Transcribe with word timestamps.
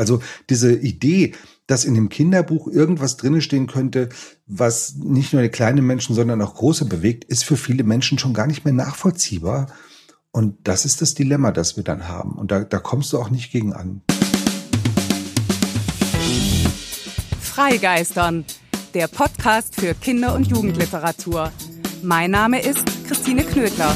Also 0.00 0.22
diese 0.48 0.74
Idee, 0.74 1.34
dass 1.66 1.84
in 1.84 1.94
dem 1.94 2.08
Kinderbuch 2.08 2.68
irgendwas 2.68 3.18
drinne 3.18 3.42
stehen 3.42 3.66
könnte, 3.66 4.08
was 4.46 4.94
nicht 4.94 5.34
nur 5.34 5.42
die 5.42 5.50
kleinen 5.50 5.86
Menschen, 5.86 6.14
sondern 6.14 6.40
auch 6.40 6.54
große 6.54 6.86
bewegt, 6.86 7.24
ist 7.24 7.44
für 7.44 7.58
viele 7.58 7.84
Menschen 7.84 8.18
schon 8.18 8.32
gar 8.32 8.46
nicht 8.46 8.64
mehr 8.64 8.72
nachvollziehbar. 8.72 9.66
Und 10.32 10.56
das 10.66 10.86
ist 10.86 11.02
das 11.02 11.12
Dilemma, 11.12 11.52
das 11.52 11.76
wir 11.76 11.84
dann 11.84 12.08
haben. 12.08 12.32
Und 12.32 12.50
da, 12.50 12.64
da 12.64 12.78
kommst 12.78 13.12
du 13.12 13.18
auch 13.18 13.28
nicht 13.28 13.52
gegen 13.52 13.74
an. 13.74 14.00
Freigeistern, 17.42 18.46
der 18.94 19.06
Podcast 19.06 19.74
für 19.78 19.92
Kinder- 19.92 20.34
und 20.34 20.46
Jugendliteratur. 20.46 21.52
Mein 22.02 22.30
Name 22.30 22.62
ist 22.62 22.86
Christine 23.06 23.44
Knödler. 23.44 23.94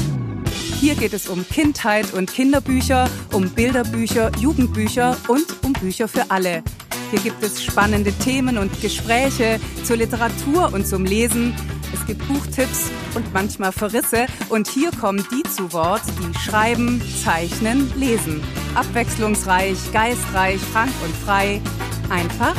Hier 0.79 0.95
geht 0.95 1.13
es 1.13 1.27
um 1.27 1.47
Kindheit 1.47 2.13
und 2.13 2.31
Kinderbücher, 2.31 3.09
um 3.31 3.49
Bilderbücher, 3.49 4.31
Jugendbücher 4.39 5.17
und 5.27 5.45
um 5.63 5.73
Bücher 5.73 6.07
für 6.07 6.29
alle. 6.29 6.63
Hier 7.11 7.19
gibt 7.19 7.41
es 7.43 7.63
spannende 7.63 8.11
Themen 8.11 8.57
und 8.57 8.81
Gespräche 8.81 9.59
zur 9.83 9.97
Literatur 9.97 10.73
und 10.73 10.85
zum 10.85 11.05
Lesen. 11.05 11.55
Es 11.93 12.05
gibt 12.05 12.27
Buchtipps 12.27 12.91
und 13.15 13.33
manchmal 13.33 13.71
Verrisse. 13.71 14.25
Und 14.49 14.67
hier 14.67 14.91
kommen 14.91 15.25
die 15.31 15.43
zu 15.49 15.71
Wort, 15.71 16.01
die 16.19 16.37
schreiben, 16.39 17.01
zeichnen, 17.23 17.91
lesen. 17.97 18.43
Abwechslungsreich, 18.75 19.77
geistreich, 19.93 20.59
frank 20.59 20.91
und 21.03 21.15
frei. 21.25 21.61
Einfach 22.09 22.55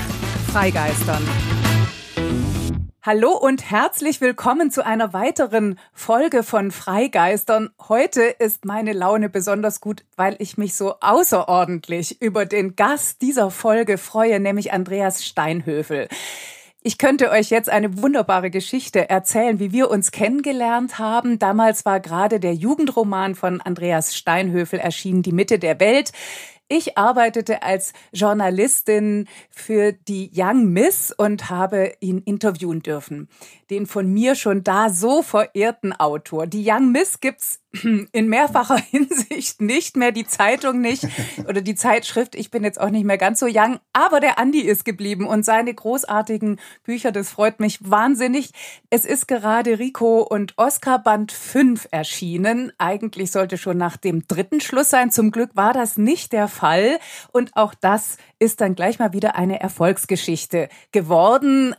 freigeistern. 0.52 1.22
Hallo 3.06 3.30
und 3.30 3.70
herzlich 3.70 4.20
willkommen 4.20 4.72
zu 4.72 4.84
einer 4.84 5.12
weiteren 5.12 5.78
Folge 5.92 6.42
von 6.42 6.72
Freigeistern. 6.72 7.70
Heute 7.88 8.22
ist 8.22 8.64
meine 8.64 8.92
Laune 8.92 9.28
besonders 9.28 9.80
gut, 9.80 10.04
weil 10.16 10.34
ich 10.40 10.58
mich 10.58 10.74
so 10.74 10.96
außerordentlich 11.00 12.20
über 12.20 12.46
den 12.46 12.74
Gast 12.74 13.22
dieser 13.22 13.52
Folge 13.52 13.96
freue, 13.96 14.40
nämlich 14.40 14.72
Andreas 14.72 15.24
Steinhöfel. 15.24 16.08
Ich 16.82 16.98
könnte 16.98 17.30
euch 17.30 17.50
jetzt 17.50 17.70
eine 17.70 18.02
wunderbare 18.02 18.50
Geschichte 18.50 19.08
erzählen, 19.08 19.60
wie 19.60 19.70
wir 19.70 19.88
uns 19.88 20.10
kennengelernt 20.10 20.98
haben. 20.98 21.38
Damals 21.38 21.84
war 21.84 22.00
gerade 22.00 22.40
der 22.40 22.54
Jugendroman 22.54 23.36
von 23.36 23.60
Andreas 23.60 24.16
Steinhöfel 24.16 24.80
erschienen, 24.80 25.22
Die 25.22 25.32
Mitte 25.32 25.60
der 25.60 25.78
Welt. 25.78 26.10
Ich 26.68 26.98
arbeitete 26.98 27.62
als 27.62 27.92
Journalistin 28.12 29.28
für 29.50 29.92
die 29.92 30.32
Young 30.34 30.72
Miss 30.72 31.12
und 31.16 31.48
habe 31.48 31.92
ihn 32.00 32.18
interviewen 32.18 32.82
dürfen. 32.82 33.28
Den 33.70 33.86
von 33.86 34.12
mir 34.12 34.34
schon 34.34 34.62
da 34.62 34.90
so 34.90 35.22
verehrten 35.22 35.92
Autor. 35.92 36.46
Die 36.46 36.64
Young 36.66 36.92
Miss 36.92 37.20
gibt's 37.20 37.60
in 38.12 38.28
mehrfacher 38.28 38.76
Hinsicht 38.90 39.60
nicht 39.60 39.96
mehr, 39.96 40.12
die 40.12 40.26
Zeitung 40.26 40.80
nicht 40.80 41.06
oder 41.48 41.60
die 41.60 41.74
Zeitschrift. 41.74 42.34
Ich 42.34 42.50
bin 42.50 42.64
jetzt 42.64 42.80
auch 42.80 42.90
nicht 42.90 43.04
mehr 43.04 43.18
ganz 43.18 43.40
so 43.40 43.46
young, 43.48 43.78
aber 43.92 44.20
der 44.20 44.38
Andi 44.38 44.60
ist 44.60 44.84
geblieben 44.84 45.26
und 45.26 45.44
seine 45.44 45.72
großartigen 45.74 46.60
Bücher, 46.84 47.12
das 47.12 47.30
freut 47.30 47.60
mich 47.60 47.78
wahnsinnig. 47.88 48.50
Es 48.90 49.04
ist 49.04 49.28
gerade 49.28 49.78
Rico 49.78 50.22
und 50.22 50.54
Oscar 50.56 50.98
Band 50.98 51.32
5 51.32 51.88
erschienen. 51.90 52.72
Eigentlich 52.78 53.30
sollte 53.30 53.58
schon 53.58 53.78
nach 53.78 53.96
dem 53.96 54.26
dritten 54.26 54.60
Schluss 54.60 54.90
sein. 54.90 55.10
Zum 55.10 55.30
Glück 55.30 55.50
war 55.54 55.72
das 55.72 55.96
nicht 55.96 56.32
der 56.32 56.48
Fall 56.48 56.98
und 57.32 57.56
auch 57.56 57.74
das 57.74 58.18
ist 58.38 58.60
dann 58.60 58.74
gleich 58.74 58.98
mal 58.98 59.12
wieder 59.12 59.36
eine 59.36 59.60
Erfolgsgeschichte 59.60 60.68
geworden 60.92 61.74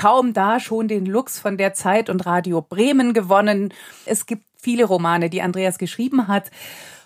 kaum 0.00 0.32
da 0.32 0.60
schon 0.60 0.88
den 0.88 1.04
Lux 1.04 1.38
von 1.38 1.58
der 1.58 1.74
Zeit 1.74 2.08
und 2.08 2.24
Radio 2.24 2.62
Bremen 2.62 3.12
gewonnen. 3.12 3.74
Es 4.06 4.24
gibt 4.24 4.44
viele 4.56 4.86
Romane, 4.86 5.28
die 5.28 5.42
Andreas 5.42 5.76
geschrieben 5.76 6.26
hat 6.26 6.50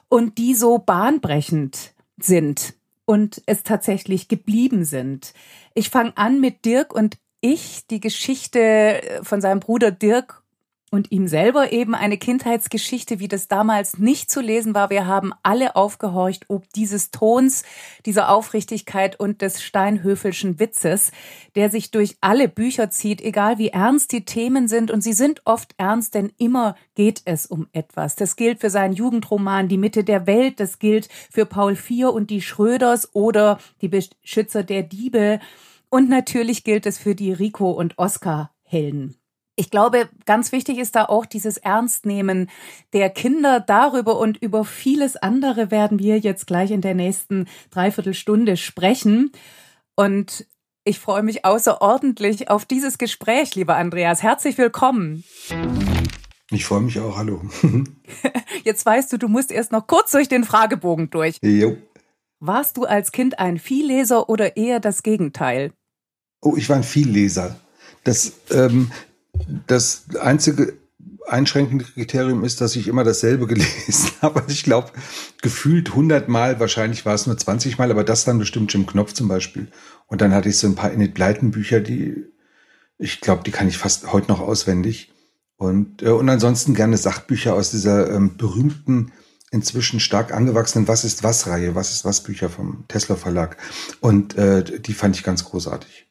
und 0.08 0.38
die 0.38 0.54
so 0.54 0.78
bahnbrechend 0.78 1.92
sind 2.18 2.74
und 3.04 3.42
es 3.46 3.64
tatsächlich 3.64 4.28
geblieben 4.28 4.84
sind. 4.84 5.34
Ich 5.74 5.90
fange 5.90 6.16
an 6.16 6.40
mit 6.40 6.64
Dirk 6.64 6.94
und 6.94 7.18
ich, 7.40 7.84
die 7.88 7.98
Geschichte 7.98 9.00
von 9.24 9.40
seinem 9.40 9.58
Bruder 9.58 9.90
Dirk 9.90 10.43
und 10.94 11.10
ihm 11.10 11.26
selber 11.26 11.72
eben 11.72 11.96
eine 11.96 12.16
Kindheitsgeschichte, 12.16 13.18
wie 13.18 13.26
das 13.26 13.48
damals 13.48 13.98
nicht 13.98 14.30
zu 14.30 14.40
lesen 14.40 14.74
war. 14.74 14.90
Wir 14.90 15.08
haben 15.08 15.32
alle 15.42 15.74
aufgehorcht, 15.74 16.44
ob 16.46 16.72
dieses 16.72 17.10
Tons, 17.10 17.64
dieser 18.06 18.28
Aufrichtigkeit 18.28 19.18
und 19.18 19.42
des 19.42 19.60
Steinhöfelschen 19.60 20.60
Witzes, 20.60 21.10
der 21.56 21.68
sich 21.68 21.90
durch 21.90 22.16
alle 22.20 22.48
Bücher 22.48 22.90
zieht, 22.90 23.20
egal 23.22 23.58
wie 23.58 23.70
ernst 23.70 24.12
die 24.12 24.24
Themen 24.24 24.68
sind. 24.68 24.92
Und 24.92 25.00
sie 25.00 25.14
sind 25.14 25.42
oft 25.44 25.74
ernst, 25.78 26.14
denn 26.14 26.30
immer 26.38 26.76
geht 26.94 27.22
es 27.24 27.46
um 27.46 27.66
etwas. 27.72 28.14
Das 28.14 28.36
gilt 28.36 28.60
für 28.60 28.70
seinen 28.70 28.94
Jugendroman 28.94 29.66
Die 29.66 29.78
Mitte 29.78 30.04
der 30.04 30.28
Welt, 30.28 30.60
das 30.60 30.78
gilt 30.78 31.08
für 31.28 31.44
Paul 31.44 31.74
Vier 31.74 32.12
und 32.12 32.30
die 32.30 32.40
Schröders 32.40 33.12
oder 33.16 33.58
die 33.80 33.88
Beschützer 33.88 34.62
der 34.62 34.84
Diebe. 34.84 35.40
Und 35.90 36.08
natürlich 36.08 36.62
gilt 36.62 36.86
es 36.86 36.98
für 36.98 37.16
die 37.16 37.32
Rico 37.32 37.72
und 37.72 37.98
Oscar 37.98 38.52
Helden. 38.62 39.16
Ich 39.56 39.70
glaube, 39.70 40.08
ganz 40.26 40.50
wichtig 40.50 40.78
ist 40.78 40.96
da 40.96 41.04
auch 41.04 41.26
dieses 41.26 41.58
Ernstnehmen 41.58 42.50
der 42.92 43.08
Kinder 43.08 43.60
darüber 43.60 44.18
und 44.18 44.36
über 44.36 44.64
vieles 44.64 45.14
andere 45.16 45.70
werden 45.70 46.00
wir 46.00 46.18
jetzt 46.18 46.48
gleich 46.48 46.72
in 46.72 46.80
der 46.80 46.94
nächsten 46.94 47.46
Dreiviertelstunde 47.70 48.56
sprechen. 48.56 49.30
Und 49.94 50.48
ich 50.82 50.98
freue 50.98 51.22
mich 51.22 51.44
außerordentlich 51.44 52.50
auf 52.50 52.64
dieses 52.64 52.98
Gespräch, 52.98 53.54
lieber 53.54 53.76
Andreas. 53.76 54.24
Herzlich 54.24 54.58
willkommen. 54.58 55.22
Ich 56.50 56.64
freue 56.64 56.80
mich 56.80 56.98
auch. 56.98 57.16
Hallo. 57.16 57.40
Jetzt 58.64 58.84
weißt 58.84 59.12
du, 59.12 59.18
du 59.18 59.28
musst 59.28 59.52
erst 59.52 59.70
noch 59.70 59.86
kurz 59.86 60.10
durch 60.10 60.28
den 60.28 60.42
Fragebogen 60.42 61.10
durch. 61.10 61.38
Jo. 61.42 61.76
Warst 62.40 62.76
du 62.76 62.84
als 62.84 63.12
Kind 63.12 63.38
ein 63.38 63.58
Vielleser 63.58 64.28
oder 64.28 64.56
eher 64.56 64.80
das 64.80 65.04
Gegenteil? 65.04 65.72
Oh, 66.42 66.56
ich 66.56 66.68
war 66.68 66.76
ein 66.76 66.82
Vielleser. 66.82 67.56
Das, 68.02 68.32
ähm, 68.50 68.90
das 69.66 70.04
einzige 70.20 70.74
einschränkende 71.26 71.84
Kriterium 71.84 72.44
ist, 72.44 72.60
dass 72.60 72.76
ich 72.76 72.88
immer 72.88 73.04
dasselbe 73.04 73.46
gelesen 73.48 74.10
habe. 74.20 74.40
Also 74.40 74.52
ich 74.52 74.64
glaube, 74.64 74.92
gefühlt 75.42 75.94
hundertmal, 75.94 76.60
wahrscheinlich 76.60 77.06
war 77.06 77.14
es 77.14 77.26
nur 77.26 77.36
20 77.36 77.78
Mal, 77.78 77.90
aber 77.90 78.04
das 78.04 78.24
dann 78.24 78.38
bestimmt 78.38 78.72
Jim 78.72 78.86
Knopf 78.86 79.12
zum 79.12 79.28
Beispiel. 79.28 79.68
Und 80.06 80.20
dann 80.20 80.34
hatte 80.34 80.48
ich 80.48 80.58
so 80.58 80.66
ein 80.66 80.74
paar 80.74 80.92
Enid 80.92 81.14
Blyton 81.14 81.50
Bücher, 81.50 81.80
die, 81.80 82.24
ich 82.98 83.20
glaube, 83.20 83.42
die 83.44 83.50
kann 83.50 83.68
ich 83.68 83.78
fast 83.78 84.12
heute 84.12 84.28
noch 84.28 84.40
auswendig. 84.40 85.12
Und, 85.56 86.02
äh, 86.02 86.10
und 86.10 86.28
ansonsten 86.28 86.74
gerne 86.74 86.96
Sachbücher 86.96 87.54
aus 87.54 87.70
dieser 87.70 88.10
ähm, 88.10 88.36
berühmten, 88.36 89.12
inzwischen 89.50 90.00
stark 90.00 90.34
angewachsenen 90.34 90.88
Was 90.88 91.04
ist 91.04 91.22
was 91.22 91.46
Reihe, 91.46 91.76
Was 91.76 91.92
ist 91.92 92.04
was 92.04 92.22
Bücher 92.22 92.50
vom 92.50 92.84
Tesla 92.88 93.14
Verlag. 93.14 93.56
Und 94.00 94.36
äh, 94.36 94.80
die 94.80 94.94
fand 94.94 95.16
ich 95.16 95.22
ganz 95.22 95.44
großartig. 95.44 96.03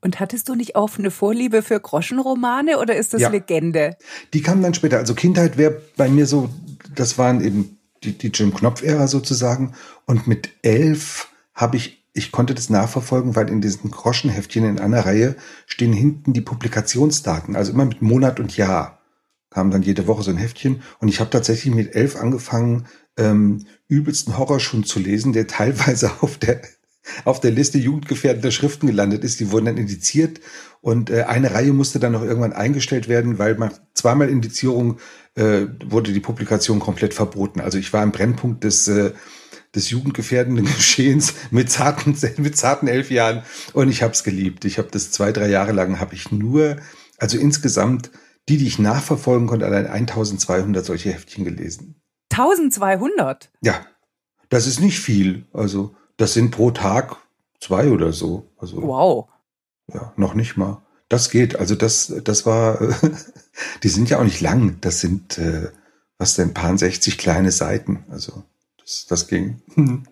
Und 0.00 0.20
hattest 0.20 0.48
du 0.48 0.54
nicht 0.54 0.76
auch 0.76 0.98
eine 0.98 1.10
Vorliebe 1.10 1.62
für 1.62 1.80
Groschenromane 1.80 2.78
oder 2.78 2.96
ist 2.96 3.14
das 3.14 3.22
ja. 3.22 3.28
Legende? 3.28 3.96
Die 4.32 4.42
kam 4.42 4.62
dann 4.62 4.74
später. 4.74 4.98
Also 4.98 5.14
Kindheit 5.14 5.56
wäre 5.56 5.82
bei 5.96 6.08
mir 6.08 6.26
so, 6.26 6.50
das 6.94 7.18
waren 7.18 7.42
eben 7.42 7.78
die, 8.04 8.16
die 8.16 8.28
Jim 8.28 8.54
Knopf-Ära 8.54 9.08
sozusagen. 9.08 9.74
Und 10.06 10.26
mit 10.26 10.50
elf 10.62 11.28
habe 11.54 11.76
ich, 11.76 12.04
ich 12.12 12.32
konnte 12.32 12.54
das 12.54 12.70
nachverfolgen, 12.70 13.36
weil 13.36 13.48
in 13.50 13.60
diesen 13.60 13.90
Groschenheftchen 13.90 14.64
in 14.64 14.78
einer 14.78 15.04
Reihe 15.04 15.36
stehen 15.66 15.92
hinten 15.92 16.32
die 16.32 16.40
Publikationsdaten, 16.40 17.56
also 17.56 17.72
immer 17.72 17.84
mit 17.84 18.02
Monat 18.02 18.40
und 18.40 18.56
Jahr 18.56 18.96
kam 19.50 19.70
dann 19.70 19.82
jede 19.82 20.06
Woche 20.06 20.22
so 20.22 20.30
ein 20.30 20.36
Heftchen. 20.36 20.82
Und 20.98 21.08
ich 21.08 21.18
habe 21.18 21.30
tatsächlich 21.30 21.74
mit 21.74 21.94
elf 21.94 22.16
angefangen, 22.16 22.86
ähm, 23.16 23.64
übelsten 23.88 24.36
Horrorschund 24.36 24.86
zu 24.86 24.98
lesen, 24.98 25.32
der 25.32 25.46
teilweise 25.46 26.10
auf 26.20 26.36
der 26.36 26.60
auf 27.24 27.40
der 27.40 27.50
Liste 27.50 27.78
jugendgefährdender 27.78 28.50
Schriften 28.50 28.86
gelandet 28.86 29.24
ist. 29.24 29.40
Die 29.40 29.50
wurden 29.50 29.66
dann 29.66 29.76
indiziert 29.76 30.40
und 30.80 31.10
äh, 31.10 31.22
eine 31.24 31.52
Reihe 31.52 31.72
musste 31.72 31.98
dann 31.98 32.12
noch 32.12 32.22
irgendwann 32.22 32.52
eingestellt 32.52 33.08
werden, 33.08 33.38
weil 33.38 33.56
nach 33.56 33.72
zweimal 33.94 34.28
Indizierung 34.28 34.98
äh, 35.34 35.66
wurde 35.84 36.12
die 36.12 36.20
Publikation 36.20 36.80
komplett 36.80 37.14
verboten. 37.14 37.60
Also 37.60 37.78
ich 37.78 37.92
war 37.92 38.02
im 38.02 38.12
Brennpunkt 38.12 38.64
des 38.64 38.88
äh, 38.88 39.12
des 39.74 39.90
jugendgefährdenden 39.90 40.64
Geschehens 40.76 41.34
mit 41.50 41.70
zarten 41.70 42.16
mit 42.38 42.56
zarten 42.56 42.88
elf 42.88 43.10
Jahren 43.10 43.42
und 43.72 43.88
ich 43.88 44.02
habe 44.02 44.12
es 44.12 44.24
geliebt. 44.24 44.64
Ich 44.64 44.78
habe 44.78 44.88
das 44.90 45.10
zwei 45.10 45.32
drei 45.32 45.48
Jahre 45.48 45.72
lang 45.72 46.00
habe 46.00 46.14
ich 46.14 46.30
nur 46.32 46.76
also 47.18 47.38
insgesamt 47.38 48.10
die, 48.48 48.58
die 48.58 48.66
ich 48.66 48.78
nachverfolgen 48.78 49.48
konnte, 49.48 49.66
allein 49.66 49.86
1200 49.86 50.84
solche 50.84 51.12
Heftchen 51.12 51.44
gelesen. 51.44 52.00
1200? 52.30 53.50
Ja, 53.62 53.84
das 54.48 54.66
ist 54.66 54.80
nicht 54.80 55.00
viel. 55.00 55.46
Also 55.52 55.96
das 56.16 56.34
sind 56.34 56.50
pro 56.50 56.70
Tag 56.70 57.16
zwei 57.60 57.90
oder 57.90 58.12
so. 58.12 58.48
Also, 58.58 58.82
wow. 58.82 59.28
Ja, 59.92 60.12
noch 60.16 60.34
nicht 60.34 60.56
mal. 60.56 60.82
Das 61.08 61.30
geht. 61.30 61.56
Also 61.56 61.74
das, 61.74 62.12
das 62.24 62.46
war, 62.46 62.78
die 63.82 63.88
sind 63.88 64.10
ja 64.10 64.18
auch 64.18 64.24
nicht 64.24 64.40
lang. 64.40 64.78
Das 64.80 65.00
sind, 65.00 65.38
äh, 65.38 65.70
was 66.18 66.34
denn, 66.34 66.54
paar 66.54 66.76
60 66.76 67.18
kleine 67.18 67.52
Seiten. 67.52 68.04
Also 68.10 68.42
das, 68.78 69.06
das 69.08 69.28
ging. 69.28 69.62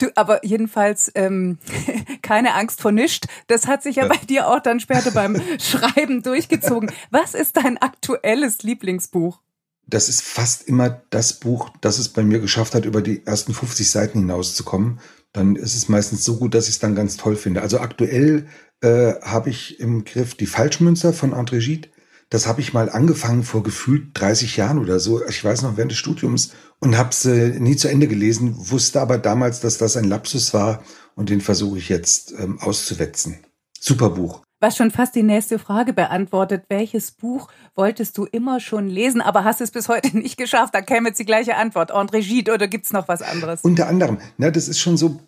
Du, 0.00 0.12
aber 0.14 0.44
jedenfalls 0.46 1.10
ähm, 1.16 1.58
keine 2.22 2.54
Angst 2.54 2.80
vor 2.80 2.92
nichts. 2.92 3.26
Das 3.48 3.66
hat 3.66 3.82
sich 3.82 3.96
ja, 3.96 4.04
ja 4.04 4.08
bei 4.08 4.24
dir 4.26 4.48
auch 4.48 4.60
dann 4.60 4.78
später 4.78 5.10
beim 5.10 5.42
Schreiben 5.58 6.22
durchgezogen. 6.22 6.92
Was 7.10 7.34
ist 7.34 7.56
dein 7.56 7.78
aktuelles 7.78 8.62
Lieblingsbuch? 8.62 9.40
Das 9.88 10.08
ist 10.08 10.22
fast 10.22 10.68
immer 10.68 11.02
das 11.10 11.40
Buch, 11.40 11.70
das 11.80 11.98
es 11.98 12.10
bei 12.10 12.22
mir 12.22 12.38
geschafft 12.38 12.76
hat, 12.76 12.84
über 12.84 13.02
die 13.02 13.26
ersten 13.26 13.52
50 13.52 13.90
Seiten 13.90 14.20
hinauszukommen. 14.20 15.00
Dann 15.38 15.56
ist 15.56 15.74
es 15.74 15.88
meistens 15.88 16.24
so 16.24 16.36
gut, 16.36 16.54
dass 16.54 16.64
ich 16.64 16.74
es 16.74 16.78
dann 16.78 16.94
ganz 16.94 17.16
toll 17.16 17.36
finde. 17.36 17.62
Also 17.62 17.78
aktuell 17.78 18.46
äh, 18.80 19.14
habe 19.22 19.50
ich 19.50 19.80
im 19.80 20.04
Griff 20.04 20.34
die 20.34 20.46
Falschmünzer 20.46 21.12
von 21.12 21.32
André 21.32 21.64
Gide. 21.64 21.88
Das 22.30 22.46
habe 22.46 22.60
ich 22.60 22.74
mal 22.74 22.90
angefangen 22.90 23.42
vor 23.42 23.62
gefühlt 23.62 24.08
30 24.14 24.56
Jahren 24.56 24.78
oder 24.78 25.00
so. 25.00 25.24
Ich 25.26 25.42
weiß 25.42 25.62
noch 25.62 25.76
während 25.76 25.92
des 25.92 25.98
Studiums 25.98 26.52
und 26.78 26.98
habe 26.98 27.10
es 27.10 27.24
äh, 27.24 27.58
nie 27.58 27.76
zu 27.76 27.88
Ende 27.88 28.06
gelesen, 28.06 28.54
wusste 28.56 29.00
aber 29.00 29.16
damals, 29.16 29.60
dass 29.60 29.78
das 29.78 29.96
ein 29.96 30.04
Lapsus 30.04 30.52
war 30.52 30.82
und 31.14 31.30
den 31.30 31.40
versuche 31.40 31.78
ich 31.78 31.88
jetzt 31.88 32.34
ähm, 32.38 32.58
auszuwetzen. 32.60 33.38
Super 33.80 34.10
Buch. 34.10 34.42
Was 34.60 34.76
schon 34.76 34.90
fast 34.90 35.14
die 35.14 35.22
nächste 35.22 35.58
Frage 35.58 35.92
beantwortet. 35.92 36.64
Welches 36.68 37.12
Buch 37.12 37.48
wolltest 37.76 38.18
du 38.18 38.24
immer 38.24 38.58
schon 38.58 38.88
lesen, 38.88 39.20
aber 39.20 39.44
hast 39.44 39.60
es 39.60 39.70
bis 39.70 39.88
heute 39.88 40.18
nicht 40.18 40.36
geschafft? 40.36 40.74
Da 40.74 40.80
käme 40.80 41.08
jetzt 41.08 41.18
die 41.18 41.24
gleiche 41.24 41.56
Antwort. 41.56 41.94
André 41.94 42.20
Gide 42.20 42.52
oder 42.52 42.66
gibt's 42.66 42.92
noch 42.92 43.06
was 43.06 43.22
anderes? 43.22 43.60
Unter 43.62 43.86
anderem. 43.88 44.18
Na, 44.36 44.50
das 44.50 44.68
ist 44.68 44.80
schon 44.80 44.96
so 44.96 45.20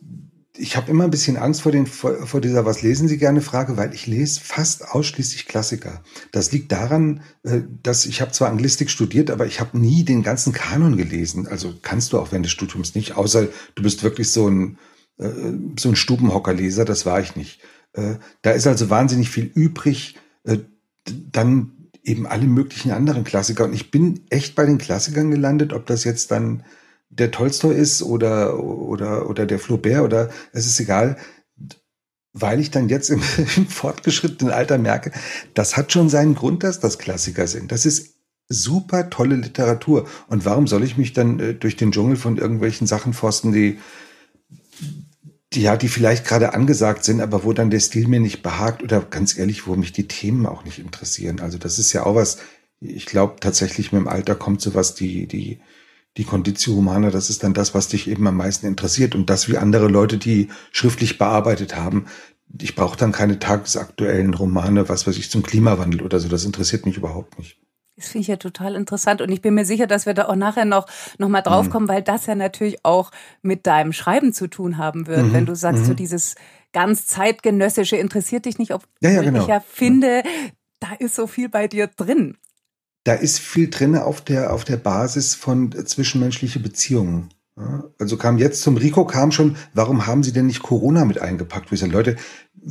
ich 0.60 0.76
habe 0.76 0.90
immer 0.90 1.04
ein 1.04 1.10
bisschen 1.10 1.36
Angst 1.36 1.62
vor, 1.62 1.72
den, 1.72 1.86
vor, 1.86 2.26
vor 2.26 2.40
dieser 2.40 2.66
Was 2.66 2.82
lesen 2.82 3.08
Sie 3.08 3.18
gerne 3.18 3.40
Frage, 3.40 3.76
weil 3.76 3.94
ich 3.94 4.06
lese 4.06 4.40
fast 4.40 4.88
ausschließlich 4.88 5.46
Klassiker. 5.46 6.02
Das 6.32 6.52
liegt 6.52 6.70
daran, 6.72 7.22
äh, 7.44 7.62
dass 7.82 8.04
ich 8.04 8.20
habe 8.20 8.32
zwar 8.32 8.50
Anglistik 8.50 8.90
studiert, 8.90 9.30
aber 9.30 9.46
ich 9.46 9.60
habe 9.60 9.78
nie 9.78 10.04
den 10.04 10.22
ganzen 10.22 10.52
Kanon 10.52 10.96
gelesen. 10.96 11.46
Also 11.46 11.72
kannst 11.80 12.12
du 12.12 12.18
auch 12.18 12.32
während 12.32 12.44
des 12.44 12.52
Studiums 12.52 12.94
nicht, 12.94 13.16
außer 13.16 13.48
du 13.74 13.82
bist 13.82 14.02
wirklich 14.02 14.30
so 14.30 14.48
ein, 14.48 14.78
äh, 15.18 15.28
so 15.78 15.88
ein 15.88 15.96
Stubenhockerleser, 15.96 16.84
das 16.84 17.06
war 17.06 17.20
ich 17.20 17.36
nicht. 17.36 17.60
Äh, 17.92 18.16
da 18.42 18.50
ist 18.50 18.66
also 18.66 18.90
wahnsinnig 18.90 19.30
viel 19.30 19.44
übrig. 19.44 20.16
Dann 21.32 21.72
eben 22.04 22.26
alle 22.26 22.46
möglichen 22.46 22.92
anderen 22.92 23.24
Klassiker. 23.24 23.64
Und 23.64 23.72
ich 23.72 23.90
bin 23.90 24.20
echt 24.30 24.54
bei 24.54 24.64
den 24.64 24.78
Klassikern 24.78 25.30
gelandet, 25.30 25.72
ob 25.72 25.86
das 25.86 26.04
jetzt 26.04 26.30
dann 26.30 26.64
der 27.10 27.30
Tolstoi 27.30 27.74
ist 27.74 28.02
oder, 28.02 28.58
oder, 28.62 29.28
oder 29.28 29.46
der 29.46 29.58
Flaubert 29.58 30.02
oder 30.02 30.30
es 30.52 30.66
ist 30.66 30.78
egal, 30.80 31.16
weil 32.32 32.60
ich 32.60 32.70
dann 32.70 32.88
jetzt 32.88 33.10
im, 33.10 33.20
im 33.56 33.66
fortgeschrittenen 33.66 34.52
Alter 34.52 34.78
merke, 34.78 35.12
das 35.54 35.76
hat 35.76 35.92
schon 35.92 36.08
seinen 36.08 36.34
Grund, 36.34 36.62
dass 36.62 36.80
das 36.80 36.98
Klassiker 36.98 37.46
sind. 37.46 37.72
Das 37.72 37.84
ist 37.84 38.14
super 38.48 39.10
tolle 39.10 39.36
Literatur. 39.36 40.06
Und 40.28 40.44
warum 40.44 40.66
soll 40.66 40.84
ich 40.84 40.96
mich 40.96 41.12
dann 41.12 41.40
äh, 41.40 41.54
durch 41.54 41.76
den 41.76 41.92
Dschungel 41.92 42.16
von 42.16 42.38
irgendwelchen 42.38 42.86
Sachen 42.86 43.12
forsten, 43.12 43.52
die, 43.52 43.78
die 45.52 45.62
ja, 45.62 45.76
die 45.76 45.88
vielleicht 45.88 46.24
gerade 46.24 46.54
angesagt 46.54 47.04
sind, 47.04 47.20
aber 47.20 47.44
wo 47.44 47.52
dann 47.52 47.70
der 47.70 47.80
Stil 47.80 48.06
mir 48.06 48.20
nicht 48.20 48.42
behagt 48.42 48.82
oder 48.82 49.00
ganz 49.00 49.36
ehrlich, 49.36 49.66
wo 49.66 49.74
mich 49.74 49.92
die 49.92 50.06
Themen 50.06 50.46
auch 50.46 50.64
nicht 50.64 50.78
interessieren. 50.78 51.40
Also 51.40 51.58
das 51.58 51.78
ist 51.78 51.92
ja 51.92 52.06
auch 52.06 52.14
was, 52.14 52.38
ich 52.80 53.06
glaube 53.06 53.36
tatsächlich 53.40 53.92
mit 53.92 54.00
dem 54.00 54.08
Alter 54.08 54.36
kommt 54.36 54.60
sowas, 54.60 54.94
die, 54.94 55.26
die, 55.26 55.60
die 56.16 56.24
Conditio 56.24 56.74
Humana, 56.74 57.10
das 57.10 57.30
ist 57.30 57.42
dann 57.42 57.54
das, 57.54 57.74
was 57.74 57.88
dich 57.88 58.08
eben 58.08 58.26
am 58.28 58.36
meisten 58.36 58.66
interessiert 58.66 59.14
und 59.14 59.28
das 59.28 59.48
wie 59.48 59.58
andere 59.58 59.88
Leute, 59.88 60.18
die 60.18 60.48
schriftlich 60.70 61.18
bearbeitet 61.18 61.76
haben. 61.76 62.06
Ich 62.60 62.76
brauche 62.76 62.96
dann 62.96 63.12
keine 63.12 63.38
tagesaktuellen 63.38 64.34
Romane, 64.34 64.88
was 64.88 65.06
weiß 65.06 65.16
ich, 65.18 65.30
zum 65.30 65.42
Klimawandel 65.42 66.02
oder 66.02 66.20
so. 66.20 66.28
Das 66.28 66.44
interessiert 66.44 66.86
mich 66.86 66.96
überhaupt 66.96 67.38
nicht. 67.38 67.58
Das 68.00 68.08
finde 68.08 68.22
ich 68.22 68.28
ja 68.28 68.36
total 68.36 68.74
interessant 68.74 69.20
und 69.20 69.30
ich 69.30 69.42
bin 69.42 69.54
mir 69.54 69.64
sicher, 69.64 69.86
dass 69.86 70.06
wir 70.06 70.14
da 70.14 70.26
auch 70.28 70.36
nachher 70.36 70.64
noch, 70.64 70.86
noch 71.18 71.28
mal 71.28 71.42
draufkommen, 71.42 71.86
mhm. 71.86 71.92
weil 71.92 72.02
das 72.02 72.26
ja 72.26 72.34
natürlich 72.34 72.84
auch 72.84 73.10
mit 73.42 73.66
deinem 73.66 73.92
Schreiben 73.92 74.32
zu 74.32 74.48
tun 74.48 74.78
haben 74.78 75.06
wird. 75.06 75.26
Mhm. 75.26 75.32
Wenn 75.32 75.46
du 75.46 75.54
sagst, 75.54 75.82
mhm. 75.82 75.86
so 75.86 75.94
dieses 75.94 76.34
ganz 76.72 77.06
zeitgenössische 77.06 77.96
interessiert 77.96 78.46
dich 78.46 78.58
nicht, 78.58 78.72
ob 78.72 78.84
ja, 79.00 79.10
ja, 79.10 79.22
genau. 79.22 79.42
ich 79.42 79.46
ja 79.46 79.60
finde, 79.60 80.22
da 80.80 80.88
ist 80.98 81.14
so 81.14 81.26
viel 81.26 81.48
bei 81.48 81.68
dir 81.68 81.88
drin 81.88 82.36
da 83.04 83.14
ist 83.14 83.38
viel 83.38 83.70
drin 83.70 83.96
auf 83.96 84.20
der, 84.20 84.52
auf 84.52 84.64
der 84.64 84.76
Basis 84.76 85.34
von 85.34 85.72
zwischenmenschliche 85.72 86.60
Beziehungen. 86.60 87.30
Also 87.98 88.16
kam 88.16 88.38
jetzt 88.38 88.62
zum 88.62 88.76
Rico 88.76 89.04
kam 89.04 89.32
schon, 89.32 89.56
warum 89.74 90.06
haben 90.06 90.22
Sie 90.22 90.32
denn 90.32 90.46
nicht 90.46 90.62
Corona 90.62 91.04
mit 91.04 91.20
eingepackt? 91.20 91.70
Wo 91.70 91.74
ich 91.74 91.80
sage, 91.80 91.92
Leute, 91.92 92.16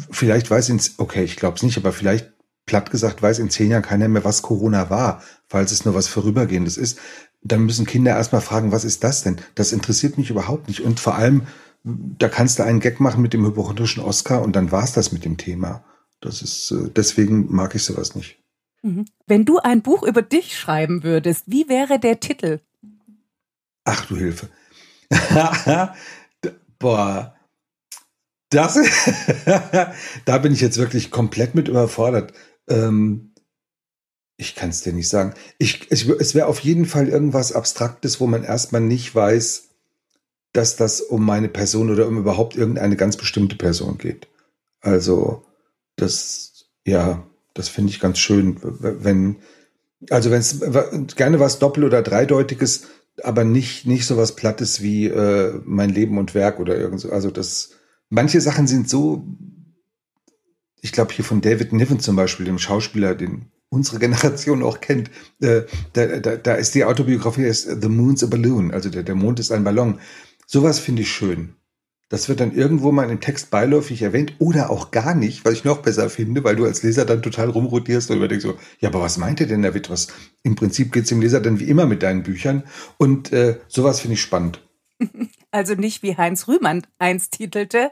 vielleicht 0.09 0.49
weiß 0.49 0.69
in, 0.69 0.81
okay, 0.97 1.23
ich 1.23 1.35
glaube 1.35 1.57
es 1.57 1.63
nicht, 1.63 1.77
aber 1.77 1.91
vielleicht 1.91 2.31
platt 2.69 2.91
gesagt 2.91 3.23
weiß 3.23 3.39
in 3.39 3.49
zehn 3.49 3.71
Jahren 3.71 3.81
keiner 3.81 4.07
mehr, 4.07 4.23
was 4.23 4.43
Corona 4.43 4.91
war, 4.91 5.23
falls 5.47 5.71
es 5.71 5.85
nur 5.85 5.95
was 5.95 6.07
Vorübergehendes 6.07 6.77
ist. 6.77 6.99
Dann 7.41 7.65
müssen 7.65 7.87
Kinder 7.87 8.15
erstmal 8.15 8.41
fragen, 8.41 8.71
was 8.71 8.83
ist 8.83 9.03
das 9.03 9.23
denn? 9.23 9.37
Das 9.55 9.71
interessiert 9.71 10.19
mich 10.19 10.29
überhaupt 10.29 10.67
nicht. 10.67 10.81
Und 10.81 10.99
vor 10.99 11.15
allem, 11.15 11.47
da 11.83 12.29
kannst 12.29 12.59
du 12.59 12.63
einen 12.63 12.79
Gag 12.79 12.99
machen 12.99 13.23
mit 13.23 13.33
dem 13.33 13.43
hypochondrischen 13.43 14.03
Oscar 14.03 14.43
und 14.43 14.55
dann 14.55 14.71
war's 14.71 14.93
das 14.93 15.11
mit 15.11 15.25
dem 15.25 15.37
Thema. 15.37 15.83
Das 16.21 16.43
ist, 16.43 16.69
äh, 16.69 16.91
deswegen 16.95 17.51
mag 17.51 17.73
ich 17.73 17.83
sowas 17.83 18.13
nicht. 18.13 18.37
Mhm. 18.83 19.05
Wenn 19.25 19.45
du 19.45 19.57
ein 19.57 19.81
Buch 19.81 20.03
über 20.03 20.21
dich 20.21 20.55
schreiben 20.55 21.01
würdest, 21.01 21.45
wie 21.47 21.69
wäre 21.69 21.97
der 21.97 22.19
Titel? 22.19 22.59
Ach 23.83 24.05
du 24.05 24.15
Hilfe. 24.15 24.49
Boah. 26.77 27.33
Das, 28.51 28.77
da 30.25 30.37
bin 30.37 30.53
ich 30.53 30.61
jetzt 30.61 30.77
wirklich 30.77 31.09
komplett 31.09 31.55
mit 31.55 31.67
überfordert. 31.67 32.33
Ähm, 32.69 33.33
ich 34.37 34.55
kann 34.55 34.69
es 34.69 34.81
dir 34.81 34.93
nicht 34.93 35.09
sagen. 35.09 35.33
Ich, 35.57 35.91
ich, 35.91 36.07
es 36.07 36.33
wäre 36.33 36.47
auf 36.47 36.61
jeden 36.61 36.85
Fall 36.85 37.09
irgendwas 37.09 37.51
Abstraktes, 37.51 38.21
wo 38.21 38.27
man 38.27 38.43
erstmal 38.43 38.81
nicht 38.81 39.13
weiß, 39.13 39.69
dass 40.53 40.77
das 40.77 41.01
um 41.01 41.25
meine 41.25 41.49
Person 41.49 41.89
oder 41.91 42.07
um 42.07 42.17
überhaupt 42.17 42.55
irgendeine 42.55 42.95
ganz 42.95 43.17
bestimmte 43.17 43.55
Person 43.55 43.97
geht. 43.97 44.27
Also, 44.79 45.45
das, 45.97 46.69
ja, 46.85 47.27
das 47.53 47.67
finde 47.67 47.91
ich 47.91 47.99
ganz 47.99 48.17
schön, 48.17 48.57
wenn, 48.61 49.37
also 50.09 50.31
wenn 50.31 50.39
es 50.39 50.59
gerne 51.15 51.39
was 51.39 51.59
Doppel- 51.59 51.83
oder 51.83 52.01
Dreideutiges, 52.01 52.87
aber 53.21 53.43
nicht, 53.43 53.85
nicht 53.85 54.05
so 54.05 54.15
was 54.15 54.35
Plattes 54.35 54.81
wie 54.81 55.07
äh, 55.07 55.59
mein 55.65 55.89
Leben 55.89 56.17
und 56.17 56.33
Werk 56.33 56.59
oder 56.59 56.77
irgend 56.77 57.01
so. 57.01 57.11
Also 57.11 57.29
das, 57.29 57.71
manche 58.09 58.39
Sachen 58.39 58.67
sind 58.67 58.89
so, 58.89 59.27
ich 60.81 60.91
glaube 60.91 61.13
hier 61.13 61.25
von 61.25 61.41
David 61.41 61.73
Niven 61.73 61.99
zum 61.99 62.15
Beispiel, 62.15 62.45
dem 62.45 62.59
Schauspieler, 62.59 63.15
den 63.15 63.45
unsere 63.69 63.99
Generation 63.99 64.63
auch 64.63 64.81
kennt, 64.81 65.09
äh, 65.41 65.63
da, 65.93 66.19
da, 66.19 66.35
da 66.35 66.53
ist 66.55 66.75
die 66.75 66.85
Autobiografie 66.85 67.43
ist 67.43 67.81
The 67.81 67.89
Moon's 67.89 68.23
a 68.23 68.27
Balloon, 68.27 68.71
also 68.71 68.89
der, 68.89 69.03
der 69.03 69.15
Mond 69.15 69.39
ist 69.39 69.51
ein 69.51 69.63
Ballon. 69.63 69.99
Sowas 70.45 70.79
finde 70.79 71.03
ich 71.03 71.11
schön. 71.11 71.55
Das 72.09 72.27
wird 72.27 72.39
dann 72.39 72.55
irgendwo 72.55 72.91
mal 72.91 73.07
im 73.11 73.21
Text 73.21 73.51
beiläufig 73.51 74.01
erwähnt 74.01 74.33
oder 74.39 74.71
auch 74.71 74.89
gar 74.89 75.13
nicht, 75.13 75.45
was 75.45 75.53
ich 75.53 75.63
noch 75.63 75.83
besser 75.83 76.09
finde, 76.09 76.43
weil 76.43 76.55
du 76.55 76.65
als 76.65 76.81
Leser 76.81 77.05
dann 77.05 77.21
total 77.21 77.51
rumrotierst 77.51 78.09
und 78.09 78.17
überdenkst 78.17 78.43
so, 78.43 78.57
ja, 78.79 78.89
aber 78.89 79.01
was 79.01 79.19
meint 79.19 79.39
er 79.41 79.45
denn 79.45 79.61
damit? 79.61 79.91
Was? 79.91 80.07
Im 80.41 80.55
Prinzip 80.55 80.91
geht's 80.91 81.09
dem 81.09 81.21
Leser 81.21 81.39
dann 81.39 81.59
wie 81.59 81.69
immer 81.69 81.85
mit 81.85 82.01
deinen 82.01 82.23
Büchern 82.23 82.63
und 82.97 83.31
äh, 83.31 83.59
sowas 83.67 83.99
finde 83.99 84.15
ich 84.15 84.21
spannend. 84.21 84.61
Also 85.51 85.73
nicht 85.73 86.03
wie 86.03 86.15
Heinz 86.15 86.47
Rühmann 86.47 86.85
einst 86.99 87.31
titelte, 87.31 87.89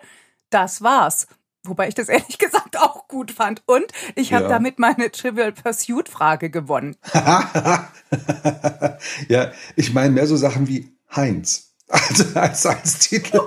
das 0.51 0.83
war's. 0.83 1.25
Wobei 1.67 1.87
ich 1.87 1.95
das 1.95 2.09
ehrlich 2.09 2.37
gesagt 2.39 2.77
auch 2.77 3.07
gut 3.07 3.31
fand. 3.31 3.63
Und 3.65 3.85
ich 4.15 4.33
habe 4.33 4.43
ja. 4.43 4.49
damit 4.49 4.79
meine 4.79 5.11
Trivial 5.11 5.51
Pursuit 5.51 6.09
Frage 6.09 6.49
gewonnen. 6.49 6.95
ja, 9.27 9.51
ich 9.75 9.93
meine 9.93 10.13
mehr 10.13 10.27
so 10.27 10.35
Sachen 10.37 10.67
wie 10.67 10.91
Heinz. 11.15 11.63
Also 11.89 12.25
als, 12.37 12.65
als 12.65 12.99
Titel. 12.99 13.39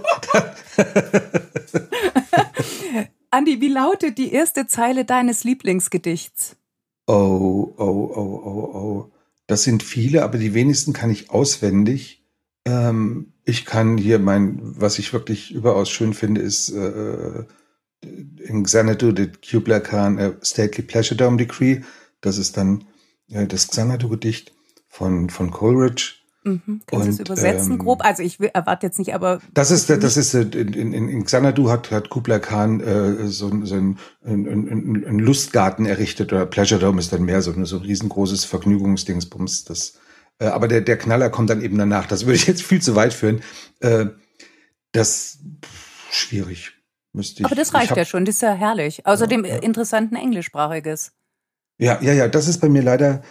Andi, 3.30 3.60
wie 3.60 3.68
lautet 3.68 4.16
die 4.16 4.32
erste 4.32 4.66
Zeile 4.66 5.04
deines 5.04 5.44
Lieblingsgedichts? 5.44 6.56
Oh, 7.06 7.74
oh, 7.76 7.76
oh, 7.76 8.40
oh, 8.44 8.70
oh. 8.74 9.12
Das 9.46 9.62
sind 9.62 9.82
viele, 9.82 10.22
aber 10.22 10.38
die 10.38 10.54
wenigsten 10.54 10.92
kann 10.92 11.10
ich 11.10 11.30
auswendig. 11.30 12.24
Ähm, 12.64 13.32
ich 13.44 13.64
kann 13.64 13.98
hier 13.98 14.18
mein, 14.18 14.60
was 14.62 14.98
ich 14.98 15.12
wirklich 15.12 15.50
überaus 15.50 15.90
schön 15.90 16.14
finde, 16.14 16.40
ist 16.40 16.70
äh, 16.70 17.44
in 18.02 18.64
Xanadu, 18.64 19.12
the 19.14 19.28
Kubla 19.28 19.80
Khan 19.80 20.18
uh, 20.18 20.32
Stately 20.42 20.82
Pleasure 20.82 21.16
Dome 21.16 21.36
Decree. 21.36 21.80
Das 22.20 22.38
ist 22.38 22.56
dann 22.56 22.84
äh, 23.30 23.46
das 23.46 23.68
Xanadu-Gedicht 23.68 24.52
von, 24.88 25.30
von 25.30 25.50
Coleridge. 25.50 26.14
Mhm. 26.42 26.80
Kannst 26.86 27.06
du 27.06 27.10
es 27.10 27.20
übersetzen 27.20 27.72
ähm, 27.72 27.78
grob? 27.78 28.02
Also 28.02 28.22
ich 28.22 28.40
erwarte 28.40 28.86
jetzt 28.86 28.98
nicht, 28.98 29.14
aber 29.14 29.40
das 29.52 29.70
ist 29.70 29.90
das 29.90 30.16
ist 30.16 30.32
in, 30.32 30.72
in, 30.72 31.08
in 31.08 31.24
Xanadu 31.24 31.68
hat 31.68 31.90
hat 31.90 32.08
Kublai 32.08 32.38
Khan 32.38 32.80
äh, 32.80 33.26
so, 33.26 33.50
so 33.66 33.74
ein, 33.74 33.98
ein, 34.24 34.46
ein, 34.46 35.04
ein 35.06 35.18
Lustgarten 35.18 35.84
errichtet 35.84 36.32
oder 36.32 36.46
Pleasure 36.46 36.80
Dome 36.80 36.98
ist 36.98 37.12
dann 37.12 37.24
mehr 37.24 37.42
so 37.42 37.52
so 37.66 37.76
ein 37.76 37.82
riesengroßes 37.82 38.46
Vergnügungsdingsbums. 38.46 39.64
Das 39.64 39.98
äh, 40.38 40.46
aber 40.46 40.66
der 40.66 40.80
der 40.80 40.96
Knaller 40.96 41.28
kommt 41.28 41.50
dann 41.50 41.60
eben 41.60 41.76
danach. 41.76 42.06
Das 42.06 42.24
würde 42.24 42.36
ich 42.36 42.46
jetzt 42.46 42.62
viel 42.62 42.80
zu 42.80 42.96
weit 42.96 43.12
führen. 43.12 43.42
Äh, 43.80 44.06
das 44.92 45.40
pff, 45.62 46.10
schwierig 46.10 46.79
müsste 47.12 47.40
ich. 47.40 47.46
Aber 47.46 47.54
das 47.54 47.74
reicht 47.74 47.90
hab, 47.90 47.98
ja 47.98 48.04
schon. 48.04 48.24
Das 48.24 48.36
ist 48.36 48.42
ja 48.42 48.52
herrlich. 48.52 49.06
Außerdem 49.06 49.44
ja, 49.44 49.54
ja. 49.54 49.62
interessanten 49.62 50.16
englischsprachiges. 50.16 51.12
Ja 51.78 51.98
ja 52.00 52.12
ja. 52.12 52.28
Das 52.28 52.48
ist 52.48 52.58
bei 52.60 52.68
mir 52.68 52.82
leider 52.82 53.22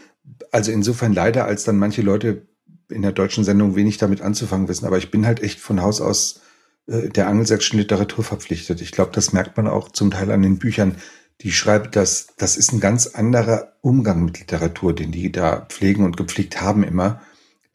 also 0.52 0.72
insofern 0.72 1.14
leider, 1.14 1.46
als 1.46 1.64
dann 1.64 1.78
manche 1.78 2.02
Leute 2.02 2.48
in 2.90 3.02
der 3.02 3.12
deutschen 3.12 3.44
Sendung 3.44 3.76
wenig 3.76 3.98
damit 3.98 4.22
anzufangen 4.22 4.68
wissen, 4.68 4.86
aber 4.86 4.98
ich 4.98 5.12
bin 5.12 5.26
halt 5.26 5.42
echt 5.42 5.60
von 5.60 5.82
Haus 5.82 6.02
aus 6.02 6.42
äh, 6.88 7.10
der 7.10 7.28
angelsächsischen 7.28 7.80
Literatur 7.80 8.24
verpflichtet. 8.24 8.82
Ich 8.82 8.92
glaube, 8.92 9.12
das 9.14 9.32
merkt 9.32 9.58
man 9.58 9.68
auch 9.68 9.90
zum 9.90 10.12
Teil 10.12 10.32
an 10.32 10.42
den 10.42 10.58
Büchern, 10.58 10.96
die 11.42 11.52
schreibt, 11.52 11.96
dass 11.96 12.28
das 12.38 12.58
ist 12.58 12.74
ein 12.74 12.80
ganz 12.80 13.08
anderer 13.08 13.74
Umgang 13.82 14.26
mit 14.26 14.40
Literatur, 14.40 14.94
den 14.94 15.12
die 15.12 15.32
da 15.32 15.66
pflegen 15.70 16.04
und 16.04 16.18
gepflegt 16.18 16.62
haben 16.62 16.84
immer. 16.84 17.22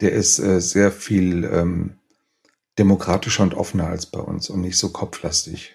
Der 0.01 0.11
ist 0.11 0.39
äh, 0.39 0.59
sehr 0.59 0.91
viel 0.91 1.45
ähm, 1.45 1.97
demokratischer 2.77 3.43
und 3.43 3.53
offener 3.53 3.87
als 3.87 4.05
bei 4.05 4.19
uns 4.19 4.49
und 4.49 4.61
nicht 4.61 4.77
so 4.77 4.89
kopflastig. 4.89 5.74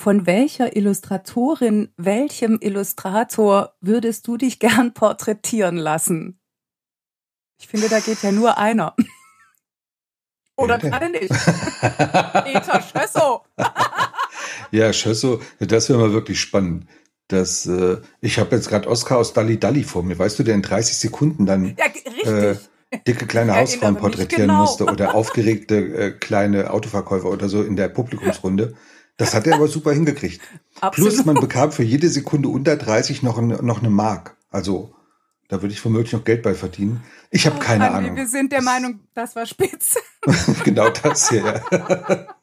Von 0.00 0.26
welcher 0.26 0.76
Illustratorin, 0.76 1.92
welchem 1.96 2.58
Illustrator 2.60 3.74
würdest 3.80 4.28
du 4.28 4.36
dich 4.36 4.60
gern 4.60 4.94
porträtieren 4.94 5.76
lassen? 5.76 6.38
Ich 7.60 7.66
finde, 7.66 7.88
da 7.88 7.98
geht 7.98 8.22
ja 8.22 8.30
nur 8.30 8.58
einer. 8.58 8.94
Oder 10.56 10.78
gerade 10.78 11.10
nicht. 11.10 11.28
Peter 11.30 12.80
Schössow. 12.80 13.42
ja, 14.70 14.92
Schössow, 14.92 15.42
das 15.58 15.88
wäre 15.88 15.98
mal 15.98 16.12
wirklich 16.12 16.40
spannend. 16.40 16.86
Das, 17.26 17.66
äh, 17.66 17.96
ich 18.20 18.38
habe 18.38 18.54
jetzt 18.54 18.68
gerade 18.68 18.88
Oscar 18.88 19.18
aus 19.18 19.32
Dalli 19.32 19.58
Dalli 19.58 19.82
vor 19.82 20.04
mir. 20.04 20.16
Weißt 20.16 20.38
du, 20.38 20.44
der 20.44 20.54
in 20.54 20.62
30 20.62 20.96
Sekunden 20.96 21.44
dann 21.44 21.76
ja, 21.76 22.30
äh, 22.30 22.56
dicke 23.04 23.26
kleine 23.26 23.56
Hausfrauen 23.56 23.96
porträtieren 23.96 24.46
genau. 24.46 24.60
musste 24.60 24.84
oder 24.84 25.16
aufgeregte 25.16 25.76
äh, 25.76 26.10
kleine 26.12 26.70
Autoverkäufer 26.70 27.28
oder 27.28 27.48
so 27.48 27.64
in 27.64 27.74
der 27.74 27.88
Publikumsrunde. 27.88 28.76
Das 29.18 29.34
hat 29.34 29.46
er 29.46 29.56
aber 29.56 29.68
super 29.68 29.92
hingekriegt. 29.92 30.40
Absolut. 30.80 31.12
Plus 31.12 31.26
man 31.26 31.34
bekam 31.34 31.72
für 31.72 31.82
jede 31.82 32.08
Sekunde 32.08 32.48
unter 32.48 32.76
30 32.76 33.22
noch, 33.22 33.36
ein, 33.36 33.48
noch 33.48 33.80
eine 33.80 33.90
Mark. 33.90 34.36
Also 34.48 34.94
da 35.48 35.60
würde 35.60 35.74
ich 35.74 35.84
womöglich 35.84 36.12
noch 36.12 36.24
Geld 36.24 36.42
bei 36.42 36.54
verdienen. 36.54 37.02
Ich 37.30 37.46
habe 37.46 37.56
oh, 37.56 37.60
keine 37.60 37.90
Andi, 37.90 37.98
Ahnung. 37.98 38.16
Wir 38.16 38.28
sind 38.28 38.52
der 38.52 38.62
Meinung, 38.62 39.00
das 39.14 39.34
war 39.34 39.44
spitz. 39.44 39.96
genau 40.64 40.88
das 40.90 41.28
hier. 41.28 41.62
Ja. 41.70 42.36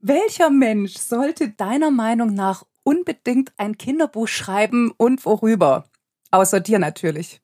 Welcher 0.00 0.50
Mensch 0.50 0.96
sollte 0.96 1.50
deiner 1.50 1.90
Meinung 1.90 2.32
nach 2.32 2.64
unbedingt 2.82 3.52
ein 3.58 3.76
Kinderbuch 3.76 4.28
schreiben 4.28 4.92
und 4.96 5.24
worüber? 5.26 5.90
Außer 6.30 6.60
dir 6.60 6.78
natürlich. 6.78 7.42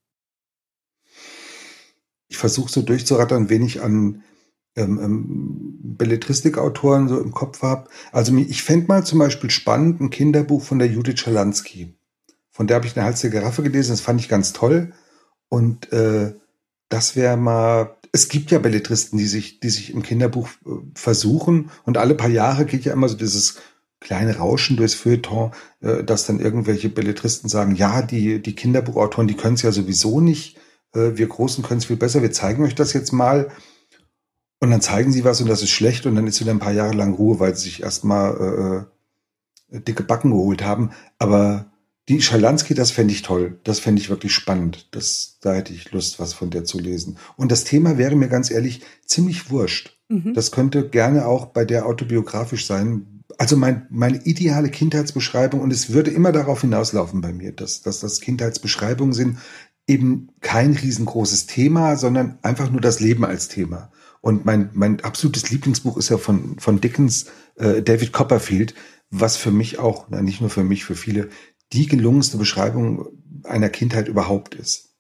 Ich 2.29 2.39
versuche 2.39 2.73
so 2.73 2.83
durchzurattern, 2.83 3.51
wen 3.51 3.63
ich 3.63 3.83
an 3.83 4.23
ähm, 4.77 4.99
ähm, 5.03 5.79
Belletristikautoren 5.83 7.09
so 7.09 7.21
im 7.21 7.33
Kopf 7.33 7.63
habe. 7.63 7.89
Also 8.11 8.35
ich 8.37 8.63
fände 8.63 8.87
mal 8.89 9.05
zum 9.05 9.19
Beispiel 9.19 9.51
spannend 9.51 10.01
ein 10.01 10.11
Kinderbuch 10.11 10.63
von 10.63 10.79
der 10.79 10.89
Judith 10.89 11.21
Schalansky. 11.21 11.95
Von 12.51 12.67
der 12.67 12.77
habe 12.77 12.87
ich 12.87 12.97
eine 12.97 13.05
Hals 13.07 13.21
der 13.21 13.31
Giraffe 13.31 13.63
gelesen, 13.63 13.93
das 13.93 14.01
fand 14.01 14.21
ich 14.21 14.29
ganz 14.29 14.53
toll. 14.53 14.93
Und 15.49 15.93
äh, 15.93 16.35
das 16.89 17.17
wäre 17.17 17.37
mal, 17.37 17.97
es 18.13 18.29
gibt 18.29 18.51
ja 18.51 18.59
Belletristen, 18.59 19.19
die 19.19 19.27
sich, 19.27 19.61
die 19.61 19.71
sich 19.71 19.93
im 19.93 20.03
Kinderbuch 20.03 20.49
äh, 20.67 20.71
versuchen 20.95 21.71
und 21.85 21.99
alle 21.99 22.15
paar 22.15 22.29
Jahre 22.29 22.65
geht 22.67 22.85
ja 22.85 22.93
immer 22.93 23.09
so 23.09 23.17
dieses 23.17 23.57
kleine 24.01 24.37
Rauschen 24.37 24.77
durchs 24.77 24.95
Feuilleton, 24.95 25.53
äh, 25.81 26.05
dass 26.05 26.27
dann 26.27 26.41
irgendwelche 26.41 26.89
Belletristen 26.89 27.49
sagen, 27.49 27.75
ja, 27.75 28.03
die, 28.03 28.43
die 28.43 28.55
Kinderbuchautoren, 28.55 29.29
die 29.29 29.37
können 29.37 29.55
es 29.55 29.63
ja 29.63 29.73
sowieso 29.73 30.21
nicht, 30.21 30.57
äh, 30.95 31.13
wir 31.15 31.27
Großen 31.27 31.65
können 31.65 31.79
es 31.79 31.87
viel 31.87 31.97
besser, 31.97 32.23
wir 32.23 32.33
zeigen 32.33 32.65
euch 32.65 32.75
das 32.75 32.93
jetzt 32.93 33.13
mal. 33.13 33.51
Und 34.63 34.71
dann 34.71 34.81
zeigen 34.81 35.11
sie 35.11 35.25
was 35.25 35.41
und 35.41 35.49
das 35.49 35.61
ist 35.65 35.73
schlecht 35.73 36.07
und 36.07 36.15
dann 36.15 36.29
ist 36.29 36.41
wieder 36.41 36.53
ein 36.53 36.61
paar 36.61 36.73
Jahre 36.73 36.95
lang 36.95 37.15
Ruhe, 37.15 37.41
weil 37.41 37.57
sie 37.57 37.65
sich 37.65 37.83
erstmal 37.83 38.87
äh, 39.73 39.81
dicke 39.81 40.05
Backen 40.05 40.31
geholt 40.31 40.63
haben. 40.63 40.91
Aber 41.19 41.73
die 42.09 42.23
Schalansky, 42.23 42.73
das 42.73 42.93
fände 42.93 43.13
ich 43.13 43.23
toll. 43.23 43.59
Das 43.65 43.81
fände 43.81 44.01
ich 44.01 44.09
wirklich 44.09 44.33
spannend. 44.33 44.87
Das, 44.93 45.39
da 45.41 45.55
hätte 45.55 45.73
ich 45.73 45.91
Lust, 45.91 46.21
was 46.21 46.33
von 46.33 46.51
der 46.51 46.63
zu 46.63 46.79
lesen. 46.79 47.19
Und 47.37 47.51
das 47.51 47.65
Thema 47.65 47.99
wäre 47.99 48.15
mir 48.15 48.29
ganz 48.29 48.53
ehrlich 48.53 48.83
ziemlich 49.05 49.51
wurscht. 49.51 49.99
Mhm. 50.09 50.33
Das 50.33 50.53
könnte 50.53 50.89
gerne 50.89 51.27
auch 51.27 51.47
bei 51.47 51.65
der 51.65 51.85
autobiografisch 51.85 52.65
sein. 52.65 53.25
Also 53.39 53.57
mein, 53.57 53.89
meine 53.91 54.23
ideale 54.23 54.69
Kindheitsbeschreibung, 54.69 55.61
und 55.61 55.73
es 55.73 55.91
würde 55.91 56.13
immer 56.13 56.31
darauf 56.31 56.61
hinauslaufen 56.61 57.21
bei 57.21 57.33
mir, 57.33 57.51
dass, 57.51 57.83
dass 57.83 57.99
das 57.99 58.21
Kindheitsbeschreibungen 58.21 59.13
sind, 59.13 59.39
eben 59.89 60.29
kein 60.41 60.75
riesengroßes 60.75 61.47
Thema, 61.47 61.97
sondern 61.97 62.39
einfach 62.43 62.71
nur 62.71 62.81
das 62.81 63.01
Leben 63.01 63.25
als 63.25 63.49
Thema. 63.49 63.91
Und 64.23 64.47
mein, 64.47 64.71
mein 64.73 65.01
absolutes 65.01 65.51
Lieblingsbuch 65.51 65.99
ist 65.99 66.09
ja 66.09 66.17
von, 66.17 66.59
von 66.59 66.81
Dickens, 66.81 67.27
äh, 67.57 67.83
David 67.83 68.13
Copperfield, 68.13 68.75
was 69.11 69.37
für 69.37 69.51
mich 69.51 69.79
auch, 69.79 70.07
na, 70.09 70.23
nicht 70.23 70.41
nur 70.41 70.49
für 70.49 70.65
mich, 70.65 70.85
für 70.85 70.95
viele 70.95 71.29
die 71.73 71.87
gelungenste 71.87 72.39
Beschreibung 72.39 73.09
einer 73.45 73.69
Kindheit 73.69 74.09
überhaupt 74.09 74.55
ist. 74.55 74.95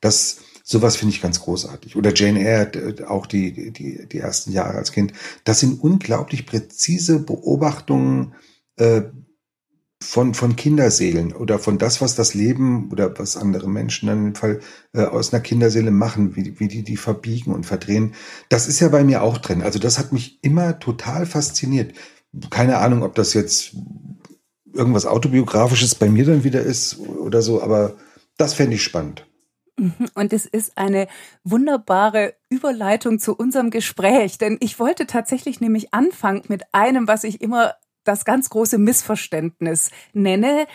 Das, 0.00 0.38
sowas 0.64 0.96
finde 0.96 1.14
ich 1.14 1.20
ganz 1.20 1.40
großartig. 1.40 1.96
Oder 1.96 2.14
Jane 2.14 2.40
Eyre, 2.40 3.08
auch 3.08 3.26
die, 3.26 3.72
die, 3.72 4.08
die 4.08 4.18
ersten 4.18 4.52
Jahre 4.52 4.78
als 4.78 4.90
Kind. 4.90 5.12
Das 5.44 5.60
sind 5.60 5.80
unglaublich 5.80 6.46
präzise 6.46 7.20
Beobachtungen 7.20 8.34
äh, 8.76 9.02
von, 10.02 10.34
von 10.34 10.56
Kinderseelen 10.56 11.32
oder 11.32 11.58
von 11.58 11.78
das, 11.78 12.00
was 12.00 12.14
das 12.14 12.34
Leben 12.34 12.90
oder 12.90 13.18
was 13.18 13.36
andere 13.36 13.68
Menschen 13.68 14.08
dann 14.08 14.26
im 14.26 14.34
Fall 14.34 14.60
äh, 14.92 15.04
aus 15.04 15.32
einer 15.32 15.42
Kinderseele 15.42 15.90
machen, 15.90 16.36
wie, 16.36 16.58
wie 16.58 16.68
die 16.68 16.82
die 16.82 16.96
verbiegen 16.96 17.52
und 17.52 17.64
verdrehen. 17.64 18.14
Das 18.48 18.66
ist 18.66 18.80
ja 18.80 18.88
bei 18.88 19.04
mir 19.04 19.22
auch 19.22 19.38
drin. 19.38 19.62
Also 19.62 19.78
das 19.78 19.98
hat 19.98 20.12
mich 20.12 20.42
immer 20.42 20.78
total 20.78 21.26
fasziniert. 21.26 21.94
Keine 22.50 22.78
Ahnung, 22.78 23.02
ob 23.02 23.14
das 23.14 23.34
jetzt 23.34 23.76
irgendwas 24.72 25.06
autobiografisches 25.06 25.94
bei 25.94 26.08
mir 26.08 26.24
dann 26.24 26.44
wieder 26.44 26.62
ist 26.62 26.98
oder 26.98 27.42
so, 27.42 27.62
aber 27.62 27.94
das 28.36 28.54
fände 28.54 28.74
ich 28.74 28.82
spannend. 28.82 29.26
Mhm. 29.76 30.08
Und 30.14 30.32
es 30.32 30.46
ist 30.46 30.76
eine 30.76 31.08
wunderbare 31.44 32.34
Überleitung 32.48 33.18
zu 33.18 33.34
unserem 33.34 33.70
Gespräch, 33.70 34.38
denn 34.38 34.56
ich 34.60 34.78
wollte 34.78 35.06
tatsächlich 35.06 35.60
nämlich 35.60 35.94
anfangen 35.94 36.42
mit 36.48 36.62
einem, 36.72 37.08
was 37.08 37.24
ich 37.24 37.40
immer 37.40 37.74
das 38.04 38.24
ganz 38.24 38.50
große 38.50 38.78
Missverständnis 38.78 39.90
nenne. 40.12 40.66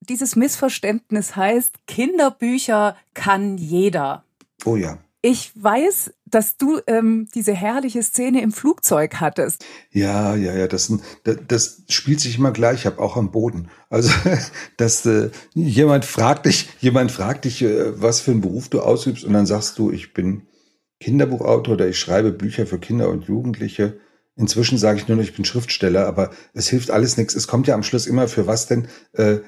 Dieses 0.00 0.36
Missverständnis 0.36 1.36
heißt, 1.36 1.86
Kinderbücher 1.86 2.96
kann 3.14 3.58
jeder. 3.58 4.24
Oh 4.64 4.76
ja. 4.76 4.98
Ich 5.22 5.52
weiß, 5.54 6.12
dass 6.24 6.56
du 6.56 6.80
ähm, 6.86 7.28
diese 7.34 7.52
herrliche 7.52 8.02
Szene 8.02 8.40
im 8.40 8.52
Flugzeug 8.52 9.16
hattest. 9.20 9.66
Ja, 9.90 10.34
ja, 10.34 10.54
ja, 10.54 10.66
das, 10.66 10.90
das, 11.24 11.36
das 11.46 11.82
spielt 11.90 12.20
sich 12.20 12.38
immer 12.38 12.52
gleich 12.52 12.86
ab, 12.86 12.98
auch 12.98 13.18
am 13.18 13.30
Boden. 13.30 13.68
Also, 13.90 14.10
dass 14.78 15.04
äh, 15.04 15.30
jemand 15.52 16.06
fragt 16.06 16.46
dich, 16.46 16.70
jemand 16.80 17.12
fragt 17.12 17.44
dich, 17.44 17.60
äh, 17.60 18.00
was 18.00 18.22
für 18.22 18.30
einen 18.30 18.40
Beruf 18.40 18.70
du 18.70 18.80
ausübst, 18.80 19.24
und 19.24 19.34
dann 19.34 19.44
sagst 19.44 19.78
du, 19.78 19.90
ich 19.90 20.14
bin 20.14 20.46
Kinderbuchautor 21.00 21.74
oder 21.74 21.88
ich 21.88 21.98
schreibe 21.98 22.32
Bücher 22.32 22.66
für 22.66 22.78
Kinder 22.78 23.10
und 23.10 23.24
Jugendliche. 23.24 24.00
Inzwischen 24.36 24.78
sage 24.78 24.98
ich 24.98 25.08
nur 25.08 25.16
noch, 25.16 25.24
ich 25.24 25.34
bin 25.34 25.44
Schriftsteller, 25.44 26.06
aber 26.06 26.30
es 26.54 26.68
hilft 26.68 26.90
alles 26.90 27.16
nichts. 27.16 27.34
Es 27.34 27.46
kommt 27.46 27.66
ja 27.66 27.74
am 27.74 27.82
Schluss 27.82 28.06
immer 28.06 28.28
für 28.28 28.46
was 28.46 28.66
denn? 28.66 28.88
Äh, 29.12 29.38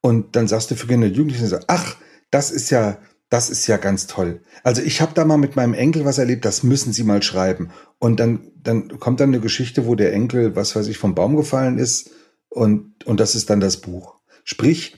und 0.00 0.36
dann 0.36 0.46
sagst 0.46 0.70
du 0.70 0.76
für 0.76 0.86
Kinder 0.86 1.08
und 1.08 1.16
Jugendliche, 1.16 1.60
ach, 1.66 1.96
das 2.30 2.50
ist 2.50 2.70
ja, 2.70 2.98
das 3.28 3.50
ist 3.50 3.66
ja 3.66 3.76
ganz 3.76 4.06
toll. 4.06 4.40
Also 4.62 4.82
ich 4.82 5.00
habe 5.00 5.14
da 5.14 5.24
mal 5.24 5.36
mit 5.36 5.56
meinem 5.56 5.74
Enkel 5.74 6.04
was 6.04 6.18
erlebt, 6.18 6.44
das 6.44 6.62
müssen 6.62 6.92
Sie 6.92 7.02
mal 7.02 7.22
schreiben. 7.22 7.70
Und 7.98 8.20
dann, 8.20 8.52
dann 8.62 9.00
kommt 9.00 9.20
dann 9.20 9.30
eine 9.30 9.40
Geschichte, 9.40 9.86
wo 9.86 9.94
der 9.94 10.12
Enkel, 10.12 10.54
was 10.54 10.76
weiß 10.76 10.86
ich, 10.88 10.98
vom 10.98 11.14
Baum 11.14 11.36
gefallen 11.36 11.78
ist 11.78 12.10
und, 12.48 13.04
und 13.04 13.18
das 13.18 13.34
ist 13.34 13.50
dann 13.50 13.60
das 13.60 13.78
Buch. 13.78 14.20
Sprich, 14.44 14.96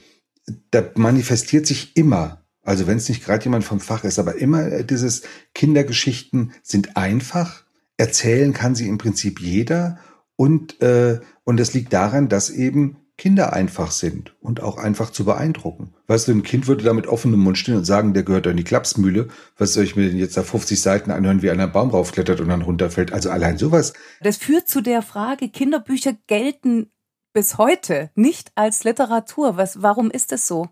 da 0.71 0.90
manifestiert 0.95 1.66
sich 1.66 1.97
immer, 1.97 2.45
also 2.62 2.87
wenn 2.87 2.99
es 2.99 3.09
nicht 3.09 3.25
gerade 3.25 3.45
jemand 3.45 3.64
vom 3.64 3.80
Fach 3.80 4.04
ist, 4.04 4.18
aber 4.18 4.37
immer 4.37 4.83
dieses 4.83 5.23
Kindergeschichten 5.54 6.52
sind 6.62 6.97
einfach, 6.97 7.64
erzählen 7.99 8.55
kann 8.55 8.75
sie 8.75 8.88
im 8.88 8.97
Prinzip 8.97 9.40
jeder 9.40 9.99
und, 10.37 10.81
äh, 10.81 11.21
und 11.45 11.61
es 11.61 11.75
liegt 11.75 11.93
daran, 11.93 12.28
dass 12.28 12.49
eben 12.49 12.97
Kinder 13.19 13.52
einfach 13.52 13.90
sind 13.90 14.37
und 14.40 14.62
auch 14.62 14.78
einfach 14.78 15.11
zu 15.11 15.25
beeindrucken. 15.25 15.93
Weißt 16.07 16.28
du, 16.28 16.33
ein 16.33 16.45
Kind 16.45 16.69
würde 16.69 16.85
da 16.85 16.93
mit 16.93 17.09
offenem 17.09 17.40
Mund 17.40 17.59
stehen 17.59 17.75
und 17.75 17.85
sagen, 17.85 18.14
der 18.14 18.23
gehört 18.23 18.47
in 18.47 18.57
die 18.57 18.62
Klapsmühle. 18.62 19.26
Was 19.57 19.75
soll 19.75 19.83
ich 19.83 19.97
mir 19.97 20.09
denn 20.09 20.17
jetzt 20.17 20.37
da 20.37 20.45
50 20.45 20.81
Seiten 20.81 21.11
anhören, 21.11 21.43
wie 21.43 21.50
einer 21.50 21.67
Baum 21.67 21.90
raufklettert 21.90 22.40
und 22.40 22.49
dann 22.49 22.62
runterfällt? 22.62 23.12
Also 23.12 23.31
allein 23.31 23.59
sowas. 23.59 23.93
Das 24.23 24.37
führt 24.37 24.69
zu 24.69 24.81
der 24.81 25.02
Frage, 25.02 25.49
Kinderbücher 25.49 26.12
gelten 26.28 26.93
bis 27.33 27.59
heute 27.59 28.11
nicht 28.14 28.52
als 28.55 28.85
Literatur. 28.85 29.57
Was, 29.57 29.83
warum 29.83 30.12
ist 30.12 30.33
es 30.33 30.47
so? 30.47 30.69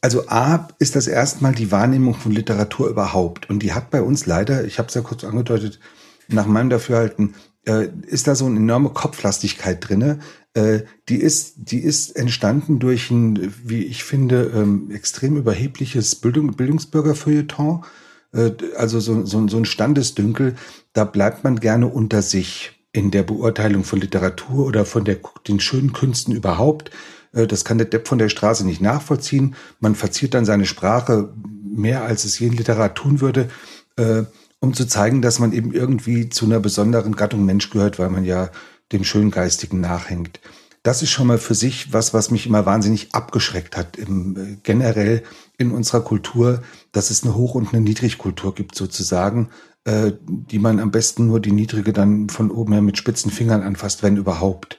Also 0.00 0.28
A 0.28 0.68
ist 0.78 0.96
das 0.96 1.06
erstmal 1.06 1.54
die 1.54 1.70
Wahrnehmung 1.70 2.14
von 2.14 2.32
Literatur 2.32 2.88
überhaupt. 2.88 3.50
Und 3.50 3.62
die 3.62 3.72
hat 3.72 3.90
bei 3.90 4.02
uns 4.02 4.26
leider, 4.26 4.64
ich 4.64 4.78
habe 4.78 4.88
es 4.88 4.94
ja 4.94 5.02
kurz 5.02 5.24
angedeutet, 5.24 5.80
nach 6.28 6.46
meinem 6.46 6.70
Dafürhalten, 6.70 7.34
äh, 7.66 7.88
ist 8.06 8.26
da 8.26 8.34
so 8.34 8.46
eine 8.46 8.56
enorme 8.56 8.90
Kopflastigkeit 8.90 9.86
drinne. 9.86 10.18
Äh, 10.54 10.80
die 11.08 11.16
ist, 11.16 11.54
die 11.56 11.80
ist 11.80 12.16
entstanden 12.16 12.78
durch 12.78 13.10
ein, 13.10 13.52
wie 13.64 13.84
ich 13.84 14.04
finde, 14.04 14.52
ähm, 14.54 14.90
extrem 14.90 15.36
überhebliches 15.36 16.14
Bildung, 16.14 16.54
Bildungsbürgerfeuilleton. 16.54 17.84
Äh, 18.32 18.52
also 18.76 19.00
so, 19.00 19.26
so, 19.26 19.46
so 19.48 19.56
ein 19.56 19.64
Standesdünkel. 19.64 20.56
Da 20.92 21.04
bleibt 21.04 21.44
man 21.44 21.60
gerne 21.60 21.88
unter 21.88 22.22
sich 22.22 22.72
in 22.92 23.10
der 23.10 23.24
Beurteilung 23.24 23.84
von 23.84 24.00
Literatur 24.00 24.64
oder 24.66 24.86
von 24.86 25.04
der, 25.04 25.18
den 25.48 25.60
schönen 25.60 25.92
Künsten 25.92 26.34
überhaupt. 26.34 26.90
Äh, 27.34 27.46
das 27.46 27.64
kann 27.64 27.78
der 27.78 27.86
Depp 27.86 28.08
von 28.08 28.18
der 28.18 28.28
Straße 28.28 28.64
nicht 28.64 28.80
nachvollziehen. 28.80 29.54
Man 29.80 29.94
verziert 29.94 30.34
dann 30.34 30.44
seine 30.44 30.66
Sprache 30.66 31.32
mehr, 31.64 32.04
als 32.04 32.24
es 32.24 32.38
jeden 32.38 32.56
Literat 32.56 32.94
tun 32.94 33.20
würde, 33.20 33.48
äh, 33.96 34.22
um 34.60 34.74
zu 34.74 34.86
zeigen, 34.86 35.20
dass 35.20 35.38
man 35.38 35.52
eben 35.52 35.72
irgendwie 35.72 36.28
zu 36.30 36.46
einer 36.46 36.60
besonderen 36.60 37.16
Gattung 37.16 37.44
Mensch 37.44 37.70
gehört, 37.70 37.98
weil 37.98 38.10
man 38.10 38.24
ja 38.24 38.50
dem 38.92 39.04
Schöngeistigen 39.04 39.80
nachhängt. 39.80 40.40
das 40.82 41.00
ist 41.00 41.10
schon 41.10 41.26
mal 41.26 41.38
für 41.38 41.54
sich 41.54 41.94
was, 41.94 42.12
was 42.12 42.30
mich 42.30 42.46
immer 42.46 42.66
wahnsinnig 42.66 43.14
abgeschreckt 43.14 43.74
hat. 43.74 43.96
Im, 43.96 44.36
äh, 44.36 44.56
generell 44.62 45.22
in 45.56 45.70
unserer 45.70 46.02
Kultur, 46.02 46.62
dass 46.92 47.10
es 47.10 47.24
eine 47.24 47.34
Hoch- 47.34 47.54
und 47.54 47.72
eine 47.72 47.80
Niedrigkultur 47.80 48.54
gibt 48.54 48.74
sozusagen, 48.74 49.48
die 49.86 50.58
man 50.58 50.80
am 50.80 50.90
besten 50.90 51.26
nur 51.26 51.40
die 51.40 51.52
niedrige 51.52 51.92
dann 51.92 52.30
von 52.30 52.50
oben 52.50 52.72
her 52.72 52.80
mit 52.80 52.96
spitzen 52.96 53.30
Fingern 53.30 53.62
anfasst, 53.62 54.02
wenn 54.02 54.16
überhaupt. 54.16 54.78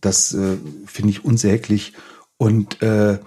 Das 0.00 0.34
äh, 0.34 0.56
finde 0.86 1.10
ich 1.10 1.24
unsäglich. 1.24 1.94
Und 2.36 2.82
äh, 2.82 3.18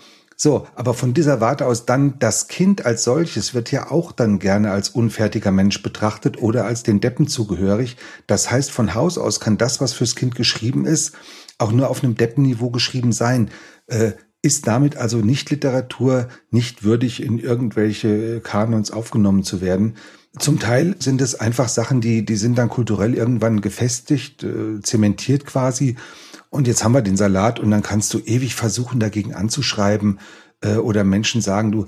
so, 0.42 0.68
aber 0.74 0.94
von 0.94 1.14
dieser 1.14 1.42
Warte 1.42 1.66
aus 1.66 1.86
dann 1.86 2.18
das 2.20 2.48
Kind 2.48 2.86
als 2.86 3.04
solches 3.04 3.54
wird 3.54 3.74
ja 3.74 3.92
auch 3.92 4.14
dann 4.14 4.40
gerne 4.40 4.72
als 4.72 4.88
unfertiger 4.88 5.52
Mensch 5.52 5.84
betrachtet 5.84 6.42
oder 6.42 6.64
als 6.64 6.82
den 6.84 7.02
Deppen 7.02 7.28
zugehörig. 7.28 7.98
Das 8.26 8.50
heißt, 8.50 8.72
von 8.72 8.96
Haus 8.96 9.18
aus 9.18 9.42
kann 9.42 9.58
das, 9.58 9.82
was 9.82 9.92
fürs 9.92 10.16
Kind 10.16 10.36
geschrieben 10.36 10.86
ist, 10.86 11.14
auch 11.58 11.74
nur 11.74 11.90
auf 11.90 12.04
einem 12.04 12.16
Deppenniveau 12.16 12.70
geschrieben 12.70 13.12
sein. 13.12 13.50
Äh, 13.88 14.14
ist 14.42 14.68
damit 14.68 14.96
also 14.96 15.18
nicht 15.18 15.50
Literatur, 15.50 16.30
nicht 16.52 16.84
würdig 16.84 17.22
in 17.22 17.40
irgendwelche 17.40 18.40
Kanons 18.40 18.92
aufgenommen 18.92 19.44
zu 19.44 19.60
werden. 19.60 19.98
Zum 20.38 20.60
Teil 20.60 20.96
sind 21.00 21.20
es 21.20 21.38
einfach 21.38 21.68
Sachen, 21.68 22.00
die, 22.00 22.24
die 22.24 22.38
sind 22.38 22.58
dann 22.58 22.70
kulturell 22.70 23.14
irgendwann 23.16 23.60
gefestigt, 23.60 24.44
äh, 24.44 24.80
zementiert 24.82 25.46
quasi. 25.46 25.98
Und 26.50 26.68
jetzt 26.68 26.84
haben 26.84 26.94
wir 26.94 27.02
den 27.02 27.18
Salat 27.18 27.60
und 27.60 27.72
dann 27.72 27.84
kannst 27.84 28.14
du 28.14 28.20
ewig 28.20 28.56
versuchen, 28.56 29.00
dagegen 29.00 29.34
anzuschreiben 29.34 30.20
äh, 30.62 30.78
oder 30.78 31.04
Menschen 31.04 31.42
sagen, 31.42 31.72
du 31.72 31.86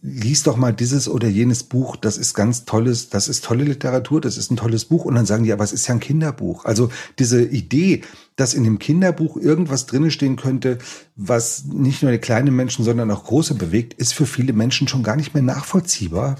lies 0.00 0.42
doch 0.42 0.56
mal 0.56 0.72
dieses 0.72 1.08
oder 1.08 1.28
jenes 1.28 1.62
Buch, 1.62 1.96
das 1.96 2.18
ist 2.18 2.34
ganz 2.34 2.64
tolles, 2.64 3.08
das 3.08 3.28
ist 3.28 3.44
tolle 3.44 3.64
Literatur, 3.64 4.20
das 4.20 4.36
ist 4.36 4.50
ein 4.50 4.56
tolles 4.56 4.84
Buch. 4.86 5.04
Und 5.04 5.14
dann 5.14 5.26
sagen 5.26 5.44
die, 5.44 5.52
aber 5.52 5.64
es 5.64 5.72
ist 5.72 5.86
ja 5.86 5.94
ein 5.94 6.00
Kinderbuch. 6.00 6.64
Also 6.64 6.90
diese 7.18 7.42
Idee, 7.42 8.02
dass 8.36 8.54
in 8.54 8.64
dem 8.64 8.78
Kinderbuch 8.78 9.36
irgendwas 9.36 9.86
drinnen 9.86 10.10
stehen 10.10 10.36
könnte, 10.36 10.78
was 11.14 11.64
nicht 11.64 12.02
nur 12.02 12.12
die 12.12 12.18
kleinen 12.18 12.54
Menschen, 12.54 12.84
sondern 12.84 13.10
auch 13.10 13.24
große 13.24 13.54
bewegt, 13.54 13.94
ist 13.94 14.14
für 14.14 14.26
viele 14.26 14.52
Menschen 14.52 14.88
schon 14.88 15.02
gar 15.02 15.16
nicht 15.16 15.34
mehr 15.34 15.42
nachvollziehbar. 15.42 16.36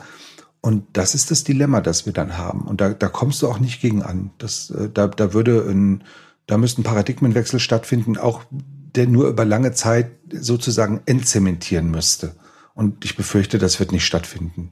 Und 0.61 0.85
das 0.95 1.15
ist 1.15 1.31
das 1.31 1.45
Dilemma, 1.45 1.81
das 1.81 2.07
wir 2.07 2.13
dann 2.13 2.37
haben. 2.37 2.63
Und 2.63 2.81
da, 2.81 2.89
da 2.89 3.09
kommst 3.09 3.43
du 3.43 3.49
auch 3.49 3.61
nicht 3.61 3.81
gegen 3.81 4.03
an. 4.03 4.31
Das, 4.39 4.71
äh, 4.71 4.89
da, 4.93 5.07
da 5.07 5.33
würde 5.33 5.65
ein, 5.69 6.03
da 6.47 6.59
müsste 6.59 6.81
ein 6.81 6.85
Paradigmenwechsel 6.85 7.61
stattfinden, 7.61 8.17
auch 8.17 8.43
der 8.51 9.07
nur 9.07 9.29
über 9.29 9.45
lange 9.45 9.73
Zeit 9.73 10.11
sozusagen 10.33 11.03
entzementieren 11.07 11.91
müsste. 11.91 12.35
Und 12.75 13.05
ich 13.05 13.17
befürchte, 13.17 13.59
das 13.59 13.81
wird 13.81 13.93
nicht 13.93 14.05
stattfinden. 14.05 14.71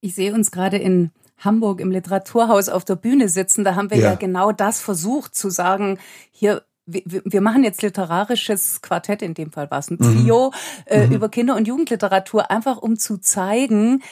Ich 0.00 0.14
sehe 0.14 0.32
uns 0.32 0.50
gerade 0.50 0.76
in 0.76 1.10
Hamburg 1.38 1.80
im 1.80 1.90
Literaturhaus 1.90 2.68
auf 2.68 2.84
der 2.84 2.96
Bühne 2.96 3.28
sitzen. 3.28 3.64
Da 3.64 3.74
haben 3.74 3.90
wir 3.90 3.98
ja, 3.98 4.10
ja 4.10 4.14
genau 4.14 4.52
das 4.52 4.80
versucht 4.80 5.34
zu 5.34 5.50
sagen. 5.50 5.98
Hier 6.30 6.62
wir, 6.86 7.22
wir 7.24 7.40
machen 7.40 7.64
jetzt 7.64 7.82
literarisches 7.82 8.80
Quartett, 8.80 9.20
in 9.20 9.34
dem 9.34 9.50
Fall 9.50 9.70
war 9.70 9.80
es 9.80 9.90
ein 9.90 9.98
mhm. 10.00 10.22
Trio, 10.22 10.50
mhm. 10.50 10.52
äh, 10.86 11.06
mhm. 11.06 11.12
über 11.14 11.28
Kinder- 11.28 11.56
und 11.56 11.66
Jugendliteratur, 11.66 12.50
einfach 12.50 12.78
um 12.78 12.96
zu 12.96 13.18
zeigen, 13.18 14.02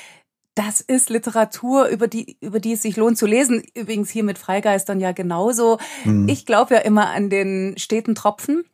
das 0.54 0.80
ist 0.80 1.10
Literatur, 1.10 1.88
über 1.88 2.06
die, 2.06 2.36
über 2.40 2.60
die 2.60 2.74
es 2.74 2.82
sich 2.82 2.96
lohnt 2.96 3.18
zu 3.18 3.26
lesen. 3.26 3.62
Übrigens 3.74 4.10
hier 4.10 4.22
mit 4.22 4.38
Freigeistern 4.38 5.00
ja 5.00 5.12
genauso. 5.12 5.78
Mhm. 6.04 6.28
Ich 6.28 6.46
glaube 6.46 6.74
ja 6.74 6.80
immer 6.80 7.10
an 7.10 7.28
den 7.28 7.74
steten 7.76 8.14
Tropfen. 8.14 8.64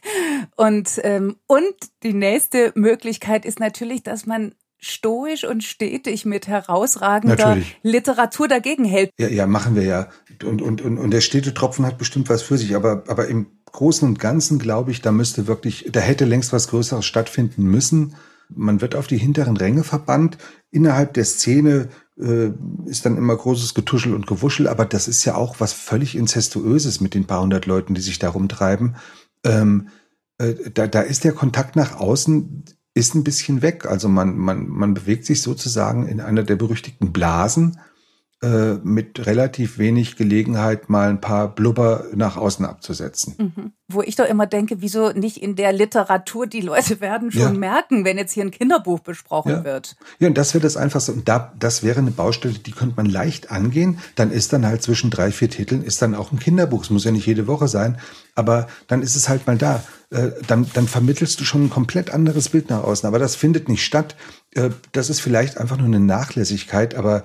und, 0.56 1.00
ähm, 1.02 1.36
und 1.46 1.74
die 2.02 2.14
nächste 2.14 2.72
Möglichkeit 2.74 3.44
ist 3.44 3.60
natürlich, 3.60 4.02
dass 4.02 4.24
man 4.24 4.54
stoisch 4.78 5.44
und 5.44 5.64
stetig 5.64 6.24
mit 6.24 6.48
herausragender 6.48 7.36
Natürlich. 7.36 7.78
Literatur 7.82 8.48
dagegen 8.48 8.84
hält. 8.84 9.10
Ja, 9.18 9.28
ja, 9.28 9.46
machen 9.46 9.74
wir 9.74 9.82
ja. 9.82 10.08
Und, 10.44 10.62
und, 10.62 10.80
und, 10.80 10.98
und 10.98 11.10
der 11.10 11.20
stete 11.20 11.54
Tropfen 11.54 11.86
hat 11.86 11.98
bestimmt 11.98 12.28
was 12.28 12.42
für 12.42 12.58
sich, 12.58 12.76
aber, 12.76 13.04
aber 13.08 13.26
im 13.28 13.46
Großen 13.72 14.06
und 14.06 14.18
Ganzen 14.18 14.58
glaube 14.58 14.90
ich, 14.90 15.02
da 15.02 15.12
müsste 15.12 15.46
wirklich, 15.46 15.88
da 15.90 16.00
hätte 16.00 16.24
längst 16.24 16.52
was 16.52 16.68
Größeres 16.68 17.04
stattfinden 17.04 17.64
müssen. 17.64 18.16
Man 18.48 18.80
wird 18.80 18.94
auf 18.94 19.06
die 19.06 19.18
hinteren 19.18 19.56
Ränge 19.56 19.84
verbannt. 19.84 20.38
Innerhalb 20.70 21.14
der 21.14 21.24
Szene 21.24 21.88
äh, 22.18 22.50
ist 22.86 23.06
dann 23.06 23.16
immer 23.16 23.36
großes 23.36 23.74
Getuschel 23.74 24.14
und 24.14 24.26
Gewuschel, 24.26 24.68
aber 24.68 24.84
das 24.84 25.08
ist 25.08 25.24
ja 25.24 25.34
auch 25.34 25.60
was 25.60 25.72
völlig 25.72 26.16
Inzestuöses 26.16 27.00
mit 27.00 27.14
den 27.14 27.26
paar 27.26 27.42
hundert 27.42 27.66
Leuten, 27.66 27.94
die 27.94 28.00
sich 28.00 28.18
da 28.18 28.30
rumtreiben. 28.30 28.96
Ähm, 29.44 29.88
äh, 30.38 30.54
da, 30.72 30.86
da 30.86 31.00
ist 31.00 31.24
der 31.24 31.32
Kontakt 31.32 31.76
nach 31.76 31.98
außen 31.98 32.64
ist 32.94 33.14
ein 33.14 33.24
bisschen 33.24 33.60
weg. 33.60 33.84
Also 33.84 34.08
man, 34.08 34.36
man, 34.38 34.68
man 34.68 34.94
bewegt 34.94 35.26
sich 35.26 35.42
sozusagen 35.42 36.08
in 36.08 36.20
einer 36.20 36.42
der 36.42 36.56
berüchtigten 36.56 37.12
Blasen 37.12 37.78
äh, 38.42 38.74
mit 38.84 39.24
relativ 39.24 39.78
wenig 39.78 40.16
Gelegenheit, 40.16 40.90
mal 40.90 41.08
ein 41.08 41.22
paar 41.22 41.54
Blubber 41.54 42.04
nach 42.14 42.36
außen 42.36 42.66
abzusetzen. 42.66 43.34
Mhm. 43.38 43.72
Wo 43.88 44.02
ich 44.02 44.14
doch 44.14 44.26
immer 44.26 44.46
denke, 44.46 44.82
wieso 44.82 45.10
nicht 45.12 45.38
in 45.38 45.56
der 45.56 45.72
Literatur, 45.72 46.46
die 46.46 46.60
Leute 46.60 47.00
werden 47.00 47.32
schon 47.32 47.40
ja. 47.40 47.58
merken, 47.58 48.04
wenn 48.04 48.18
jetzt 48.18 48.32
hier 48.32 48.44
ein 48.44 48.50
Kinderbuch 48.50 49.00
besprochen 49.00 49.52
ja. 49.52 49.64
wird. 49.64 49.96
Ja, 50.18 50.28
und 50.28 50.36
das 50.36 50.52
wäre 50.52 50.60
das 50.60 50.76
Einfachste. 50.76 51.12
Und 51.12 51.26
da, 51.26 51.54
das 51.58 51.82
wäre 51.82 52.00
eine 52.00 52.10
Baustelle, 52.10 52.58
die 52.58 52.72
könnte 52.72 52.96
man 52.96 53.06
leicht 53.06 53.50
angehen. 53.50 54.00
Dann 54.16 54.30
ist 54.30 54.52
dann 54.52 54.66
halt 54.66 54.82
zwischen 54.82 55.08
drei, 55.08 55.30
vier 55.30 55.48
Titeln 55.48 55.82
ist 55.82 56.02
dann 56.02 56.14
auch 56.14 56.30
ein 56.30 56.38
Kinderbuch. 56.38 56.82
Es 56.82 56.90
muss 56.90 57.04
ja 57.04 57.12
nicht 57.12 57.26
jede 57.26 57.46
Woche 57.46 57.68
sein, 57.68 57.98
aber 58.34 58.66
dann 58.86 59.00
ist 59.00 59.16
es 59.16 59.30
halt 59.30 59.46
mal 59.46 59.56
da. 59.56 59.82
Äh, 60.10 60.32
dann, 60.46 60.66
dann 60.74 60.88
vermittelst 60.88 61.40
du 61.40 61.44
schon 61.44 61.64
ein 61.64 61.70
komplett 61.70 62.10
anderes 62.10 62.50
Bild 62.50 62.68
nach 62.68 62.84
außen. 62.84 63.06
Aber 63.06 63.18
das 63.18 63.34
findet 63.34 63.70
nicht 63.70 63.82
statt. 63.82 64.14
Äh, 64.54 64.68
das 64.92 65.08
ist 65.08 65.20
vielleicht 65.20 65.56
einfach 65.56 65.78
nur 65.78 65.86
eine 65.86 66.00
Nachlässigkeit, 66.00 66.94
aber 66.94 67.24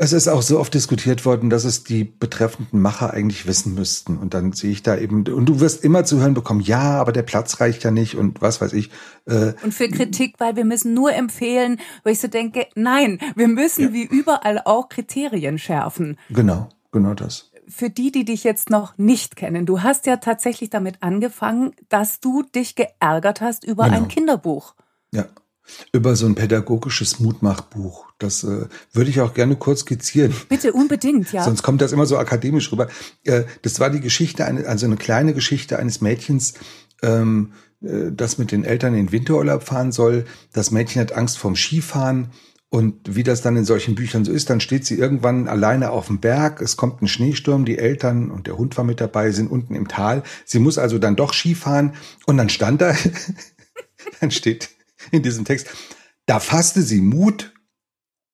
es 0.00 0.12
ist 0.12 0.28
auch 0.28 0.42
so 0.42 0.60
oft 0.60 0.72
diskutiert 0.72 1.24
worden, 1.24 1.50
dass 1.50 1.64
es 1.64 1.82
die 1.82 2.04
betreffenden 2.04 2.80
Macher 2.80 3.12
eigentlich 3.12 3.48
wissen 3.48 3.74
müssten. 3.74 4.16
Und 4.16 4.32
dann 4.32 4.52
sehe 4.52 4.70
ich 4.70 4.84
da 4.84 4.96
eben, 4.96 5.26
und 5.26 5.46
du 5.46 5.58
wirst 5.58 5.82
immer 5.82 6.04
zu 6.04 6.20
hören 6.20 6.34
bekommen, 6.34 6.60
ja, 6.60 7.00
aber 7.00 7.10
der 7.10 7.24
Platz 7.24 7.60
reicht 7.60 7.82
ja 7.82 7.90
nicht 7.90 8.14
und 8.14 8.40
was 8.40 8.60
weiß 8.60 8.74
ich. 8.74 8.90
Äh, 9.26 9.54
und 9.64 9.74
für 9.74 9.88
Kritik, 9.88 10.36
weil 10.38 10.54
wir 10.54 10.64
müssen 10.64 10.94
nur 10.94 11.12
empfehlen, 11.12 11.80
wo 12.04 12.10
ich 12.10 12.20
so 12.20 12.28
denke, 12.28 12.68
nein, 12.76 13.18
wir 13.34 13.48
müssen 13.48 13.86
ja. 13.86 13.92
wie 13.92 14.04
überall 14.04 14.62
auch 14.64 14.88
Kriterien 14.88 15.58
schärfen. 15.58 16.16
Genau, 16.30 16.68
genau 16.92 17.14
das. 17.14 17.50
Für 17.66 17.90
die, 17.90 18.12
die 18.12 18.24
dich 18.24 18.44
jetzt 18.44 18.70
noch 18.70 18.96
nicht 18.98 19.34
kennen, 19.34 19.66
du 19.66 19.82
hast 19.82 20.06
ja 20.06 20.18
tatsächlich 20.18 20.70
damit 20.70 21.02
angefangen, 21.02 21.72
dass 21.88 22.20
du 22.20 22.44
dich 22.44 22.76
geärgert 22.76 23.40
hast 23.40 23.64
über 23.64 23.86
genau. 23.86 23.96
ein 23.96 24.08
Kinderbuch. 24.08 24.76
Ja 25.12 25.26
über 25.92 26.16
so 26.16 26.26
ein 26.26 26.34
pädagogisches 26.34 27.20
Mutmachbuch. 27.20 28.06
Das 28.18 28.44
äh, 28.44 28.66
würde 28.92 29.10
ich 29.10 29.20
auch 29.20 29.34
gerne 29.34 29.56
kurz 29.56 29.80
skizzieren. 29.80 30.34
Bitte, 30.48 30.72
unbedingt, 30.72 31.32
ja. 31.32 31.44
Sonst 31.44 31.62
kommt 31.62 31.80
das 31.80 31.92
immer 31.92 32.06
so 32.06 32.18
akademisch 32.18 32.72
rüber. 32.72 32.88
Äh, 33.24 33.44
das 33.62 33.80
war 33.80 33.90
die 33.90 34.00
Geschichte, 34.00 34.44
also 34.44 34.86
eine 34.86 34.96
kleine 34.96 35.34
Geschichte 35.34 35.78
eines 35.78 36.00
Mädchens, 36.00 36.54
ähm, 37.02 37.52
äh, 37.82 38.10
das 38.12 38.38
mit 38.38 38.52
den 38.52 38.64
Eltern 38.64 38.94
in 38.94 39.06
den 39.06 39.12
Winterurlaub 39.12 39.62
fahren 39.62 39.92
soll. 39.92 40.24
Das 40.52 40.70
Mädchen 40.70 41.00
hat 41.00 41.12
Angst 41.12 41.38
vorm 41.38 41.56
Skifahren. 41.56 42.30
Und 42.70 43.16
wie 43.16 43.22
das 43.22 43.40
dann 43.40 43.56
in 43.56 43.64
solchen 43.64 43.94
Büchern 43.94 44.26
so 44.26 44.32
ist, 44.32 44.50
dann 44.50 44.60
steht 44.60 44.84
sie 44.84 44.96
irgendwann 44.96 45.48
alleine 45.48 45.90
auf 45.90 46.08
dem 46.08 46.20
Berg, 46.20 46.60
es 46.60 46.76
kommt 46.76 47.00
ein 47.00 47.08
Schneesturm, 47.08 47.64
die 47.64 47.78
Eltern 47.78 48.30
und 48.30 48.46
der 48.46 48.58
Hund 48.58 48.76
war 48.76 48.84
mit 48.84 49.00
dabei, 49.00 49.30
sind 49.30 49.50
unten 49.50 49.74
im 49.74 49.88
Tal. 49.88 50.22
Sie 50.44 50.58
muss 50.58 50.76
also 50.76 50.98
dann 50.98 51.16
doch 51.16 51.32
Skifahren 51.32 51.94
und 52.26 52.36
dann 52.36 52.50
stand 52.50 52.82
da, 52.82 52.94
dann 54.20 54.30
steht, 54.30 54.68
in 55.10 55.22
diesem 55.22 55.44
Text. 55.44 55.68
Da 56.26 56.40
fasste 56.40 56.82
sie 56.82 57.00
Mut 57.00 57.52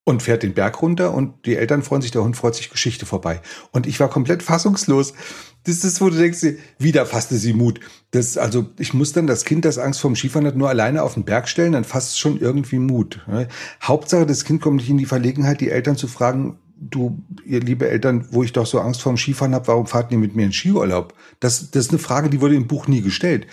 und 0.04 0.22
fährt 0.22 0.42
den 0.42 0.52
Berg 0.52 0.82
runter 0.82 1.14
und 1.14 1.46
die 1.46 1.56
Eltern 1.56 1.82
freuen 1.82 2.02
sich, 2.02 2.10
der 2.10 2.22
Hund 2.22 2.36
freut 2.36 2.54
sich, 2.54 2.70
Geschichte 2.70 3.06
vorbei. 3.06 3.40
Und 3.72 3.86
ich 3.86 3.98
war 4.00 4.10
komplett 4.10 4.42
fassungslos. 4.42 5.14
Das 5.64 5.82
ist, 5.82 6.02
wo 6.02 6.10
du 6.10 6.16
denkst, 6.16 6.44
wieder 6.78 7.06
fasste 7.06 7.36
sie 7.36 7.54
Mut. 7.54 7.80
Das, 8.10 8.36
also, 8.36 8.66
ich 8.78 8.92
muss 8.92 9.12
dann 9.12 9.26
das 9.26 9.46
Kind, 9.46 9.64
das 9.64 9.78
Angst 9.78 10.00
vorm 10.00 10.14
Skifahren 10.14 10.46
hat, 10.46 10.56
nur 10.56 10.68
alleine 10.68 11.02
auf 11.02 11.14
den 11.14 11.24
Berg 11.24 11.48
stellen, 11.48 11.72
dann 11.72 11.84
fasst 11.84 12.10
es 12.10 12.18
schon 12.18 12.38
irgendwie 12.38 12.78
Mut. 12.78 13.26
Hauptsache, 13.82 14.26
das 14.26 14.44
Kind 14.44 14.60
kommt 14.60 14.76
nicht 14.76 14.90
in 14.90 14.98
die 14.98 15.06
Verlegenheit, 15.06 15.62
die 15.62 15.70
Eltern 15.70 15.96
zu 15.96 16.06
fragen, 16.06 16.58
du, 16.76 17.22
ihr 17.46 17.60
liebe 17.60 17.88
Eltern, 17.88 18.26
wo 18.30 18.42
ich 18.42 18.52
doch 18.52 18.66
so 18.66 18.80
Angst 18.80 19.00
vorm 19.00 19.16
Skifahren 19.16 19.54
habe, 19.54 19.68
warum 19.68 19.86
fahrt 19.86 20.12
ihr 20.12 20.18
mit 20.18 20.36
mir 20.36 20.44
in 20.44 20.52
Skiurlaub? 20.52 21.14
Das, 21.40 21.70
das 21.70 21.86
ist 21.86 21.90
eine 21.90 21.98
Frage, 21.98 22.28
die 22.28 22.42
wurde 22.42 22.56
im 22.56 22.66
Buch 22.66 22.86
nie 22.86 23.00
gestellt. 23.00 23.46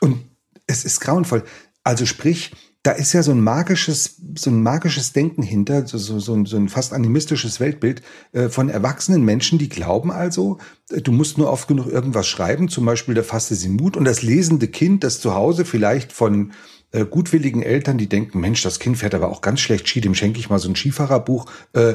Und 0.00 0.18
es 0.66 0.84
ist 0.84 1.00
grauenvoll. 1.00 1.44
Also 1.84 2.06
sprich, 2.06 2.52
da 2.82 2.90
ist 2.90 3.12
ja 3.12 3.22
so 3.22 3.30
ein 3.30 3.40
magisches, 3.40 4.16
so 4.36 4.50
ein 4.50 4.62
magisches 4.62 5.12
Denken 5.12 5.42
hinter, 5.42 5.86
so, 5.86 5.98
so, 5.98 6.18
so, 6.18 6.34
ein, 6.34 6.46
so 6.46 6.56
ein 6.56 6.68
fast 6.68 6.92
animistisches 6.92 7.60
Weltbild 7.60 8.02
äh, 8.32 8.48
von 8.48 8.68
erwachsenen 8.68 9.24
Menschen, 9.24 9.58
die 9.58 9.68
glauben 9.68 10.10
also, 10.10 10.58
äh, 10.90 11.00
du 11.00 11.12
musst 11.12 11.38
nur 11.38 11.50
oft 11.50 11.68
genug 11.68 11.86
irgendwas 11.86 12.26
schreiben, 12.26 12.68
zum 12.68 12.84
Beispiel 12.84 13.14
der 13.14 13.24
Mut 13.68 13.96
und 13.96 14.04
das 14.04 14.22
lesende 14.22 14.66
Kind, 14.66 15.04
das 15.04 15.20
zu 15.20 15.34
Hause 15.34 15.64
vielleicht 15.64 16.12
von 16.12 16.52
äh, 16.90 17.04
gutwilligen 17.04 17.62
Eltern, 17.62 17.98
die 17.98 18.08
denken, 18.08 18.40
Mensch, 18.40 18.62
das 18.62 18.80
Kind 18.80 18.98
fährt 18.98 19.14
aber 19.14 19.28
auch 19.28 19.42
ganz 19.42 19.60
schlecht 19.60 19.88
Ski, 19.88 20.00
dem 20.00 20.16
schenke 20.16 20.40
ich 20.40 20.50
mal 20.50 20.58
so 20.58 20.68
ein 20.68 20.76
Skifahrerbuch, 20.76 21.46
äh, 21.74 21.94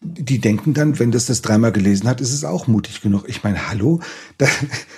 die 0.00 0.40
denken 0.40 0.74
dann, 0.74 0.98
wenn 0.98 1.12
das 1.12 1.26
das 1.26 1.40
dreimal 1.40 1.72
gelesen 1.72 2.08
hat, 2.08 2.20
ist 2.20 2.32
es 2.32 2.44
auch 2.44 2.66
mutig 2.66 3.00
genug. 3.00 3.24
Ich 3.28 3.44
meine, 3.44 3.68
hallo, 3.68 4.00
das, 4.38 4.50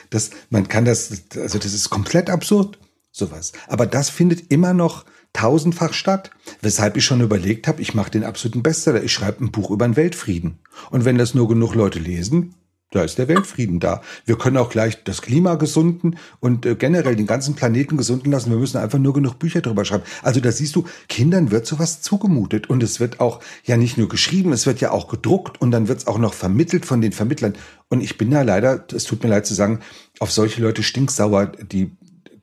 das, 0.08 0.30
man 0.48 0.68
kann 0.68 0.86
das, 0.86 1.12
also 1.36 1.58
das 1.58 1.74
ist 1.74 1.90
komplett 1.90 2.30
absurd 2.30 2.78
sowas. 3.18 3.52
Aber 3.66 3.86
das 3.86 4.10
findet 4.10 4.50
immer 4.50 4.72
noch 4.72 5.04
tausendfach 5.32 5.92
statt, 5.92 6.30
weshalb 6.62 6.96
ich 6.96 7.04
schon 7.04 7.20
überlegt 7.20 7.68
habe, 7.68 7.82
ich 7.82 7.94
mache 7.94 8.10
den 8.10 8.24
absoluten 8.24 8.62
Bestseller. 8.62 9.02
Ich 9.02 9.12
schreibe 9.12 9.44
ein 9.44 9.52
Buch 9.52 9.70
über 9.70 9.86
den 9.86 9.96
Weltfrieden. 9.96 10.58
Und 10.90 11.04
wenn 11.04 11.18
das 11.18 11.34
nur 11.34 11.48
genug 11.48 11.74
Leute 11.74 11.98
lesen, 11.98 12.54
Da 12.90 13.02
ist 13.02 13.18
der 13.18 13.28
Weltfrieden 13.28 13.80
da. 13.80 14.00
Wir 14.24 14.38
können 14.38 14.56
auch 14.56 14.70
gleich 14.70 15.04
das 15.04 15.20
Klima 15.20 15.56
gesunden 15.56 16.16
und 16.40 16.64
äh, 16.64 16.74
generell 16.74 17.16
den 17.16 17.26
ganzen 17.26 17.54
Planeten 17.54 17.98
gesunden 17.98 18.32
lassen. 18.32 18.50
Wir 18.50 18.56
müssen 18.56 18.78
einfach 18.78 18.98
nur 18.98 19.12
genug 19.12 19.38
Bücher 19.38 19.60
drüber 19.60 19.84
schreiben. 19.84 20.04
Also 20.22 20.40
da 20.40 20.50
siehst 20.50 20.74
du, 20.74 20.84
Kindern 21.06 21.50
wird 21.50 21.66
sowas 21.66 22.00
zugemutet 22.00 22.70
und 22.70 22.82
es 22.82 22.98
wird 22.98 23.20
auch 23.20 23.40
ja 23.64 23.76
nicht 23.76 23.98
nur 23.98 24.08
geschrieben, 24.08 24.54
es 24.54 24.64
wird 24.64 24.80
ja 24.80 24.90
auch 24.90 25.08
gedruckt 25.08 25.60
und 25.60 25.70
dann 25.70 25.86
wird 25.86 25.98
es 25.98 26.06
auch 26.06 26.16
noch 26.16 26.32
vermittelt 26.32 26.86
von 26.86 27.02
den 27.02 27.12
Vermittlern. 27.12 27.56
Und 27.90 28.00
ich 28.00 28.16
bin 28.16 28.30
da 28.30 28.40
leider, 28.40 28.86
es 28.94 29.04
tut 29.04 29.22
mir 29.22 29.28
leid 29.28 29.44
zu 29.44 29.52
sagen, 29.52 29.80
auf 30.18 30.32
solche 30.32 30.62
Leute 30.62 30.82
stinksauer, 30.82 31.46
die 31.46 31.90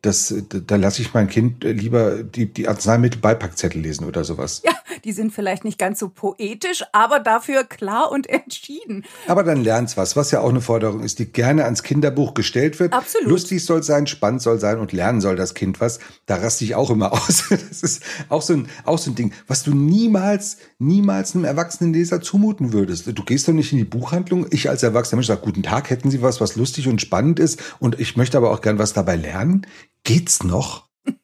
das, 0.05 0.33
da 0.49 0.75
lasse 0.75 1.01
ich 1.01 1.13
mein 1.13 1.27
Kind 1.27 1.63
lieber 1.63 2.23
die, 2.23 2.51
die 2.51 2.67
Arzneimittel-Beipackzettel 2.67 3.81
lesen 3.81 4.05
oder 4.05 4.23
sowas. 4.23 4.61
Ja, 4.63 4.73
die 5.03 5.11
sind 5.11 5.33
vielleicht 5.33 5.65
nicht 5.65 5.77
ganz 5.77 5.99
so 5.99 6.09
poetisch, 6.09 6.83
aber 6.91 7.19
dafür 7.19 7.63
klar 7.63 8.11
und 8.11 8.27
entschieden. 8.27 9.03
Aber 9.27 9.43
dann 9.43 9.63
lernt's 9.63 9.97
was, 9.97 10.15
was 10.15 10.31
ja 10.31 10.41
auch 10.41 10.49
eine 10.49 10.61
Forderung 10.61 11.01
ist, 11.01 11.19
die 11.19 11.25
gerne 11.25 11.65
ans 11.65 11.83
Kinderbuch 11.83 12.33
gestellt 12.33 12.79
wird. 12.79 12.93
Absolut. 12.93 13.29
Lustig 13.29 13.65
soll 13.65 13.83
sein, 13.83 14.07
spannend 14.07 14.41
soll 14.41 14.59
sein 14.59 14.79
und 14.79 14.91
lernen 14.91 15.21
soll 15.21 15.35
das 15.35 15.53
Kind 15.53 15.81
was. 15.81 15.99
Da 16.25 16.35
raste 16.35 16.63
ich 16.63 16.75
auch 16.75 16.89
immer 16.89 17.11
aus. 17.13 17.45
Das 17.49 17.83
ist 17.83 18.03
auch 18.29 18.41
so 18.41 18.53
ein, 18.53 18.67
auch 18.83 18.97
so 18.97 19.11
ein 19.11 19.15
Ding, 19.15 19.33
was 19.47 19.63
du 19.63 19.73
niemals, 19.73 20.57
niemals 20.79 21.35
einem 21.35 21.45
erwachsenen 21.45 21.93
Leser 21.93 22.21
zumuten 22.21 22.73
würdest. 22.73 23.07
Du 23.07 23.23
gehst 23.23 23.47
doch 23.47 23.53
nicht 23.53 23.71
in 23.71 23.79
die 23.79 23.85
Buchhandlung. 23.85 24.47
Ich 24.51 24.69
als 24.69 24.83
erwachsener 24.83 25.17
Mensch 25.17 25.27
sage, 25.27 25.41
guten 25.41 25.63
Tag, 25.63 25.89
hätten 25.89 26.11
Sie 26.11 26.21
was, 26.21 26.41
was 26.41 26.55
lustig 26.55 26.87
und 26.87 27.01
spannend 27.01 27.39
ist 27.39 27.61
und 27.79 27.99
ich 27.99 28.17
möchte 28.17 28.37
aber 28.37 28.51
auch 28.51 28.61
gern 28.61 28.79
was 28.79 28.93
dabei 28.93 29.15
lernen. 29.15 29.65
Geht's 30.05 30.43
noch? 30.43 30.87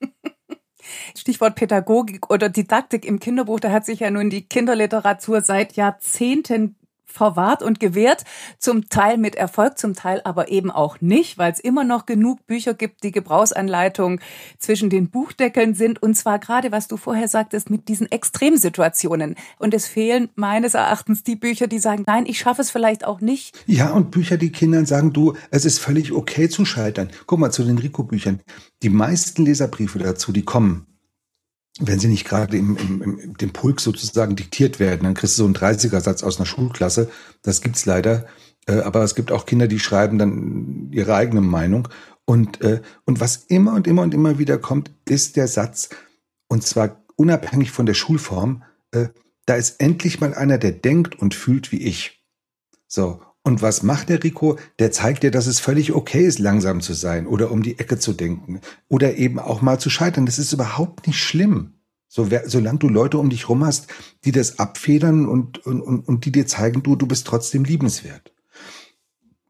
Stichwort 1.16 1.56
Pädagogik 1.56 2.32
oder 2.32 2.50
Didaktik 2.50 3.06
im 3.06 3.20
Kinderbuch, 3.20 3.60
da 3.60 3.72
hat 3.72 3.86
sich 3.86 4.02
ja 4.02 4.10
nun 4.10 4.30
die 4.30 4.48
Kinderliteratur 4.48 5.42
seit 5.42 5.74
Jahrzehnten 5.74 6.76
verwahrt 7.12 7.64
und 7.64 7.80
gewährt, 7.80 8.24
zum 8.58 8.90
Teil 8.90 9.18
mit 9.18 9.36
Erfolg, 9.36 9.78
zum 9.78 9.94
Teil 9.94 10.22
aber 10.24 10.50
eben 10.50 10.72
auch 10.72 11.02
nicht, 11.02 11.38
weil 11.38 11.52
es 11.52 11.60
immer 11.60 11.84
noch 11.84 12.06
genug 12.06 12.46
Bücher 12.48 12.74
gibt, 12.74 13.04
die 13.04 13.12
Gebrauchsanleitungen 13.12 14.20
zwischen 14.58 14.90
den 14.90 15.10
Buchdeckeln 15.10 15.76
sind 15.76 16.02
und 16.02 16.16
zwar 16.16 16.40
gerade, 16.40 16.72
was 16.72 16.88
du 16.88 16.98
vorher 16.98 17.28
sagtest, 17.28 17.70
mit 17.70 17.88
diesen 17.88 18.12
Extremsituationen. 18.12 19.36
Und 19.60 19.74
es 19.74 19.88
fehlen 19.88 20.30
meines 20.36 20.74
Erachtens 20.74 21.24
die 21.24 21.36
Bücher, 21.36 21.68
die 21.68 21.80
sagen, 21.80 22.04
nein, 22.08 22.26
ich 22.26 22.40
schaffe 22.40 22.62
es 22.62 22.72
vielleicht 22.72 23.06
auch 23.06 23.22
nicht. 23.22 23.64
Ja, 23.66 23.92
und 23.92 24.12
Bücher, 24.12 24.38
die 24.38 24.52
Kindern 24.52 24.86
sagen, 24.86 25.14
du, 25.14 25.36
es 25.50 25.66
ist 25.66 25.80
völlig 25.80 26.12
okay 26.12 26.50
zu 26.50 26.66
scheitern. 26.66 27.10
Guck 27.26 27.40
mal 27.40 27.52
zu 27.52 27.64
den 27.64 27.78
Rico-Büchern. 27.78 28.40
Die 28.84 28.90
meisten 28.90 29.46
Leserbriefe 29.46 30.00
dazu, 30.00 30.32
die 30.32 30.44
kommen 30.44 30.88
wenn 31.80 32.00
sie 32.00 32.08
nicht 32.08 32.26
gerade 32.26 32.58
im, 32.58 32.76
im, 32.78 33.02
im 33.02 33.38
dem 33.38 33.52
Pulk 33.52 33.80
sozusagen 33.80 34.36
diktiert 34.36 34.80
werden, 34.80 35.04
dann 35.04 35.14
kriegst 35.14 35.38
du 35.38 35.44
so 35.44 35.46
einen 35.46 35.56
30er-Satz 35.56 36.24
aus 36.24 36.38
einer 36.38 36.46
Schulklasse. 36.46 37.10
Das 37.42 37.62
gibt's 37.62 37.86
leider. 37.86 38.26
Äh, 38.68 38.80
aber 38.82 39.04
es 39.04 39.16
gibt 39.16 39.32
auch 39.32 39.46
Kinder, 39.46 39.68
die 39.68 39.80
schreiben 39.80 40.18
dann 40.18 40.90
ihre 40.92 41.16
eigene 41.16 41.42
Meinung. 41.42 41.88
Und, 42.26 42.62
äh, 42.62 42.82
und 43.06 43.20
was 43.20 43.38
immer 43.38 43.74
und 43.74 43.88
immer 43.88 44.04
und 44.04 44.14
immer 44.14 44.38
wieder 44.38 44.58
kommt, 44.58 44.92
ist 45.08 45.38
der 45.38 45.48
Satz, 45.48 45.90
und 46.48 46.64
zwar 46.64 47.04
unabhängig 47.16 47.72
von 47.72 47.86
der 47.86 47.94
Schulform, 47.94 48.64
äh, 48.92 49.08
da 49.46 49.56
ist 49.56 49.82
endlich 49.82 50.20
mal 50.20 50.34
einer, 50.34 50.58
der 50.58 50.72
denkt 50.72 51.16
und 51.20 51.34
fühlt 51.34 51.72
wie 51.72 51.82
ich. 51.82 52.24
So. 52.88 53.22
Und 53.44 53.62
was 53.62 53.82
macht 53.82 54.10
der 54.10 54.24
Rico? 54.24 54.58
Der 54.78 54.92
zeigt 54.92 55.24
dir, 55.24 55.32
dass 55.32 55.48
es 55.48 55.60
völlig 55.60 55.94
okay 55.94 56.26
ist, 56.26 56.40
langsam 56.40 56.80
zu 56.82 56.94
sein 56.94 57.26
oder 57.26 57.52
um 57.52 57.64
die 57.64 57.80
Ecke 57.80 57.98
zu 57.98 58.14
denken 58.14 58.62
oder 58.88 59.16
eben 59.18 59.40
auch 59.40 59.62
mal 59.62 59.80
zu 59.80 59.90
scheitern. 59.90 60.28
Das 60.28 60.38
ist 60.38 60.54
überhaupt 60.54 61.08
nicht 61.08 61.20
schlimm. 61.20 61.74
So, 62.08 62.28
solange 62.46 62.80
du 62.80 62.90
Leute 62.90 63.18
um 63.18 63.30
dich 63.30 63.48
rum 63.48 63.66
hast, 63.66 63.88
die 64.26 64.34
das 64.34 64.60
abfedern 64.60 65.28
und, 65.28 65.66
und, 65.66 65.82
und, 65.82 66.02
und 66.02 66.26
die 66.26 66.32
dir 66.32 66.46
zeigen, 66.46 66.84
du, 66.84 66.96
du 66.96 67.08
bist 67.08 67.26
trotzdem 67.26 67.64
liebenswert. 67.64 68.34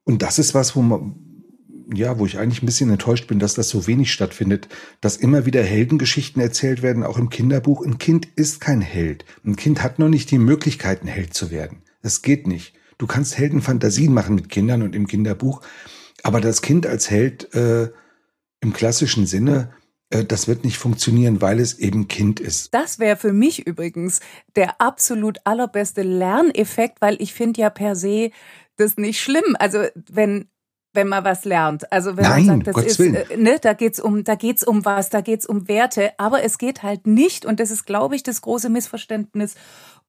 Und 0.04 0.21
das 0.21 0.39
ist 0.39 0.54
was, 0.54 0.75
wo 0.75 0.84
man, 0.84 1.15
ja, 1.93 2.19
wo 2.19 2.25
ich 2.25 2.38
eigentlich 2.38 2.62
ein 2.62 2.67
bisschen 2.67 2.91
enttäuscht 2.91 3.27
bin, 3.27 3.39
dass 3.39 3.56
das 3.56 3.69
so 3.69 3.88
wenig 3.88 4.13
stattfindet, 4.13 4.69
dass 5.01 5.17
immer 5.17 5.45
wieder 5.45 5.63
Heldengeschichten 5.63 6.41
erzählt 6.41 6.82
werden, 6.82 7.04
auch 7.04 7.17
im 7.17 7.30
Kinderbuch. 7.30 7.84
Ein 7.84 7.97
Kind 7.97 8.27
ist 8.36 8.62
kein 8.62 8.82
Held. 8.82 9.25
Ein 9.43 9.56
Kind 9.56 9.82
hat 9.84 9.99
noch 9.99 10.10
nicht 10.10 10.32
die 10.32 10.38
Möglichkeit, 10.38 11.01
ein 11.01 11.08
Held 11.08 11.34
zu 11.34 11.49
werden. 11.49 11.82
Das 12.04 12.21
geht 12.21 12.47
nicht. 12.47 12.73
Du 13.02 13.08
kannst 13.08 13.36
Heldenfantasien 13.36 14.14
machen 14.14 14.36
mit 14.36 14.50
Kindern 14.50 14.84
und 14.84 14.96
im 14.96 15.08
Kinderbuch, 15.08 15.62
aber 16.22 16.40
das 16.40 16.62
Kind 16.62 16.86
als 16.86 17.10
Held 17.10 17.52
äh, 17.56 17.90
im 18.60 18.74
klassischen 18.74 19.26
Sinne, 19.26 19.74
äh, 20.12 20.24
das 20.24 20.48
wird 20.48 20.64
nicht 20.64 20.78
funktionieren, 20.78 21.42
weil 21.42 21.60
es 21.60 21.80
eben 21.80 22.08
Kind 22.08 22.40
ist. 22.40 22.76
Das 22.76 23.00
wäre 23.00 23.18
für 23.18 23.34
mich 23.34 23.66
übrigens 23.66 24.20
der 24.56 24.80
absolut 24.80 25.40
allerbeste 25.46 26.04
Lerneffekt, 26.04 27.02
weil 27.02 27.20
ich 27.20 27.34
finde 27.34 27.62
ja 27.62 27.72
per 27.72 27.96
se 27.96 28.30
das 28.78 28.98
nicht 28.98 29.20
schlimm. 29.20 29.56
Also 29.58 29.86
wenn 29.96 30.48
wenn 30.94 31.08
man 31.08 31.24
was 31.24 31.44
lernt. 31.44 31.92
Also 31.92 32.18
wenn 32.18 32.26
Nein, 32.26 32.46
man 32.46 32.66
sagt, 32.66 32.78
das 32.78 32.86
ist, 32.86 33.00
äh, 33.00 33.36
ne, 33.36 33.58
da 33.60 33.74
geht's 33.74 34.00
um, 34.00 34.24
da 34.24 34.36
geht's 34.36 34.64
um 34.64 34.86
was, 34.86 35.10
da 35.10 35.22
geht's 35.22 35.48
um 35.48 35.68
Werte, 35.68 36.12
aber 36.20 36.44
es 36.44 36.60
geht 36.60 36.84
halt 36.84 37.08
nicht, 37.08 37.46
und 37.46 37.60
das 37.60 37.72
ist, 37.72 37.86
glaube 37.86 38.16
ich, 38.16 38.22
das 38.22 38.42
große 38.42 38.70
Missverständnis, 38.70 39.56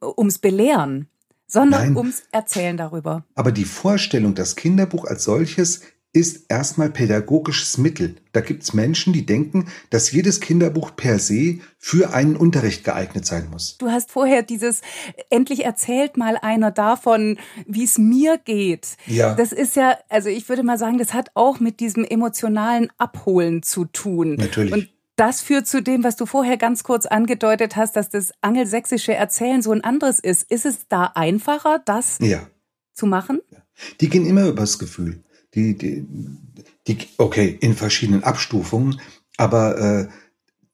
ums 0.03 0.39
Belehren 0.39 1.09
sondern 1.53 1.89
Nein. 1.89 1.97
ums 1.97 2.23
Erzählen 2.33 2.79
darüber. 2.79 3.25
Aber 3.35 3.53
die 3.53 3.67
Vorstellung, 3.67 4.35
das 4.35 4.57
Kinderbuch 4.57 5.05
als 5.05 5.25
solches 5.25 5.83
ist 6.15 6.47
erstmal 6.51 6.91
pädagogisches 6.91 7.79
Mittel. 7.79 8.17
Da 8.33 8.41
gibt's 8.41 8.75
Menschen, 8.75 9.13
die 9.13 9.25
denken, 9.25 9.69
dass 9.91 10.13
jedes 10.13 10.41
Kinderbuch 10.41 10.95
per 10.95 11.19
se 11.19 11.59
für 11.79 12.13
einen 12.13 12.37
Unterricht 12.37 12.85
geeignet 12.85 13.25
sein 13.25 13.49
muss. 13.51 13.79
Du 13.79 13.91
hast 13.91 14.11
vorher 14.11 14.43
dieses, 14.43 14.83
endlich 15.31 15.65
erzählt 15.65 16.19
mal 16.19 16.37
einer 16.37 16.71
davon, 16.71 17.39
wie 17.67 17.85
es 17.85 17.97
mir 17.97 18.39
geht. 18.39 18.97
Ja. 19.07 19.35
Das 19.35 19.53
ist 19.53 19.77
ja, 19.77 19.97
also 20.11 20.29
ich 20.29 20.49
würde 20.51 20.63
mal 20.63 20.79
sagen, 20.79 20.99
das 20.99 21.15
hat 21.15 21.31
auch 21.35 21.61
mit 21.61 21.81
diesem 21.81 22.05
emotionalen 22.05 22.91
Abholen 22.99 23.63
zu 23.63 23.87
tun. 23.87 24.35
Natürlich. 24.35 24.73
Und 24.73 24.89
das 25.23 25.41
führt 25.41 25.69
zu 25.69 25.81
dem, 25.81 26.03
was 26.03 26.17
du 26.17 26.27
vorher 26.27 26.57
ganz 26.57 26.83
kurz 26.83 27.07
angedeutet 27.07 27.77
hast, 27.77 27.95
dass 27.95 28.09
das 28.09 28.33
angelsächsische 28.41 29.15
Erzählen 29.15 29.63
so 29.63 29.71
ein 29.71 29.85
anderes 29.85 30.19
ist. 30.19 30.51
Ist 30.51 30.67
es 30.67 30.89
da 30.89 31.13
einfacher, 31.15 31.81
das 31.85 32.19
Ja. 32.21 32.45
zu 32.93 33.07
machen? 33.07 33.41
Die 34.01 34.09
gehen 34.09 34.27
immer 34.27 34.49
übers 34.49 34.81
Gefühl. 34.81 35.23
Die, 35.55 35.79
die, 35.79 36.05
die, 36.89 36.99
okay, 37.19 37.57
in 37.61 37.75
verschiedenen 37.77 38.25
Abstufungen, 38.25 39.01
aber 39.37 39.79
äh, 39.79 40.09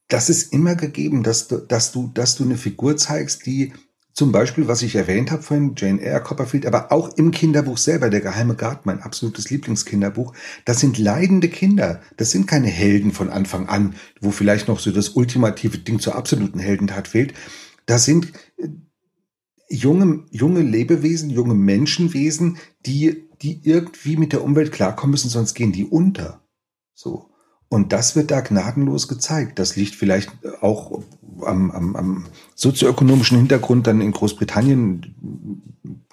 das 0.09 0.31
ist 0.31 0.51
immer 0.55 0.77
gegeben, 0.77 1.23
dass 1.23 1.49
du, 1.49 1.59
dass 1.59 1.93
du, 1.93 2.11
dass 2.15 2.37
du 2.37 2.45
eine 2.45 2.57
Figur 2.57 2.97
zeigst, 2.97 3.45
die 3.45 3.75
zum 4.19 4.33
Beispiel, 4.33 4.67
was 4.67 4.83
ich 4.83 4.97
erwähnt 4.97 5.31
habe 5.31 5.45
von 5.45 5.77
Jane 5.77 6.03
Eyre 6.03 6.21
Copperfield, 6.21 6.67
aber 6.67 6.91
auch 6.91 7.17
im 7.17 7.31
Kinderbuch 7.31 7.79
selber, 7.79 8.11
der 8.11 8.21
geheime 8.21 8.57
Garten, 8.57 8.83
mein 8.87 9.01
absolutes 9.01 9.49
Lieblingskinderbuch, 9.49 10.35
das 10.65 10.81
sind 10.81 10.99
leidende 10.99 11.49
Kinder. 11.49 12.03
Das 12.17 12.33
sind 12.33 12.49
keine 12.49 12.67
Helden 12.67 13.13
von 13.13 13.31
Anfang 13.31 13.69
an, 13.69 13.95
wo 14.21 14.33
vielleicht 14.33 14.67
noch 14.67 14.81
so 14.81 14.91
das 14.91 15.11
ultimative 15.11 15.79
Ding 15.79 16.01
zur 16.01 16.17
absoluten 16.17 16.59
Heldentat 16.59 17.07
fehlt. 17.07 17.33
Das 17.87 18.07
sind 18.07 18.33
äh, 18.57 18.67
junge, 19.69 20.25
junge 20.33 20.63
Lebewesen, 20.63 21.31
junge 21.31 21.55
Menschenwesen, 21.55 22.59
die, 22.87 23.29
die 23.41 23.61
irgendwie 23.63 24.17
mit 24.17 24.33
der 24.33 24.43
Umwelt 24.43 24.73
klarkommen 24.73 25.13
müssen, 25.13 25.31
sonst 25.31 25.55
gehen 25.55 25.71
die 25.71 25.85
unter. 25.85 26.43
So. 26.93 27.31
Und 27.69 27.93
das 27.93 28.17
wird 28.17 28.31
da 28.31 28.41
gnadenlos 28.41 29.09
gezeigt. 29.09 29.59
Das 29.59 29.77
liegt 29.77 29.95
vielleicht 29.95 30.31
auch 30.61 31.03
am, 31.43 31.71
am, 31.71 31.97
am 31.97 32.27
sozioökonomischen 32.55 33.37
Hintergrund 33.37 33.87
dann 33.87 34.01
in 34.01 34.13
Großbritannien 34.13 35.15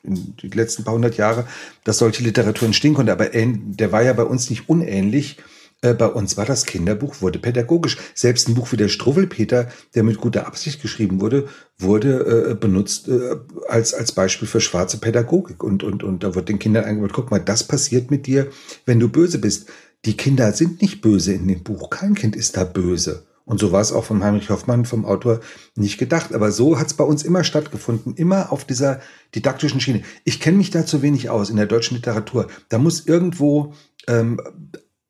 in 0.03 0.35
die 0.41 0.49
letzten 0.49 0.83
paar 0.83 0.93
hundert 0.93 1.17
Jahre, 1.17 1.47
dass 1.83 1.97
solche 1.97 2.23
Literatur 2.23 2.67
entstehen 2.67 2.93
konnte. 2.93 3.11
Aber 3.11 3.29
der 3.29 3.91
war 3.91 4.03
ja 4.03 4.13
bei 4.13 4.23
uns 4.23 4.49
nicht 4.49 4.69
unähnlich. 4.69 5.37
Äh, 5.81 5.93
Bei 5.93 6.07
uns 6.07 6.37
war 6.37 6.45
das 6.45 6.65
Kinderbuch, 6.65 7.21
wurde 7.21 7.39
pädagogisch. 7.39 7.97
Selbst 8.13 8.47
ein 8.47 8.55
Buch 8.55 8.71
wie 8.71 8.77
der 8.77 8.87
Struwwelpeter, 8.87 9.67
der 9.93 10.03
mit 10.03 10.19
guter 10.19 10.47
Absicht 10.47 10.81
geschrieben 10.81 11.19
wurde, 11.19 11.47
wurde 11.77 12.49
äh, 12.51 12.55
benutzt 12.55 13.07
äh, 13.09 13.35
als, 13.67 13.93
als 13.93 14.13
Beispiel 14.13 14.47
für 14.47 14.61
schwarze 14.61 14.97
Pädagogik. 14.99 15.63
Und, 15.63 15.83
und, 15.83 16.03
und 16.03 16.23
da 16.23 16.33
wird 16.33 16.49
den 16.49 16.59
Kindern 16.59 16.85
eingebaut, 16.85 17.13
guck 17.13 17.31
mal, 17.31 17.39
das 17.39 17.63
passiert 17.63 18.09
mit 18.09 18.25
dir, 18.25 18.47
wenn 18.85 18.99
du 18.99 19.09
böse 19.09 19.37
bist. 19.39 19.67
Die 20.05 20.15
Kinder 20.15 20.51
sind 20.53 20.81
nicht 20.81 21.01
böse 21.01 21.33
in 21.33 21.47
dem 21.47 21.63
Buch. 21.63 21.89
Kein 21.89 22.13
Kind 22.13 22.35
ist 22.35 22.57
da 22.57 22.63
böse. 22.63 23.25
Und 23.43 23.59
so 23.59 23.71
war 23.71 23.81
es 23.81 23.91
auch 23.91 24.05
von 24.05 24.23
Heinrich 24.23 24.49
Hoffmann, 24.49 24.85
vom 24.85 25.05
Autor, 25.05 25.39
nicht 25.75 25.97
gedacht. 25.97 26.33
Aber 26.33 26.51
so 26.51 26.79
hat 26.79 26.87
es 26.87 26.93
bei 26.95 27.03
uns 27.03 27.23
immer 27.23 27.43
stattgefunden, 27.43 28.15
immer 28.15 28.51
auf 28.51 28.65
dieser 28.65 28.99
didaktischen 29.35 29.79
Schiene. 29.79 30.01
Ich 30.23 30.39
kenne 30.39 30.57
mich 30.57 30.71
da 30.71 30.85
zu 30.85 31.01
wenig 31.01 31.29
aus 31.29 31.49
in 31.49 31.57
der 31.57 31.67
deutschen 31.67 31.95
Literatur. 31.95 32.47
Da 32.69 32.79
muss 32.79 33.05
irgendwo 33.05 33.73
ähm, 34.07 34.41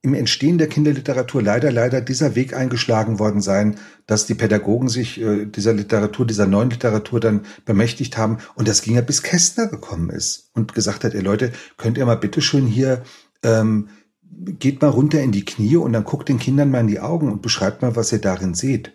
im 0.02 0.14
Entstehen 0.14 0.58
der 0.58 0.68
Kinderliteratur 0.68 1.42
leider, 1.42 1.72
leider 1.72 2.00
dieser 2.00 2.36
Weg 2.36 2.54
eingeschlagen 2.54 3.20
worden 3.20 3.42
sein, 3.42 3.76
dass 4.06 4.28
die 4.28 4.36
Pädagogen 4.36 4.88
sich 4.88 5.20
äh, 5.20 5.46
dieser 5.46 5.74
Literatur, 5.74 6.28
dieser 6.28 6.46
neuen 6.46 6.70
Literatur 6.70 7.20
dann 7.20 7.42
bemächtigt 7.66 8.18
haben. 8.18 8.38
Und 8.56 8.68
das 8.68 8.82
ging 8.82 8.96
ja 8.96 9.02
bis 9.02 9.24
Kästner 9.24 9.68
gekommen 9.68 10.10
ist 10.10 10.52
und 10.54 10.74
gesagt 10.74 11.04
hat, 11.04 11.14
ihr 11.14 11.24
Leute, 11.24 11.52
könnt 11.78 11.98
ihr 11.98 12.06
mal 12.06 12.18
bitteschön 12.18 12.68
hier 12.68 13.02
ähm, 13.44 13.90
geht 14.32 14.82
mal 14.82 14.90
runter 14.90 15.22
in 15.22 15.32
die 15.32 15.46
Knie 15.46 15.78
und 15.78 15.94
dann 15.94 16.04
guckt 16.04 16.30
den 16.30 16.40
Kindern 16.40 16.72
mal 16.72 16.82
in 16.82 16.88
die 16.88 17.00
Augen 17.00 17.32
und 17.32 17.42
beschreibt 17.42 17.82
mal, 17.82 17.96
was 17.96 18.12
ihr 18.12 18.20
darin 18.20 18.54
seht. 18.54 18.94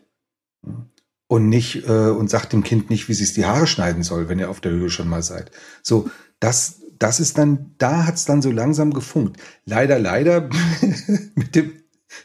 Und 1.26 1.48
nicht, 1.48 1.88
äh, 1.88 2.10
und 2.10 2.28
sagt 2.28 2.52
dem 2.52 2.64
Kind 2.64 2.90
nicht, 2.90 3.08
wie 3.08 3.14
sie 3.14 3.24
es 3.24 3.34
die 3.34 3.44
Haare 3.44 3.66
schneiden 3.66 4.02
soll, 4.02 4.28
wenn 4.28 4.38
ihr 4.38 4.50
auf 4.50 4.60
der 4.60 4.72
Höhe 4.72 4.90
schon 4.90 5.08
mal 5.08 5.22
seid. 5.22 5.50
So, 5.82 6.10
das, 6.40 6.80
das 6.98 7.20
ist 7.20 7.38
dann, 7.38 7.74
da 7.78 8.06
hat's 8.06 8.24
dann 8.24 8.42
so 8.42 8.50
langsam 8.50 8.92
gefunkt. 8.92 9.40
Leider, 9.64 9.98
leider 9.98 10.48
mit 11.34 11.54
dem 11.54 11.72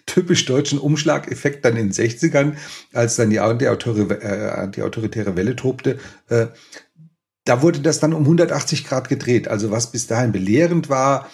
typisch 0.08 0.46
deutschen 0.46 0.80
Umschlageffekt 0.80 1.64
dann 1.64 1.78
in 1.78 1.90
den 1.90 1.94
60ern, 1.94 2.56
als 2.94 3.16
dann 3.16 3.30
die, 3.30 3.38
äh, 3.38 4.82
autoritäre 4.82 5.36
Welle 5.36 5.56
tobte, 5.56 6.00
äh, 6.30 6.48
da 7.46 7.62
wurde 7.62 7.80
das 7.80 8.00
dann 8.00 8.14
um 8.14 8.24
180 8.24 8.86
Grad 8.86 9.08
gedreht. 9.08 9.48
Also 9.48 9.72
was 9.72 9.92
bis 9.92 10.08
dahin 10.08 10.32
belehrend 10.32 10.90
war, 10.90 11.30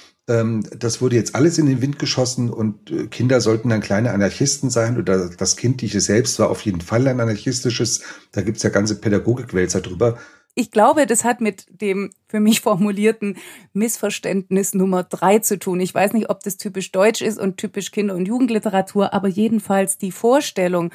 das 0.78 1.02
wurde 1.02 1.15
jetzt 1.15 1.36
alles 1.36 1.58
in 1.58 1.65
den 1.65 1.82
Wind 1.82 2.00
geschossen 2.00 2.50
und 2.50 2.91
äh, 2.91 3.08
Kinder 3.08 3.41
sollten 3.41 3.70
dann 3.70 3.82
kleine 3.82 4.12
Anarchisten 4.12 4.70
sein 4.70 4.98
oder 4.98 5.30
das 5.30 5.56
Kindliche 5.58 6.02
selbst 6.02 6.39
war 6.39 6.50
auf 6.50 6.62
jeden 6.62 6.82
Fall 6.82 7.08
ein 7.08 7.20
anarchistisches. 7.20 8.02
Da 8.32 8.41
gibt's 8.41 8.63
ja 8.63 8.70
ganze 8.70 9.00
Pädagogikwälzer 9.00 9.82
drüber 9.82 10.17
ich 10.54 10.72
glaube, 10.72 11.06
das 11.06 11.24
hat 11.24 11.41
mit 11.41 11.65
dem 11.70 12.12
für 12.28 12.39
mich 12.39 12.62
formulierten 12.62 13.38
Missverständnis 13.74 14.74
Nummer 14.74 15.04
drei 15.04 15.39
zu 15.39 15.58
tun. 15.58 15.80
Ich 15.80 15.94
weiß 15.94 16.13
nicht, 16.13 16.30
ob 16.30 16.41
das 16.41 16.58
typisch 16.58 16.91
deutsch 16.91 17.22
ist 17.22 17.39
und 17.39 17.58
typisch 17.58 17.91
Kinder- 17.91 18.15
und 18.15 18.28
Jugendliteratur, 18.28 19.13
aber 19.13 19.28
jedenfalls 19.28 19.98
die 19.98 20.12
Vorstellung, 20.12 20.91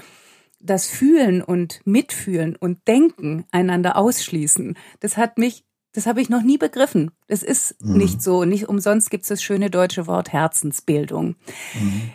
dass 0.61 0.87
Fühlen 0.87 1.43
und 1.43 1.81
Mitfühlen 1.85 2.57
und 2.57 2.87
Denken 2.87 3.45
einander 3.51 3.97
ausschließen, 3.97 4.77
das 5.01 5.17
hat 5.17 5.39
mich, 5.39 5.65
das 5.97 6.07
habe 6.07 6.21
ich 6.21 6.29
noch 6.29 6.43
nie 6.43 6.59
begriffen. 6.59 7.11
Das 7.27 7.43
ist 7.43 7.83
mhm. 7.83 7.97
nicht 7.97 8.23
so. 8.23 8.45
Nicht 8.45 8.69
umsonst 8.69 9.11
gibt 9.11 9.23
es 9.23 9.29
das 9.29 9.43
schöne 9.43 9.71
deutsche 9.71 10.07
Wort 10.07 10.33
Herzensbildung. 10.33 11.37
Mhm. 11.75 12.11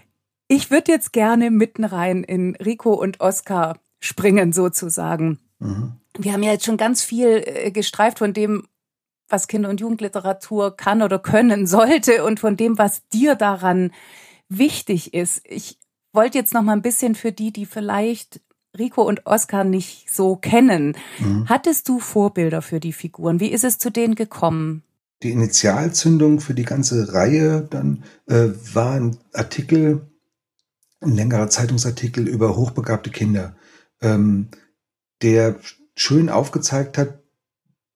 Ich 0.48 0.70
würde 0.70 0.92
jetzt 0.92 1.14
gerne 1.14 1.50
mitten 1.50 1.84
rein 1.84 2.24
in 2.24 2.56
Rico 2.56 2.94
und 2.94 3.22
Oskar 3.22 3.80
springen 4.00 4.54
sozusagen. 4.54 5.40
Mhm 5.60 6.02
wir 6.18 6.34
haben 6.34 6.44
ja 6.44 6.52
jetzt 6.52 6.66
schon 6.66 6.78
ganz 6.78 7.04
viel 7.04 7.44
äh, 7.46 7.72
gestreift 7.72 8.20
von 8.20 8.34
dem, 8.34 8.68
was 9.30 9.48
Kinder- 9.48 9.70
und 9.70 9.80
Jugendliteratur 9.80 10.76
kann 10.76 11.02
oder 11.02 11.20
können 11.20 11.68
sollte 11.68 12.24
und 12.24 12.40
von 12.40 12.58
dem, 12.58 12.78
was 12.78 13.08
dir 13.10 13.36
daran 13.36 13.92
wichtig 14.50 15.14
ist. 15.14 15.42
Ich 15.46 15.80
wollte 16.14 16.38
jetzt 16.38 16.54
noch 16.54 16.62
mal 16.62 16.74
ein 16.74 16.82
bisschen 16.82 17.16
für 17.16 17.32
die, 17.32 17.54
die 17.54 17.66
vielleicht 17.66 18.42
Rico 18.78 19.02
und 19.04 19.26
Oskar 19.26 19.64
nicht 19.64 20.12
so 20.12 20.36
kennen. 20.36 20.96
Mhm. 21.20 21.48
Hattest 21.48 21.90
du 21.90 22.00
Vorbilder 22.00 22.62
für 22.62 22.80
die 22.80 22.94
Figuren? 22.94 23.40
Wie 23.40 23.52
ist 23.52 23.64
es 23.64 23.78
zu 23.78 23.90
denen 23.90 24.16
gekommen? 24.16 24.84
Die 25.24 25.32
Initialzündung 25.32 26.40
für 26.40 26.54
die 26.54 26.64
ganze 26.64 27.14
Reihe 27.14 27.68
dann 27.70 28.04
äh, 28.28 28.50
war 28.74 28.94
ein 28.94 29.18
Artikel, 29.34 30.10
ein 31.00 31.16
längerer 31.16 31.50
Zeitungsartikel 31.50 32.28
über 32.28 32.56
hochbegabte 32.56 33.12
Kinder, 33.12 33.56
ähm, 34.02 34.48
der 35.22 35.58
schön 35.96 36.30
aufgezeigt 36.30 36.98
hat, 36.98 37.20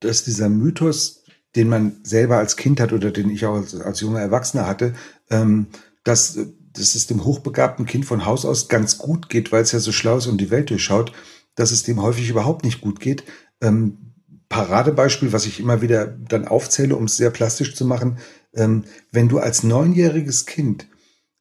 dass 0.02 0.24
dieser 0.24 0.50
Mythos, 0.50 1.24
den 1.56 1.70
man 1.70 1.98
selber 2.04 2.38
als 2.38 2.58
Kind 2.58 2.80
hat 2.80 2.94
oder 2.94 3.12
den 3.12 3.30
ich 3.30 3.46
auch 3.46 3.56
als, 3.56 3.74
als 3.80 4.02
junger 4.02 4.20
Erwachsener 4.20 4.68
hatte, 4.68 4.94
ähm, 5.32 5.68
dass, 6.04 6.38
dass 6.78 6.96
es 6.96 7.08
dem 7.08 7.24
hochbegabten 7.24 7.86
Kind 7.86 8.06
von 8.06 8.26
Haus 8.26 8.46
aus 8.46 8.68
ganz 8.68 8.98
gut 8.98 9.30
geht, 9.30 9.52
weil 9.52 9.64
es 9.64 9.72
ja 9.72 9.80
so 9.80 9.92
schlau 9.92 10.18
ist 10.18 10.28
und 10.28 10.40
die 10.40 10.52
Welt 10.52 10.70
durchschaut, 10.70 11.12
dass 11.56 11.72
es 11.72 11.84
dem 11.84 12.02
häufig 12.02 12.30
überhaupt 12.30 12.66
nicht 12.66 12.82
gut 12.82 13.00
geht. 13.00 13.24
Ähm, 13.62 14.14
Paradebeispiel, 14.50 15.34
was 15.34 15.46
ich 15.46 15.60
immer 15.60 15.82
wieder 15.82 16.06
dann 16.06 16.48
aufzähle, 16.48 16.96
um 16.96 17.06
es 17.06 17.18
sehr 17.18 17.32
plastisch 17.32 17.76
zu 17.76 17.86
machen, 17.86 18.20
ähm, 18.54 18.84
wenn 19.12 19.30
du 19.30 19.40
als 19.40 19.64
neunjähriges 19.64 20.46
Kind 20.46 20.88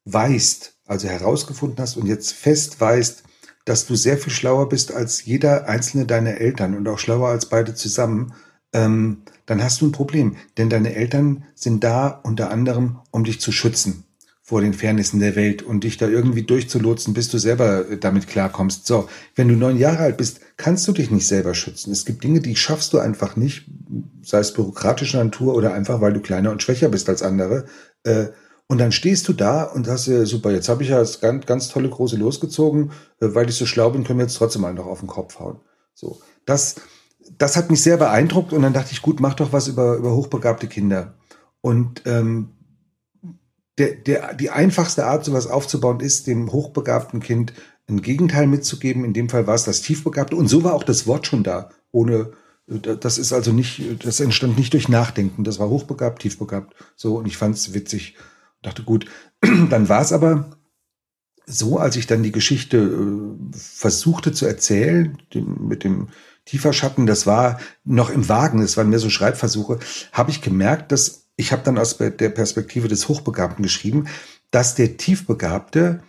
weißt, 0.05 0.73
also 0.85 1.07
herausgefunden 1.07 1.79
hast 1.79 1.97
und 1.97 2.07
jetzt 2.07 2.33
fest 2.33 2.79
weißt, 2.79 3.23
dass 3.65 3.87
du 3.87 3.95
sehr 3.95 4.17
viel 4.17 4.31
schlauer 4.31 4.69
bist 4.69 4.93
als 4.93 5.25
jeder 5.25 5.67
einzelne 5.67 6.05
deiner 6.05 6.37
Eltern 6.37 6.75
und 6.75 6.87
auch 6.87 6.99
schlauer 6.99 7.29
als 7.29 7.47
beide 7.47 7.73
zusammen, 7.73 8.33
ähm, 8.73 9.23
dann 9.45 9.63
hast 9.63 9.81
du 9.81 9.87
ein 9.87 9.91
Problem. 9.91 10.37
Denn 10.57 10.69
deine 10.69 10.95
Eltern 10.95 11.45
sind 11.55 11.83
da 11.83 12.07
unter 12.07 12.51
anderem, 12.51 12.99
um 13.11 13.23
dich 13.23 13.39
zu 13.39 13.51
schützen 13.51 14.05
vor 14.47 14.61
den 14.61 14.75
Fairnessen 14.75 15.19
der 15.19 15.35
Welt 15.35 15.63
und 15.63 15.83
dich 15.83 15.97
da 15.97 16.07
irgendwie 16.07 16.43
durchzulotsen, 16.43 17.15
bis 17.15 17.29
du 17.29 17.39
selber 17.39 17.83
damit 17.99 18.27
klarkommst. 18.27 18.85
So, 18.85 19.09
wenn 19.35 19.47
du 19.47 19.55
neun 19.55 19.75
Jahre 19.75 20.03
alt 20.03 20.17
bist, 20.17 20.39
kannst 20.55 20.87
du 20.87 20.91
dich 20.91 21.09
nicht 21.09 21.27
selber 21.27 21.55
schützen. 21.55 21.91
Es 21.91 22.05
gibt 22.05 22.23
Dinge, 22.23 22.41
die 22.41 22.55
schaffst 22.55 22.93
du 22.93 22.99
einfach 22.99 23.35
nicht, 23.37 23.65
sei 24.21 24.37
es 24.37 24.53
bürokratischer 24.53 25.23
Natur 25.23 25.55
oder 25.55 25.73
einfach, 25.73 25.99
weil 25.99 26.13
du 26.13 26.19
kleiner 26.19 26.51
und 26.51 26.61
schwächer 26.61 26.89
bist 26.89 27.09
als 27.09 27.23
andere. 27.23 27.65
Äh, 28.03 28.27
und 28.67 28.77
dann 28.77 28.91
stehst 28.91 29.27
du 29.27 29.33
da 29.33 29.63
und 29.63 29.87
hast 29.87 30.05
ja, 30.05 30.23
super, 30.27 30.51
jetzt 30.51 30.69
habe 30.69 30.83
ich 30.83 30.89
ja 30.89 30.99
das 30.99 31.21
ganz, 31.21 31.47
ganz 31.47 31.69
tolle 31.69 31.89
große 31.89 32.15
losgezogen, 32.15 32.91
äh, 33.21 33.29
weil 33.33 33.49
ich 33.49 33.55
so 33.55 33.65
schlau 33.65 33.89
bin, 33.89 34.03
können 34.03 34.19
wir 34.19 34.25
jetzt 34.25 34.37
trotzdem 34.37 34.61
mal 34.61 34.75
noch 34.75 34.85
auf 34.85 34.99
den 34.99 35.07
Kopf 35.07 35.39
hauen. 35.39 35.59
So, 35.95 36.19
das, 36.45 36.75
das 37.39 37.57
hat 37.57 37.71
mich 37.71 37.81
sehr 37.81 37.97
beeindruckt 37.97 38.53
und 38.53 38.61
dann 38.61 38.73
dachte 38.73 38.91
ich, 38.91 39.01
gut, 39.01 39.19
mach 39.19 39.33
doch 39.33 39.53
was 39.53 39.67
über, 39.67 39.95
über 39.95 40.15
hochbegabte 40.15 40.67
Kinder. 40.67 41.15
Und 41.61 42.03
ähm, 42.05 42.49
der, 43.77 43.95
der, 43.95 44.33
die 44.33 44.49
einfachste 44.49 45.05
Art, 45.05 45.25
sowas 45.25 45.47
aufzubauen, 45.47 45.99
ist, 45.99 46.27
dem 46.27 46.51
hochbegabten 46.51 47.19
Kind 47.19 47.53
ein 47.87 48.01
Gegenteil 48.01 48.47
mitzugeben. 48.47 49.03
In 49.03 49.13
dem 49.13 49.29
Fall 49.29 49.47
war 49.47 49.55
es 49.55 49.65
das 49.65 49.81
Tiefbegabte. 49.81 50.35
Und 50.35 50.47
so 50.47 50.63
war 50.63 50.73
auch 50.73 50.83
das 50.83 51.07
Wort 51.07 51.27
schon 51.27 51.43
da, 51.43 51.69
ohne 51.91 52.31
äh, 52.67 52.97
das 52.97 53.17
ist 53.17 53.33
also 53.33 53.51
nicht, 53.51 54.03
das 54.05 54.19
entstand 54.19 54.57
nicht 54.57 54.73
durch 54.73 54.89
Nachdenken. 54.89 55.43
Das 55.43 55.59
war 55.59 55.69
hochbegabt, 55.69 56.21
tiefbegabt. 56.21 56.75
So, 56.95 57.17
und 57.17 57.27
ich 57.27 57.37
fand 57.37 57.55
es 57.55 57.73
witzig. 57.73 58.15
Dachte, 58.61 58.83
gut, 58.83 59.05
dann 59.69 59.89
war 59.89 60.01
es 60.01 60.11
aber 60.11 60.57
so, 61.45 61.77
als 61.77 61.95
ich 61.95 62.07
dann 62.07 62.23
die 62.23 62.31
Geschichte 62.31 62.77
äh, 62.77 63.57
versuchte 63.57 64.31
zu 64.31 64.45
erzählen, 64.45 65.17
dem, 65.33 65.67
mit 65.67 65.83
dem 65.83 66.07
Tieferschatten, 66.45 67.05
das 67.05 67.25
war 67.25 67.59
noch 67.83 68.09
im 68.09 68.29
Wagen, 68.29 68.61
das 68.61 68.77
waren 68.77 68.89
mehr 68.89 68.99
so 68.99 69.09
Schreibversuche, 69.09 69.79
habe 70.11 70.31
ich 70.31 70.41
gemerkt, 70.41 70.91
dass 70.91 71.24
ich 71.37 71.51
habe 71.51 71.63
dann 71.63 71.77
aus 71.77 71.97
der 71.97 72.29
Perspektive 72.29 72.87
des 72.87 73.09
Hochbegabten 73.09 73.63
geschrieben, 73.63 74.07
dass 74.51 74.75
der 74.75 74.97
Tiefbegabte 74.97 76.01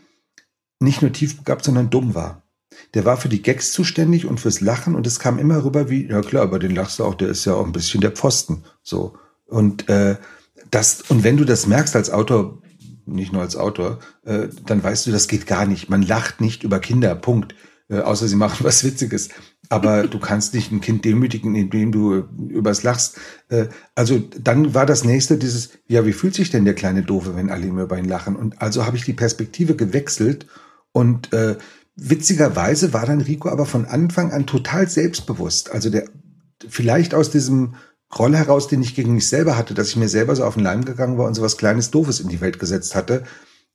nicht 0.78 1.02
nur 1.02 1.12
tiefbegabt, 1.12 1.64
sondern 1.64 1.90
dumm 1.90 2.14
war. 2.14 2.42
Der 2.94 3.04
war 3.04 3.16
für 3.16 3.28
die 3.28 3.42
Gags 3.42 3.72
zuständig 3.72 4.26
und 4.26 4.38
fürs 4.38 4.60
Lachen 4.60 4.94
und 4.94 5.06
es 5.06 5.18
kam 5.18 5.38
immer 5.38 5.64
rüber 5.64 5.88
wie, 5.88 6.08
ja 6.08 6.20
klar, 6.20 6.42
aber 6.42 6.58
den 6.58 6.74
lachst 6.74 6.98
du 6.98 7.04
auch, 7.04 7.14
der 7.14 7.28
ist 7.28 7.44
ja 7.44 7.54
auch 7.54 7.64
ein 7.64 7.72
bisschen 7.72 8.00
der 8.00 8.12
Pfosten. 8.12 8.64
So. 8.82 9.16
Und 9.46 9.88
äh, 9.88 10.16
das, 10.70 11.02
und 11.08 11.24
wenn 11.24 11.36
du 11.36 11.44
das 11.44 11.66
merkst 11.66 11.96
als 11.96 12.10
Autor, 12.10 12.62
nicht 13.06 13.32
nur 13.32 13.42
als 13.42 13.56
Autor, 13.56 14.00
äh, 14.24 14.48
dann 14.66 14.82
weißt 14.82 15.06
du, 15.06 15.12
das 15.12 15.28
geht 15.28 15.46
gar 15.46 15.66
nicht. 15.66 15.88
Man 15.88 16.02
lacht 16.02 16.40
nicht 16.40 16.64
über 16.64 16.80
Kinder, 16.80 17.14
Punkt. 17.14 17.54
Äh, 17.88 18.00
außer 18.00 18.26
sie 18.28 18.36
machen 18.36 18.64
was 18.64 18.84
Witziges. 18.84 19.28
Aber 19.68 20.06
du 20.08 20.18
kannst 20.18 20.54
nicht 20.54 20.72
ein 20.72 20.80
Kind 20.80 21.04
demütigen, 21.04 21.54
indem 21.54 21.92
du 21.92 22.14
äh, 22.14 22.24
übers 22.48 22.82
lachst. 22.82 23.18
Äh, 23.48 23.66
also 23.94 24.18
dann 24.38 24.74
war 24.74 24.86
das 24.86 25.04
nächste 25.04 25.38
dieses, 25.38 25.70
ja, 25.86 26.06
wie 26.06 26.12
fühlt 26.12 26.34
sich 26.34 26.50
denn 26.50 26.64
der 26.64 26.74
kleine 26.74 27.02
Doofe, 27.02 27.36
wenn 27.36 27.50
alle 27.50 27.66
immer 27.66 27.82
über 27.82 27.98
ihn 27.98 28.08
lachen? 28.08 28.36
Und 28.36 28.60
also 28.60 28.86
habe 28.86 28.96
ich 28.96 29.04
die 29.04 29.12
Perspektive 29.12 29.76
gewechselt 29.76 30.46
und 30.92 31.32
äh, 31.32 31.56
witzigerweise 31.96 32.92
war 32.92 33.06
dann 33.06 33.20
Rico 33.20 33.48
aber 33.48 33.66
von 33.66 33.86
Anfang 33.86 34.32
an 34.32 34.46
total 34.46 34.88
selbstbewusst. 34.88 35.72
Also 35.72 35.90
der 35.90 36.04
vielleicht 36.68 37.14
aus 37.14 37.30
diesem 37.30 37.74
Groll 38.08 38.36
heraus, 38.36 38.68
den 38.68 38.82
ich 38.82 38.94
gegen 38.94 39.14
mich 39.14 39.28
selber 39.28 39.56
hatte, 39.56 39.74
dass 39.74 39.88
ich 39.88 39.96
mir 39.96 40.08
selber 40.08 40.36
so 40.36 40.44
auf 40.44 40.54
den 40.54 40.62
Leim 40.62 40.84
gegangen 40.84 41.18
war 41.18 41.26
und 41.26 41.34
so 41.34 41.42
was 41.42 41.56
Kleines 41.56 41.90
Doofes 41.90 42.20
in 42.20 42.28
die 42.28 42.40
Welt 42.40 42.58
gesetzt 42.58 42.94
hatte, 42.94 43.24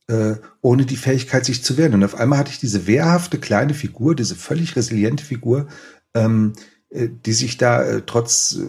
äh, 0.08 0.34
ohne 0.60 0.84
die 0.84 0.96
Fähigkeit, 0.96 1.44
sich 1.44 1.62
zu 1.62 1.76
wehren. 1.76 1.94
Und 1.94 2.04
auf 2.04 2.14
einmal 2.14 2.38
hatte 2.38 2.50
ich 2.50 2.58
diese 2.58 2.86
wehrhafte 2.86 3.38
kleine 3.38 3.74
Figur, 3.74 4.14
diese 4.14 4.34
völlig 4.34 4.76
resiliente 4.76 5.24
Figur, 5.24 5.68
ähm, 6.14 6.52
äh, 6.90 7.08
die 7.08 7.32
sich 7.32 7.56
da 7.56 7.82
äh, 7.82 8.02
trotz, 8.04 8.56
äh, 8.60 8.66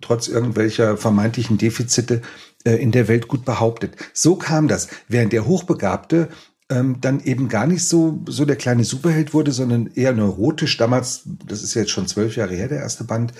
trotz 0.00 0.28
irgendwelcher 0.28 0.96
vermeintlichen 0.96 1.58
Defizite 1.58 2.22
äh, 2.64 2.76
in 2.76 2.92
der 2.92 3.08
Welt 3.08 3.28
gut 3.28 3.44
behauptet. 3.44 3.96
So 4.12 4.36
kam 4.36 4.68
das. 4.68 4.88
Während 5.08 5.32
der 5.32 5.46
Hochbegabte 5.46 6.28
ähm, 6.70 6.96
dann 7.00 7.20
eben 7.20 7.48
gar 7.48 7.66
nicht 7.66 7.84
so, 7.84 8.22
so 8.26 8.44
der 8.44 8.56
kleine 8.56 8.84
Superheld 8.84 9.34
wurde, 9.34 9.52
sondern 9.52 9.90
eher 9.94 10.12
neurotisch. 10.12 10.76
Damals, 10.76 11.22
das 11.46 11.62
ist 11.62 11.74
jetzt 11.74 11.90
schon 11.90 12.06
zwölf 12.06 12.36
Jahre 12.36 12.54
her, 12.54 12.68
der 12.68 12.80
erste 12.80 13.04
Band, 13.04 13.32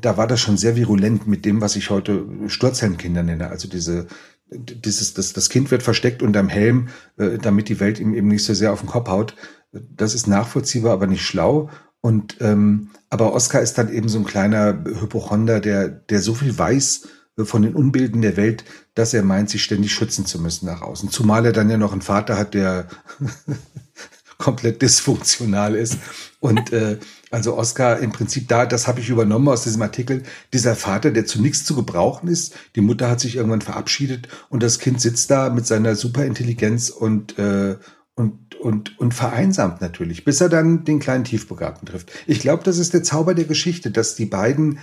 da 0.00 0.16
war 0.16 0.26
das 0.26 0.40
schon 0.40 0.56
sehr 0.56 0.76
virulent 0.76 1.26
mit 1.26 1.44
dem, 1.44 1.60
was 1.60 1.76
ich 1.76 1.90
heute 1.90 2.24
Sturzhelmkinder 2.46 3.22
nenne. 3.22 3.48
Also 3.48 3.68
diese, 3.68 4.06
dieses, 4.54 5.14
das, 5.14 5.32
das 5.32 5.48
Kind 5.48 5.70
wird 5.70 5.82
versteckt 5.82 6.22
unterm 6.22 6.48
Helm, 6.48 6.88
äh, 7.16 7.38
damit 7.38 7.68
die 7.68 7.80
Welt 7.80 7.98
ihm 7.98 8.14
eben 8.14 8.28
nicht 8.28 8.44
so 8.44 8.54
sehr 8.54 8.72
auf 8.72 8.80
den 8.80 8.88
Kopf 8.88 9.08
haut. 9.08 9.34
Das 9.72 10.14
ist 10.14 10.26
nachvollziehbar, 10.26 10.92
aber 10.92 11.06
nicht 11.06 11.24
schlau. 11.24 11.70
Und 12.00 12.36
ähm, 12.40 12.90
aber 13.10 13.34
Oscar 13.34 13.60
ist 13.60 13.78
dann 13.78 13.92
eben 13.92 14.08
so 14.08 14.18
ein 14.18 14.24
kleiner 14.24 14.84
Hypochonder, 14.84 15.60
der, 15.60 15.88
der 15.88 16.20
so 16.20 16.34
viel 16.34 16.56
weiß 16.58 17.08
von 17.38 17.62
den 17.62 17.74
Unbilden 17.74 18.22
der 18.22 18.36
Welt, 18.36 18.64
dass 18.94 19.14
er 19.14 19.22
meint, 19.22 19.50
sich 19.50 19.62
ständig 19.62 19.92
schützen 19.92 20.26
zu 20.26 20.40
müssen 20.40 20.66
nach 20.66 20.82
außen. 20.82 21.10
Zumal 21.10 21.46
er 21.46 21.52
dann 21.52 21.70
ja 21.70 21.76
noch 21.76 21.92
einen 21.92 22.02
Vater 22.02 22.36
hat, 22.36 22.54
der 22.54 22.88
komplett 24.38 24.82
dysfunktional 24.82 25.74
ist. 25.74 25.98
Und 26.40 26.72
äh, 26.72 26.98
also 27.32 27.56
Oscar 27.56 27.98
im 27.98 28.12
Prinzip 28.12 28.48
da, 28.48 28.66
das 28.66 28.86
habe 28.86 29.00
ich 29.00 29.08
übernommen 29.08 29.48
aus 29.48 29.64
diesem 29.64 29.82
Artikel, 29.82 30.22
dieser 30.52 30.76
Vater, 30.76 31.10
der 31.10 31.26
zu 31.26 31.40
nichts 31.40 31.64
zu 31.64 31.74
gebrauchen 31.74 32.28
ist. 32.28 32.54
Die 32.76 32.80
Mutter 32.82 33.10
hat 33.10 33.20
sich 33.20 33.36
irgendwann 33.36 33.62
verabschiedet 33.62 34.28
und 34.50 34.62
das 34.62 34.78
Kind 34.78 35.00
sitzt 35.00 35.30
da 35.30 35.50
mit 35.50 35.66
seiner 35.66 35.94
Superintelligenz 35.94 36.90
und 36.90 37.38
äh, 37.38 37.76
und, 38.14 38.56
und, 38.56 38.98
und 38.98 39.14
vereinsamt 39.14 39.80
natürlich, 39.80 40.26
bis 40.26 40.42
er 40.42 40.50
dann 40.50 40.84
den 40.84 40.98
kleinen 40.98 41.24
Tiefbegabten 41.24 41.88
trifft. 41.88 42.12
Ich 42.26 42.40
glaube, 42.40 42.62
das 42.62 42.76
ist 42.76 42.92
der 42.92 43.02
Zauber 43.02 43.34
der 43.34 43.46
Geschichte, 43.46 43.90
dass 43.90 44.14
die 44.14 44.26
beiden 44.26 44.78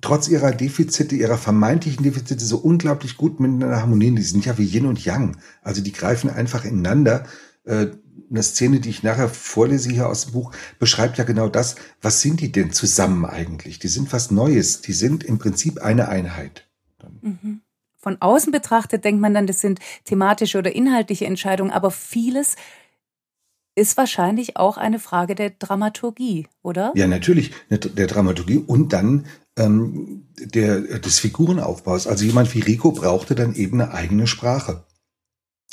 trotz 0.00 0.28
ihrer 0.28 0.52
Defizite, 0.52 1.16
ihrer 1.16 1.36
vermeintlichen 1.36 2.04
Defizite 2.04 2.44
so 2.44 2.58
unglaublich 2.58 3.16
gut 3.16 3.40
miteinander 3.40 3.80
harmonieren. 3.80 4.16
Die 4.16 4.22
sind 4.22 4.46
ja 4.46 4.56
wie 4.56 4.64
Yin 4.64 4.86
und 4.86 5.04
Yang. 5.04 5.36
Also 5.62 5.82
die 5.82 5.92
greifen 5.92 6.30
einfach 6.30 6.64
ineinander. 6.64 7.24
Äh, 7.64 7.88
eine 8.30 8.42
Szene, 8.42 8.80
die 8.80 8.90
ich 8.90 9.02
nachher 9.02 9.28
vorlese 9.28 9.90
hier 9.90 10.08
aus 10.08 10.24
dem 10.24 10.32
Buch, 10.32 10.52
beschreibt 10.78 11.18
ja 11.18 11.24
genau 11.24 11.48
das. 11.48 11.76
Was 12.02 12.20
sind 12.20 12.40
die 12.40 12.52
denn 12.52 12.72
zusammen 12.72 13.24
eigentlich? 13.24 13.78
Die 13.78 13.88
sind 13.88 14.12
was 14.12 14.30
Neues. 14.30 14.80
Die 14.80 14.92
sind 14.92 15.24
im 15.24 15.38
Prinzip 15.38 15.80
eine 15.80 16.08
Einheit. 16.08 16.68
Mhm. 17.22 17.62
Von 17.96 18.16
außen 18.20 18.52
betrachtet 18.52 19.04
denkt 19.04 19.20
man 19.20 19.34
dann, 19.34 19.46
das 19.46 19.60
sind 19.60 19.80
thematische 20.04 20.58
oder 20.58 20.74
inhaltliche 20.74 21.26
Entscheidungen, 21.26 21.72
aber 21.72 21.90
vieles 21.90 22.56
ist 23.74 23.96
wahrscheinlich 23.96 24.56
auch 24.56 24.76
eine 24.76 24.98
Frage 24.98 25.34
der 25.34 25.50
Dramaturgie, 25.50 26.48
oder? 26.62 26.92
Ja, 26.94 27.06
natürlich, 27.06 27.52
der 27.70 28.06
Dramaturgie 28.06 28.58
und 28.58 28.92
dann 28.92 29.26
ähm, 29.56 30.26
der, 30.38 30.80
des 30.80 31.18
Figurenaufbaus. 31.20 32.06
Also 32.06 32.24
jemand 32.24 32.54
wie 32.54 32.60
Rico 32.60 32.92
brauchte 32.92 33.34
dann 33.34 33.54
eben 33.54 33.80
eine 33.80 33.92
eigene 33.92 34.26
Sprache. 34.26 34.84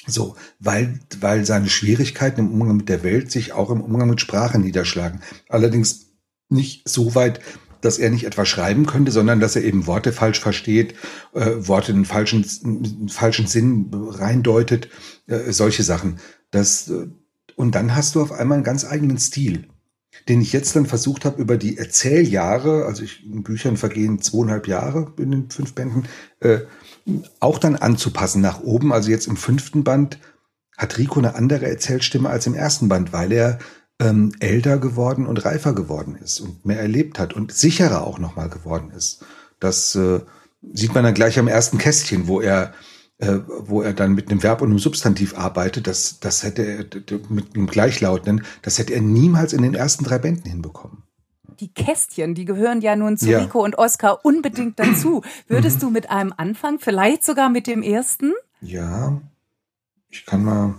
So, 0.07 0.35
weil, 0.59 0.99
weil 1.19 1.45
seine 1.45 1.69
Schwierigkeiten 1.69 2.41
im 2.41 2.51
Umgang 2.51 2.77
mit 2.77 2.89
der 2.89 3.03
Welt 3.03 3.31
sich 3.31 3.53
auch 3.53 3.71
im 3.71 3.81
Umgang 3.81 4.09
mit 4.09 4.21
Sprache 4.21 4.59
niederschlagen. 4.59 5.21
Allerdings 5.49 6.07
nicht 6.49 6.87
so 6.87 7.15
weit, 7.15 7.39
dass 7.81 7.97
er 7.97 8.09
nicht 8.09 8.25
etwas 8.25 8.47
schreiben 8.49 8.85
könnte, 8.85 9.11
sondern 9.11 9.39
dass 9.39 9.55
er 9.55 9.63
eben 9.63 9.87
Worte 9.87 10.11
falsch 10.11 10.39
versteht, 10.39 10.95
äh, 11.33 11.51
Worte 11.59 11.91
in 11.91 12.05
falschen, 12.05 12.45
in 12.63 13.09
falschen 13.09 13.47
Sinn 13.47 13.91
reindeutet, 13.93 14.89
äh, 15.27 15.51
solche 15.51 15.83
Sachen. 15.83 16.19
Das, 16.51 16.89
äh, 16.89 17.07
und 17.55 17.75
dann 17.75 17.95
hast 17.95 18.15
du 18.15 18.21
auf 18.21 18.31
einmal 18.31 18.57
einen 18.57 18.63
ganz 18.63 18.85
eigenen 18.85 19.17
Stil, 19.17 19.67
den 20.27 20.41
ich 20.41 20.51
jetzt 20.53 20.75
dann 20.75 20.85
versucht 20.85 21.25
habe, 21.25 21.41
über 21.41 21.57
die 21.57 21.77
Erzähljahre, 21.77 22.85
also 22.85 23.03
ich, 23.03 23.25
in 23.25 23.43
Büchern 23.43 23.77
vergehen 23.77 24.21
zweieinhalb 24.21 24.67
Jahre 24.67 25.13
in 25.17 25.31
den 25.31 25.49
fünf 25.49 25.73
Bänden, 25.73 26.05
äh, 26.39 26.61
auch 27.39 27.59
dann 27.59 27.75
anzupassen 27.75 28.41
nach 28.41 28.61
oben. 28.61 28.93
Also 28.93 29.11
jetzt 29.11 29.27
im 29.27 29.37
fünften 29.37 29.83
Band 29.83 30.19
hat 30.77 30.97
Rico 30.97 31.19
eine 31.19 31.35
andere 31.35 31.67
Erzählstimme 31.67 32.29
als 32.29 32.47
im 32.47 32.53
ersten 32.53 32.89
Band, 32.89 33.13
weil 33.13 33.31
er 33.31 33.59
ähm, 33.99 34.33
älter 34.39 34.77
geworden 34.77 35.25
und 35.25 35.45
reifer 35.45 35.73
geworden 35.73 36.17
ist 36.21 36.39
und 36.41 36.65
mehr 36.65 36.79
erlebt 36.79 37.17
hat 37.17 37.33
und 37.33 37.53
sicherer 37.53 38.05
auch 38.05 38.19
nochmal 38.19 38.49
geworden 38.49 38.91
ist. 38.95 39.23
Das 39.59 39.95
äh, 39.95 40.19
sieht 40.73 40.93
man 40.93 41.03
dann 41.03 41.13
gleich 41.13 41.39
am 41.39 41.47
ersten 41.47 41.77
Kästchen, 41.77 42.27
wo 42.27 42.41
er 42.41 42.73
äh, 43.17 43.39
wo 43.47 43.81
er 43.81 43.93
dann 43.93 44.13
mit 44.13 44.29
einem 44.29 44.43
Verb 44.43 44.61
und 44.61 44.69
einem 44.69 44.79
Substantiv 44.79 45.37
arbeitet, 45.37 45.87
das, 45.87 46.19
das 46.19 46.43
hätte 46.43 46.63
er 46.63 46.85
mit 47.29 47.55
einem 47.55 47.67
Gleichlautenden, 47.67 48.45
das 48.61 48.77
hätte 48.77 48.93
er 48.93 49.01
niemals 49.01 49.53
in 49.53 49.61
den 49.61 49.73
ersten 49.73 50.03
drei 50.03 50.17
Bänden 50.17 50.49
hinbekommen. 50.49 51.04
Die 51.59 51.73
Kästchen, 51.73 52.35
die 52.35 52.45
gehören 52.45 52.81
ja 52.81 52.95
nun 52.95 53.17
zu 53.17 53.29
ja. 53.29 53.39
Rico 53.39 53.63
und 53.63 53.77
Oskar 53.77 54.25
unbedingt 54.25 54.79
dazu. 54.79 55.21
Würdest 55.47 55.77
mhm. 55.77 55.81
du 55.81 55.89
mit 55.91 56.09
einem 56.09 56.33
anfangen, 56.35 56.79
vielleicht 56.79 57.23
sogar 57.23 57.49
mit 57.49 57.67
dem 57.67 57.81
ersten? 57.81 58.33
Ja, 58.61 59.21
ich 60.09 60.25
kann 60.25 60.43
mal. 60.43 60.75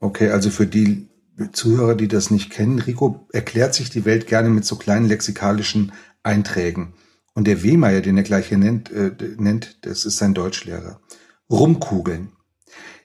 Okay, 0.00 0.30
also 0.30 0.50
für 0.50 0.66
die 0.66 1.08
Zuhörer, 1.52 1.94
die 1.94 2.08
das 2.08 2.30
nicht 2.30 2.50
kennen, 2.50 2.78
Rico 2.78 3.26
erklärt 3.32 3.74
sich 3.74 3.90
die 3.90 4.04
Welt 4.04 4.26
gerne 4.26 4.50
mit 4.50 4.64
so 4.64 4.76
kleinen 4.76 5.06
lexikalischen 5.06 5.92
Einträgen. 6.22 6.94
Und 7.34 7.46
der 7.46 7.62
Wehmeier, 7.62 8.00
den 8.02 8.16
er 8.16 8.22
gleich 8.22 8.48
hier 8.48 8.58
nennt, 8.58 8.90
äh, 8.90 9.12
nennt, 9.38 9.86
das 9.86 10.04
ist 10.04 10.18
sein 10.18 10.34
Deutschlehrer. 10.34 11.00
Rumkugeln. 11.50 12.32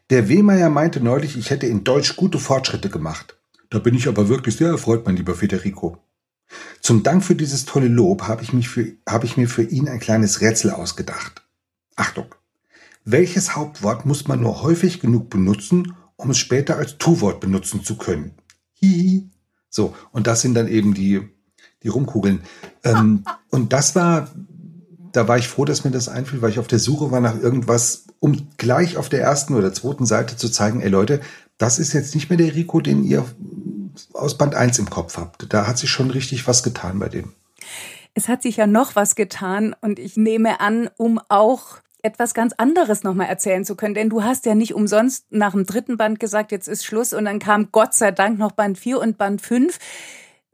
Der 0.09 0.29
Wehmeier 0.29 0.69
meinte 0.69 1.01
neulich, 1.01 1.37
ich 1.37 1.49
hätte 1.49 1.67
in 1.67 1.83
Deutsch 1.83 2.15
gute 2.15 2.39
Fortschritte 2.39 2.89
gemacht. 2.89 3.36
Da 3.69 3.79
bin 3.79 3.95
ich 3.95 4.07
aber 4.07 4.29
wirklich 4.29 4.55
sehr 4.55 4.69
erfreut, 4.69 5.05
mein 5.05 5.17
lieber 5.17 5.35
Federico. 5.35 5.97
Zum 6.81 7.03
Dank 7.03 7.23
für 7.23 7.35
dieses 7.35 7.65
tolle 7.65 7.87
Lob 7.87 8.23
habe 8.23 8.43
ich, 8.43 8.53
mich 8.53 8.69
für, 8.69 8.93
habe 9.07 9.25
ich 9.25 9.35
mir 9.35 9.49
für 9.49 9.63
ihn 9.63 9.89
ein 9.89 9.99
kleines 9.99 10.41
Rätsel 10.41 10.71
ausgedacht. 10.71 11.45
Achtung. 11.95 12.33
Welches 13.03 13.55
Hauptwort 13.55 14.05
muss 14.05 14.27
man 14.27 14.41
nur 14.41 14.61
häufig 14.61 14.99
genug 14.99 15.29
benutzen, 15.29 15.93
um 16.15 16.29
es 16.29 16.37
später 16.37 16.77
als 16.77 16.97
Tu-Wort 16.97 17.39
benutzen 17.39 17.83
zu 17.83 17.97
können? 17.97 18.31
Hihi. 18.73 19.29
So, 19.69 19.95
und 20.11 20.27
das 20.27 20.41
sind 20.41 20.53
dann 20.53 20.67
eben 20.67 20.93
die 20.93 21.29
die 21.83 21.89
Rumkugeln. 21.89 22.41
Ähm, 22.83 23.23
und 23.49 23.73
das 23.73 23.95
war, 23.95 24.29
da 25.11 25.27
war 25.27 25.37
ich 25.37 25.47
froh, 25.47 25.65
dass 25.65 25.83
mir 25.83 25.91
das 25.91 26.09
einfiel, 26.09 26.41
weil 26.41 26.51
ich 26.51 26.59
auf 26.59 26.67
der 26.67 26.79
Suche 26.79 27.11
war 27.11 27.21
nach 27.21 27.39
irgendwas, 27.39 28.05
um 28.19 28.47
gleich 28.57 28.97
auf 28.97 29.09
der 29.09 29.21
ersten 29.21 29.55
oder 29.55 29.73
zweiten 29.73 30.05
Seite 30.05 30.37
zu 30.37 30.49
zeigen, 30.49 30.81
ey 30.81 30.89
Leute, 30.89 31.21
das 31.57 31.79
ist 31.79 31.93
jetzt 31.93 32.15
nicht 32.15 32.29
mehr 32.29 32.37
der 32.37 32.55
Rico, 32.55 32.79
den 32.81 33.03
ihr 33.03 33.25
aus 34.13 34.37
Band 34.37 34.55
1 34.55 34.79
im 34.79 34.89
Kopf 34.89 35.17
habt. 35.17 35.51
Da 35.51 35.67
hat 35.67 35.77
sich 35.77 35.89
schon 35.89 36.11
richtig 36.11 36.47
was 36.47 36.63
getan 36.63 36.99
bei 36.99 37.09
dem. 37.09 37.33
Es 38.13 38.27
hat 38.27 38.41
sich 38.41 38.57
ja 38.57 38.67
noch 38.67 38.95
was 38.95 39.15
getan 39.15 39.75
und 39.81 39.99
ich 39.99 40.17
nehme 40.17 40.59
an, 40.59 40.89
um 40.97 41.19
auch 41.29 41.77
etwas 42.03 42.33
ganz 42.33 42.53
anderes 42.57 43.03
nochmal 43.03 43.27
erzählen 43.27 43.65
zu 43.65 43.75
können. 43.75 43.95
Denn 43.95 44.09
du 44.09 44.23
hast 44.23 44.45
ja 44.45 44.55
nicht 44.55 44.73
umsonst 44.73 45.25
nach 45.31 45.51
dem 45.51 45.65
dritten 45.65 45.97
Band 45.97 46.19
gesagt, 46.19 46.51
jetzt 46.51 46.67
ist 46.67 46.85
Schluss 46.85 47.13
und 47.13 47.25
dann 47.25 47.39
kam 47.39 47.69
Gott 47.71 47.93
sei 47.93 48.11
Dank 48.11 48.37
noch 48.37 48.51
Band 48.51 48.77
4 48.77 48.99
und 48.99 49.17
Band 49.17 49.41
5. 49.41 49.77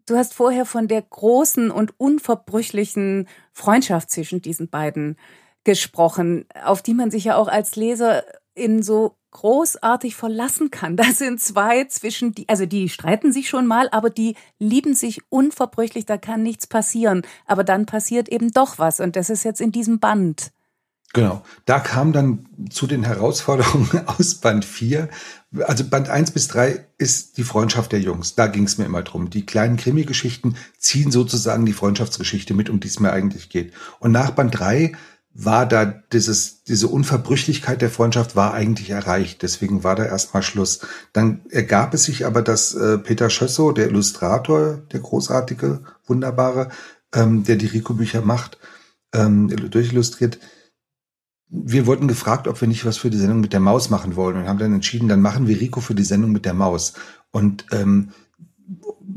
Du 0.05 0.17
hast 0.17 0.33
vorher 0.33 0.65
von 0.65 0.87
der 0.87 1.01
großen 1.01 1.71
und 1.71 1.97
unverbrüchlichen 1.99 3.27
Freundschaft 3.51 4.09
zwischen 4.09 4.41
diesen 4.41 4.69
beiden 4.69 5.17
gesprochen, 5.63 6.45
auf 6.63 6.81
die 6.81 6.93
man 6.93 7.11
sich 7.11 7.25
ja 7.25 7.37
auch 7.37 7.47
als 7.47 7.75
Leser 7.75 8.23
in 8.53 8.83
so 8.83 9.15
großartig 9.33 10.15
verlassen 10.15 10.71
kann. 10.71 10.95
Da 11.03 11.11
sind 11.11 11.41
zwei 11.41 11.83
zwischen 11.85 12.33
die, 12.33 12.47
also 12.47 12.65
die 12.65 12.87
streiten 12.87 13.33
sich 13.33 13.49
schon 13.49 13.67
mal, 13.67 13.89
aber 13.91 14.09
die 14.09 14.35
lieben 14.57 14.95
sich 14.95 15.21
unverbrüchlich, 15.29 16.05
da 16.05 16.17
kann 16.17 16.43
nichts 16.43 16.65
passieren. 16.65 17.23
Aber 17.45 17.63
dann 17.63 17.85
passiert 17.85 18.29
eben 18.29 18.51
doch 18.51 18.79
was 18.79 18.99
und 18.99 19.15
das 19.17 19.29
ist 19.29 19.43
jetzt 19.43 19.59
in 19.59 19.71
diesem 19.71 19.99
Band. 19.99 20.51
Genau. 21.13 21.43
Da 21.65 21.79
kam 21.79 22.11
dann 22.11 22.47
zu 22.71 22.87
den 22.87 23.03
Herausforderungen 23.03 24.01
aus 24.07 24.35
Band 24.35 24.65
4. 24.65 25.09
Also 25.59 25.83
Band 25.83 26.09
1 26.09 26.31
bis 26.31 26.47
3 26.47 26.83
ist 26.97 27.37
die 27.37 27.43
Freundschaft 27.43 27.91
der 27.91 27.99
Jungs. 27.99 28.33
Da 28.33 28.47
ging 28.47 28.63
es 28.63 28.79
mir 28.79 28.85
immer 28.85 29.03
drum. 29.03 29.29
Die 29.29 29.45
kleinen 29.45 29.77
Krimi-Geschichten 29.77 30.55
ziehen 30.79 31.11
sozusagen 31.11 31.67
die 31.67 31.73
Freundschaftsgeschichte 31.73 32.55
mit, 32.55 32.71
um 32.71 32.79
die 32.79 32.87
es 32.87 32.99
mir 32.99 33.13
eigentlich 33.13 33.49
geht. 33.49 33.73
Und 33.99 34.11
nach 34.11 34.31
Band 34.31 34.57
3 34.57 34.93
war 35.33 35.65
da 35.65 35.85
dieses, 35.85 36.63
diese 36.63 36.87
Unverbrüchlichkeit 36.87 37.81
der 37.81 37.89
Freundschaft 37.89 38.35
war 38.35 38.53
eigentlich 38.53 38.91
erreicht. 38.91 39.41
Deswegen 39.41 39.83
war 39.83 39.95
da 39.95 40.05
erstmal 40.05 40.43
Schluss. 40.43 40.81
Dann 41.11 41.41
ergab 41.49 41.93
es 41.93 42.03
sich 42.03 42.25
aber, 42.25 42.43
dass 42.43 42.75
äh, 42.75 42.99
Peter 42.99 43.29
Schössow, 43.29 43.73
der 43.73 43.87
Illustrator, 43.87 44.77
der 44.91 44.99
großartige, 44.99 45.81
wunderbare, 46.05 46.69
ähm, 47.13 47.43
der 47.43 47.55
die 47.55 47.65
Rico-Bücher 47.65 48.21
macht, 48.21 48.59
ähm, 49.13 49.47
durchillustriert, 49.47 50.39
wir 51.55 51.85
wurden 51.85 52.07
gefragt, 52.07 52.47
ob 52.47 52.59
wir 52.61 52.67
nicht 52.67 52.83
was 52.83 52.97
für 52.97 53.11
die 53.11 53.17
Sendung 53.17 53.39
mit 53.39 53.53
der 53.53 53.59
Maus 53.59 53.91
machen 53.91 54.15
wollen 54.15 54.37
und 54.37 54.47
haben 54.47 54.57
dann 54.57 54.73
entschieden, 54.73 55.07
dann 55.07 55.21
machen 55.21 55.47
wir 55.47 55.59
Rico 55.59 55.81
für 55.81 55.93
die 55.93 56.03
Sendung 56.03 56.31
mit 56.31 56.45
der 56.45 56.55
Maus. 56.55 56.93
Und 57.31 57.65
ähm, 57.71 58.09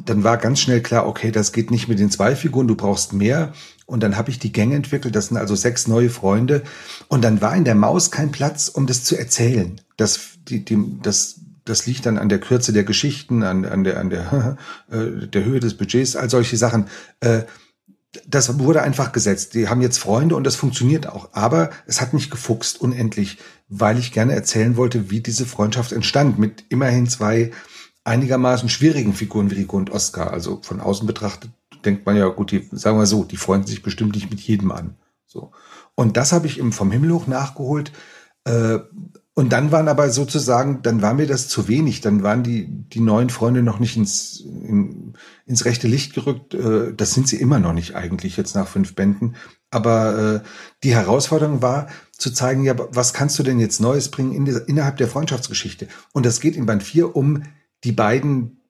dann 0.04 0.22
war 0.22 0.36
ganz 0.36 0.60
schnell 0.60 0.82
klar, 0.82 1.06
okay, 1.06 1.30
das 1.30 1.52
geht 1.52 1.70
nicht 1.70 1.88
mit 1.88 1.98
den 1.98 2.10
zwei 2.10 2.36
Figuren, 2.36 2.68
du 2.68 2.76
brauchst 2.76 3.14
mehr. 3.14 3.54
Und 3.86 4.02
dann 4.02 4.16
habe 4.16 4.30
ich 4.30 4.40
die 4.40 4.52
Gänge 4.52 4.74
entwickelt, 4.74 5.14
das 5.14 5.28
sind 5.28 5.36
also 5.36 5.54
sechs 5.54 5.86
neue 5.86 6.10
Freunde. 6.10 6.62
Und 7.08 7.22
dann 7.22 7.40
war 7.40 7.54
in 7.54 7.64
der 7.64 7.76
Maus 7.76 8.10
kein 8.10 8.32
Platz, 8.32 8.68
um 8.68 8.86
das 8.86 9.04
zu 9.04 9.16
erzählen. 9.16 9.80
Das, 9.96 10.18
die, 10.48 10.64
die, 10.64 10.76
das, 11.02 11.36
das 11.64 11.86
liegt 11.86 12.04
dann 12.04 12.18
an 12.18 12.28
der 12.28 12.40
Kürze 12.40 12.72
der 12.72 12.84
Geschichten, 12.84 13.44
an, 13.44 13.64
an 13.64 13.84
der, 13.84 14.00
an 14.00 14.10
der, 14.10 14.56
äh, 14.90 15.28
der 15.28 15.44
Höhe 15.44 15.60
des 15.60 15.74
Budgets, 15.74 16.16
all 16.16 16.28
solche 16.28 16.56
Sachen. 16.56 16.86
Äh, 17.20 17.42
das 18.26 18.58
wurde 18.58 18.82
einfach 18.82 19.12
gesetzt. 19.12 19.54
Die 19.54 19.68
haben 19.68 19.82
jetzt 19.82 19.98
Freunde 19.98 20.36
und 20.36 20.44
das 20.44 20.56
funktioniert 20.56 21.08
auch. 21.08 21.30
Aber 21.32 21.70
es 21.86 22.00
hat 22.00 22.12
mich 22.12 22.30
gefuchst 22.30 22.80
unendlich, 22.80 23.38
weil 23.68 23.98
ich 23.98 24.12
gerne 24.12 24.32
erzählen 24.32 24.76
wollte, 24.76 25.10
wie 25.10 25.20
diese 25.20 25.46
Freundschaft 25.46 25.92
entstand 25.92 26.38
mit 26.38 26.64
immerhin 26.70 27.08
zwei 27.08 27.52
einigermaßen 28.04 28.68
schwierigen 28.68 29.14
Figuren 29.14 29.50
wie 29.50 29.56
Rico 29.56 29.76
und 29.76 29.90
Oscar. 29.90 30.32
Also 30.32 30.60
von 30.62 30.80
außen 30.80 31.06
betrachtet 31.06 31.50
denkt 31.86 32.04
man 32.04 32.16
ja, 32.16 32.26
gut, 32.28 32.50
die, 32.50 32.68
sagen 32.72 32.98
wir 32.98 33.06
so, 33.06 33.24
die 33.24 33.36
freuen 33.36 33.64
sich 33.64 33.82
bestimmt 33.82 34.14
nicht 34.14 34.30
mit 34.30 34.40
jedem 34.40 34.72
an. 34.72 34.96
So. 35.26 35.52
Und 35.94 36.16
das 36.16 36.32
habe 36.32 36.46
ich 36.46 36.58
im 36.58 36.72
vom 36.72 36.90
Himmel 36.90 37.12
hoch 37.12 37.26
nachgeholt. 37.26 37.92
Äh, 38.44 38.80
und 39.38 39.52
dann 39.52 39.70
waren 39.70 39.88
aber 39.88 40.08
sozusagen, 40.08 40.80
dann 40.80 41.02
war 41.02 41.12
mir 41.12 41.26
das 41.26 41.46
zu 41.48 41.68
wenig. 41.68 42.00
Dann 42.00 42.22
waren 42.22 42.42
die, 42.42 42.66
die 42.66 43.00
neuen 43.00 43.28
Freunde 43.28 43.62
noch 43.62 43.78
nicht 43.78 43.96
ins, 43.96 44.40
in, 44.40 45.12
ins 45.44 45.66
rechte 45.66 45.88
Licht 45.88 46.14
gerückt. 46.14 46.54
Äh, 46.54 46.94
das 46.94 47.12
sind 47.12 47.28
sie 47.28 47.36
immer 47.36 47.58
noch 47.58 47.74
nicht 47.74 47.94
eigentlich 47.94 48.36
jetzt 48.38 48.54
nach 48.54 48.66
fünf 48.66 48.94
Bänden. 48.94 49.36
Aber 49.70 50.42
äh, 50.42 50.48
die 50.82 50.94
Herausforderung 50.94 51.60
war 51.60 51.88
zu 52.12 52.30
zeigen, 52.30 52.64
ja, 52.64 52.74
was 52.90 53.12
kannst 53.12 53.38
du 53.38 53.42
denn 53.42 53.60
jetzt 53.60 53.78
Neues 53.78 54.10
bringen 54.10 54.32
in 54.32 54.46
innerhalb 54.46 54.96
der 54.96 55.08
Freundschaftsgeschichte? 55.08 55.86
Und 56.12 56.24
das 56.24 56.40
geht 56.40 56.56
in 56.56 56.64
Band 56.64 56.82
4 56.82 57.14
um 57.14 57.42
die 57.84 57.92
beiden 57.92 58.62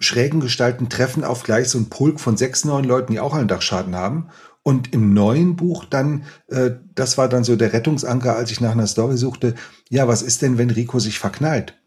schrägen 0.00 0.40
Gestalten 0.40 0.88
treffen 0.88 1.22
auf 1.22 1.44
gleich 1.44 1.68
so 1.68 1.78
ein 1.78 1.88
Pulk 1.88 2.18
von 2.18 2.36
sechs 2.36 2.64
neuen 2.64 2.84
Leuten, 2.84 3.12
die 3.12 3.20
auch 3.20 3.34
einen 3.34 3.48
Dachschaden 3.48 3.94
haben. 3.94 4.28
Und 4.62 4.92
im 4.92 5.14
neuen 5.14 5.56
Buch 5.56 5.84
dann, 5.84 6.24
äh, 6.48 6.72
das 6.94 7.16
war 7.16 7.28
dann 7.28 7.44
so 7.44 7.56
der 7.56 7.72
Rettungsanker, 7.72 8.36
als 8.36 8.50
ich 8.50 8.60
nach 8.60 8.72
einer 8.72 8.86
Story 8.86 9.16
suchte, 9.16 9.54
ja, 9.88 10.08
was 10.08 10.22
ist 10.22 10.42
denn, 10.42 10.58
wenn 10.58 10.70
Rico 10.70 10.98
sich 10.98 11.18
verknallt? 11.18 11.80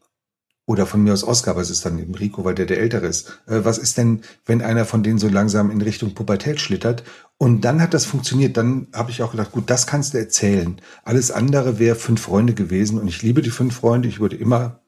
oder 0.66 0.86
von 0.86 1.04
mir 1.04 1.12
aus 1.12 1.26
Oscar, 1.26 1.58
es 1.58 1.70
ist 1.70 1.86
dann 1.86 2.00
eben 2.00 2.16
Rico, 2.16 2.46
weil 2.46 2.56
der 2.56 2.66
der 2.66 2.80
Ältere 2.80 3.08
ist. 3.08 3.42
Äh, 3.48 3.66
was 3.66 3.78
ist 3.78 3.98
denn, 3.98 4.22
wenn 4.46 4.62
einer 4.62 4.86
von 4.86 5.04
denen 5.04 5.20
so 5.20 5.28
langsam 5.28 5.70
in 5.70 5.82
Richtung 5.82 6.14
Pubertät 6.14 6.62
schlittert? 6.62 7.04
Und 7.38 7.62
dann 7.62 7.82
hat 7.82 7.94
das 7.94 8.06
funktioniert. 8.06 8.56
Dann 8.56 8.88
habe 8.94 9.12
ich 9.12 9.22
auch 9.22 9.32
gedacht, 9.32 9.52
gut, 9.52 9.70
das 9.70 9.88
kannst 9.88 10.14
du 10.14 10.20
erzählen. 10.20 10.80
Alles 11.04 11.32
andere 11.32 11.80
wäre 11.80 11.96
fünf 11.96 12.22
Freunde 12.22 12.54
gewesen. 12.54 12.98
Und 12.98 13.08
ich 13.08 13.22
liebe 13.22 13.42
die 13.42 13.50
fünf 13.50 13.76
Freunde. 13.76 14.08
Ich 14.08 14.22
würde 14.22 14.38
immer, 14.38 14.83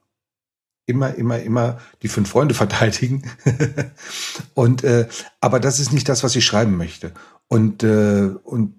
immer, 0.86 1.16
immer, 1.16 1.40
immer 1.40 1.80
die 2.02 2.08
fünf 2.08 2.30
Freunde 2.30 2.54
verteidigen. 2.54 3.24
und 4.54 4.84
äh, 4.84 5.08
aber 5.42 5.60
das 5.60 5.80
ist 5.80 5.94
nicht 5.94 6.10
das, 6.10 6.24
was 6.24 6.36
ich 6.36 6.46
schreiben 6.46 6.78
möchte. 6.78 7.14
Und 7.48 7.84
äh, 7.84 8.32
und 8.44 8.76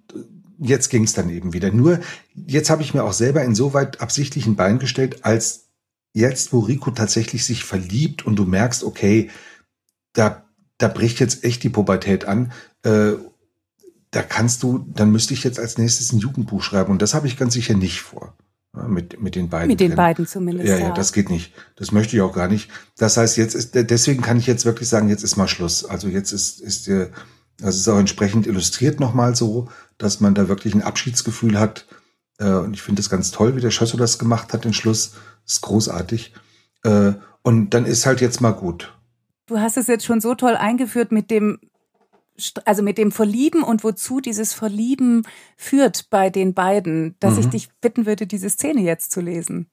jetzt 0.58 0.88
ging 0.88 1.04
es 1.04 1.12
dann 1.12 1.30
eben 1.30 1.52
wieder. 1.52 1.70
Nur 1.70 2.00
jetzt 2.34 2.70
habe 2.70 2.82
ich 2.82 2.94
mir 2.94 3.04
auch 3.04 3.12
selber 3.12 3.42
insoweit 3.44 4.00
absichtlich 4.00 4.46
ein 4.46 4.56
Bein 4.56 4.78
gestellt, 4.78 5.24
als 5.24 5.66
jetzt, 6.12 6.52
wo 6.52 6.60
Rico 6.60 6.90
tatsächlich 6.90 7.44
sich 7.44 7.64
verliebt 7.64 8.24
und 8.24 8.36
du 8.36 8.44
merkst, 8.44 8.84
okay, 8.84 9.30
da, 10.14 10.46
da 10.78 10.88
bricht 10.88 11.20
jetzt 11.20 11.44
echt 11.44 11.62
die 11.62 11.68
Pubertät 11.68 12.24
an, 12.24 12.52
äh, 12.82 13.12
da 14.12 14.22
kannst 14.22 14.62
du, 14.62 14.86
dann 14.94 15.12
müsste 15.12 15.34
ich 15.34 15.44
jetzt 15.44 15.60
als 15.60 15.76
nächstes 15.76 16.12
ein 16.12 16.20
Jugendbuch 16.20 16.62
schreiben 16.62 16.90
und 16.92 17.02
das 17.02 17.12
habe 17.12 17.26
ich 17.26 17.36
ganz 17.36 17.52
sicher 17.52 17.74
nicht 17.74 18.00
vor. 18.00 18.34
Mit, 18.88 19.20
mit 19.20 19.34
den 19.34 19.48
beiden. 19.48 19.68
Mit 19.68 19.80
den 19.80 19.94
beiden 19.94 20.26
zumindest. 20.26 20.68
Ja, 20.68 20.78
ja, 20.78 20.90
das 20.90 21.12
geht 21.12 21.30
nicht. 21.30 21.52
Das 21.76 21.92
möchte 21.92 22.16
ich 22.16 22.22
auch 22.22 22.32
gar 22.32 22.48
nicht. 22.48 22.70
Das 22.98 23.16
heißt, 23.16 23.36
jetzt 23.36 23.54
ist, 23.54 23.74
deswegen 23.74 24.22
kann 24.22 24.38
ich 24.38 24.46
jetzt 24.46 24.64
wirklich 24.64 24.88
sagen, 24.88 25.08
jetzt 25.08 25.22
ist 25.22 25.36
mal 25.36 25.48
Schluss. 25.48 25.84
Also 25.84 26.08
jetzt 26.08 26.32
ist, 26.32 26.60
ist 26.60 26.88
das 27.58 27.76
ist 27.76 27.88
auch 27.88 27.98
entsprechend 27.98 28.46
illustriert 28.46 29.00
nochmal 29.00 29.34
so, 29.34 29.68
dass 29.98 30.20
man 30.20 30.34
da 30.34 30.48
wirklich 30.48 30.74
ein 30.74 30.82
Abschiedsgefühl 30.82 31.58
hat. 31.58 31.86
Äh, 32.38 32.50
und 32.50 32.74
ich 32.74 32.82
finde 32.82 33.00
es 33.00 33.10
ganz 33.10 33.30
toll, 33.30 33.56
wie 33.56 33.60
der 33.60 33.70
Schösser 33.70 33.96
das 33.96 34.18
gemacht 34.18 34.52
hat, 34.52 34.64
den 34.64 34.74
Schluss 34.74 35.14
ist 35.46 35.62
großartig. 35.62 36.34
Äh, 36.84 37.12
und 37.42 37.70
dann 37.70 37.86
ist 37.86 38.04
halt 38.06 38.20
jetzt 38.20 38.40
mal 38.40 38.52
gut. 38.52 38.92
Du 39.46 39.58
hast 39.58 39.76
es 39.76 39.86
jetzt 39.86 40.04
schon 40.04 40.20
so 40.20 40.34
toll 40.34 40.56
eingeführt 40.56 41.12
mit 41.12 41.30
dem, 41.30 41.58
also 42.64 42.82
mit 42.82 42.98
dem 42.98 43.12
Verlieben 43.12 43.62
und 43.62 43.84
wozu 43.84 44.20
dieses 44.20 44.52
Verlieben 44.52 45.26
führt 45.56 46.08
bei 46.10 46.30
den 46.30 46.54
beiden, 46.54 47.16
dass 47.20 47.34
mhm. 47.34 47.40
ich 47.40 47.46
dich 47.46 47.68
bitten 47.80 48.06
würde, 48.06 48.26
diese 48.26 48.50
Szene 48.50 48.82
jetzt 48.82 49.10
zu 49.10 49.20
lesen. 49.20 49.66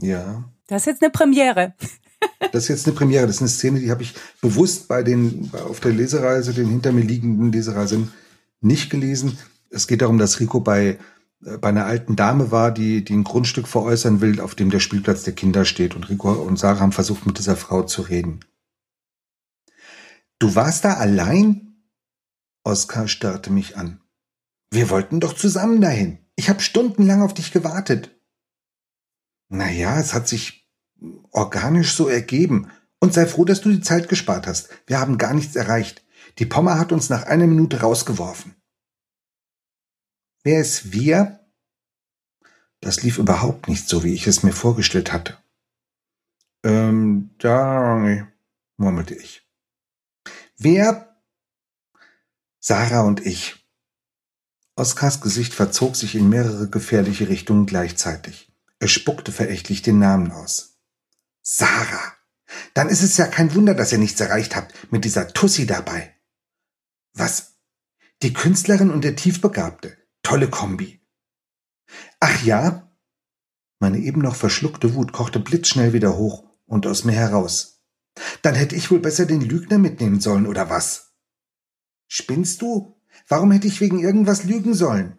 Ja. 0.00 0.44
Das 0.66 0.82
ist 0.82 0.86
jetzt 0.86 1.02
eine 1.02 1.10
Premiere. 1.10 1.74
Das 2.50 2.64
ist 2.64 2.68
jetzt 2.68 2.86
eine 2.86 2.96
Premiere. 2.96 3.26
Das 3.26 3.36
ist 3.36 3.42
eine 3.42 3.50
Szene, 3.50 3.78
die 3.78 3.90
habe 3.90 4.02
ich 4.02 4.14
bewusst 4.40 4.88
bei 4.88 5.02
den, 5.02 5.50
auf 5.52 5.80
der 5.80 5.92
Lesereise, 5.92 6.54
den 6.54 6.66
hinter 6.66 6.90
mir 6.90 7.02
liegenden 7.02 7.52
Lesereisen 7.52 8.10
nicht 8.60 8.88
gelesen. 8.88 9.38
Es 9.70 9.86
geht 9.86 10.00
darum, 10.00 10.16
dass 10.16 10.40
Rico 10.40 10.60
bei 10.60 10.98
äh, 11.44 11.58
bei 11.58 11.68
einer 11.68 11.86
alten 11.86 12.16
Dame 12.16 12.50
war, 12.50 12.70
die, 12.70 13.04
die 13.04 13.14
ein 13.14 13.24
Grundstück 13.24 13.68
veräußern 13.68 14.20
will, 14.20 14.40
auf 14.40 14.54
dem 14.54 14.70
der 14.70 14.80
Spielplatz 14.80 15.24
der 15.24 15.34
Kinder 15.34 15.64
steht. 15.64 15.94
Und 15.94 16.08
Rico 16.08 16.32
und 16.32 16.58
Sarah 16.58 16.80
haben 16.80 16.92
versucht, 16.92 17.26
mit 17.26 17.38
dieser 17.38 17.56
Frau 17.56 17.82
zu 17.82 18.02
reden. 18.02 18.40
Du 20.38 20.54
warst 20.54 20.84
da 20.84 20.94
allein? 20.94 21.65
Oskar 22.66 23.06
starrte 23.06 23.52
mich 23.52 23.76
an. 23.76 24.00
Wir 24.72 24.90
wollten 24.90 25.20
doch 25.20 25.34
zusammen 25.34 25.80
dahin. 25.80 26.18
Ich 26.34 26.48
habe 26.48 26.60
stundenlang 26.60 27.22
auf 27.22 27.32
dich 27.32 27.52
gewartet. 27.52 28.10
Naja, 29.48 30.00
es 30.00 30.12
hat 30.12 30.26
sich 30.26 30.68
organisch 31.30 31.94
so 31.94 32.08
ergeben. 32.08 32.68
Und 32.98 33.14
sei 33.14 33.26
froh, 33.26 33.44
dass 33.44 33.60
du 33.60 33.68
die 33.70 33.82
Zeit 33.82 34.08
gespart 34.08 34.48
hast. 34.48 34.68
Wir 34.88 34.98
haben 34.98 35.16
gar 35.16 35.32
nichts 35.32 35.54
erreicht. 35.54 36.04
Die 36.38 36.46
Pommer 36.46 36.76
hat 36.76 36.90
uns 36.90 37.08
nach 37.08 37.22
einer 37.22 37.46
Minute 37.46 37.82
rausgeworfen. 37.82 38.56
Wer 40.42 40.60
ist 40.60 40.92
wir? 40.92 41.46
Das 42.80 43.02
lief 43.04 43.18
überhaupt 43.18 43.68
nicht 43.68 43.88
so, 43.88 44.02
wie 44.02 44.12
ich 44.12 44.26
es 44.26 44.42
mir 44.42 44.52
vorgestellt 44.52 45.12
hatte. 45.12 45.38
Ähm, 46.64 47.30
da, 47.38 48.26
murmelte 48.76 49.14
ich. 49.14 49.48
Wer? 50.58 51.15
Sarah 52.68 53.02
und 53.02 53.24
ich. 53.24 53.64
Oskars 54.74 55.20
Gesicht 55.20 55.54
verzog 55.54 55.94
sich 55.94 56.16
in 56.16 56.28
mehrere 56.28 56.68
gefährliche 56.68 57.28
Richtungen 57.28 57.64
gleichzeitig. 57.64 58.52
Er 58.80 58.88
spuckte 58.88 59.30
verächtlich 59.30 59.82
den 59.82 60.00
Namen 60.00 60.32
aus. 60.32 60.80
Sarah. 61.42 62.14
Dann 62.74 62.88
ist 62.88 63.04
es 63.04 63.18
ja 63.18 63.28
kein 63.28 63.54
Wunder, 63.54 63.74
dass 63.74 63.92
ihr 63.92 63.98
nichts 63.98 64.18
erreicht 64.18 64.56
habt 64.56 64.74
mit 64.90 65.04
dieser 65.04 65.28
Tussi 65.28 65.68
dabei. 65.68 66.16
Was? 67.12 67.54
Die 68.22 68.32
Künstlerin 68.32 68.90
und 68.90 69.04
der 69.04 69.14
Tiefbegabte. 69.14 69.96
Tolle 70.24 70.50
Kombi. 70.50 71.00
Ach 72.18 72.42
ja? 72.42 72.90
Meine 73.78 73.98
eben 73.98 74.22
noch 74.22 74.34
verschluckte 74.34 74.94
Wut 74.96 75.12
kochte 75.12 75.38
blitzschnell 75.38 75.92
wieder 75.92 76.16
hoch 76.16 76.42
und 76.64 76.84
aus 76.88 77.04
mir 77.04 77.12
heraus. 77.12 77.84
Dann 78.42 78.56
hätte 78.56 78.74
ich 78.74 78.90
wohl 78.90 78.98
besser 78.98 79.24
den 79.24 79.42
Lügner 79.42 79.78
mitnehmen 79.78 80.18
sollen, 80.18 80.48
oder 80.48 80.68
was? 80.68 81.05
Spinnst 82.08 82.62
du? 82.62 82.96
Warum 83.28 83.50
hätte 83.50 83.66
ich 83.66 83.80
wegen 83.80 83.98
irgendwas 83.98 84.44
lügen 84.44 84.74
sollen? 84.74 85.18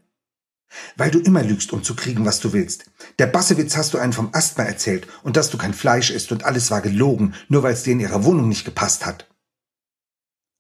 Weil 0.96 1.12
du 1.12 1.20
immer 1.20 1.44
lügst, 1.44 1.72
um 1.74 1.84
zu 1.84 1.96
kriegen, 1.96 2.26
was 2.26 2.40
du 2.40 2.54
willst. 2.54 2.86
Der 3.20 3.28
Bassewitz 3.28 3.78
hast 3.78 3.94
du 3.94 3.98
einen 3.98 4.14
vom 4.14 4.30
Asthma 4.34 4.64
erzählt 4.64 5.08
und 5.24 5.38
dass 5.38 5.50
du 5.50 5.58
kein 5.58 5.74
Fleisch 5.74 6.12
isst 6.12 6.32
und 6.32 6.44
alles 6.44 6.72
war 6.72 6.82
gelogen, 6.82 7.34
nur 7.48 7.64
weil 7.64 7.74
es 7.74 7.84
dir 7.84 7.94
in 7.94 8.00
ihrer 8.00 8.24
Wohnung 8.24 8.50
nicht 8.50 8.66
gepasst 8.66 9.06
hat. 9.06 9.30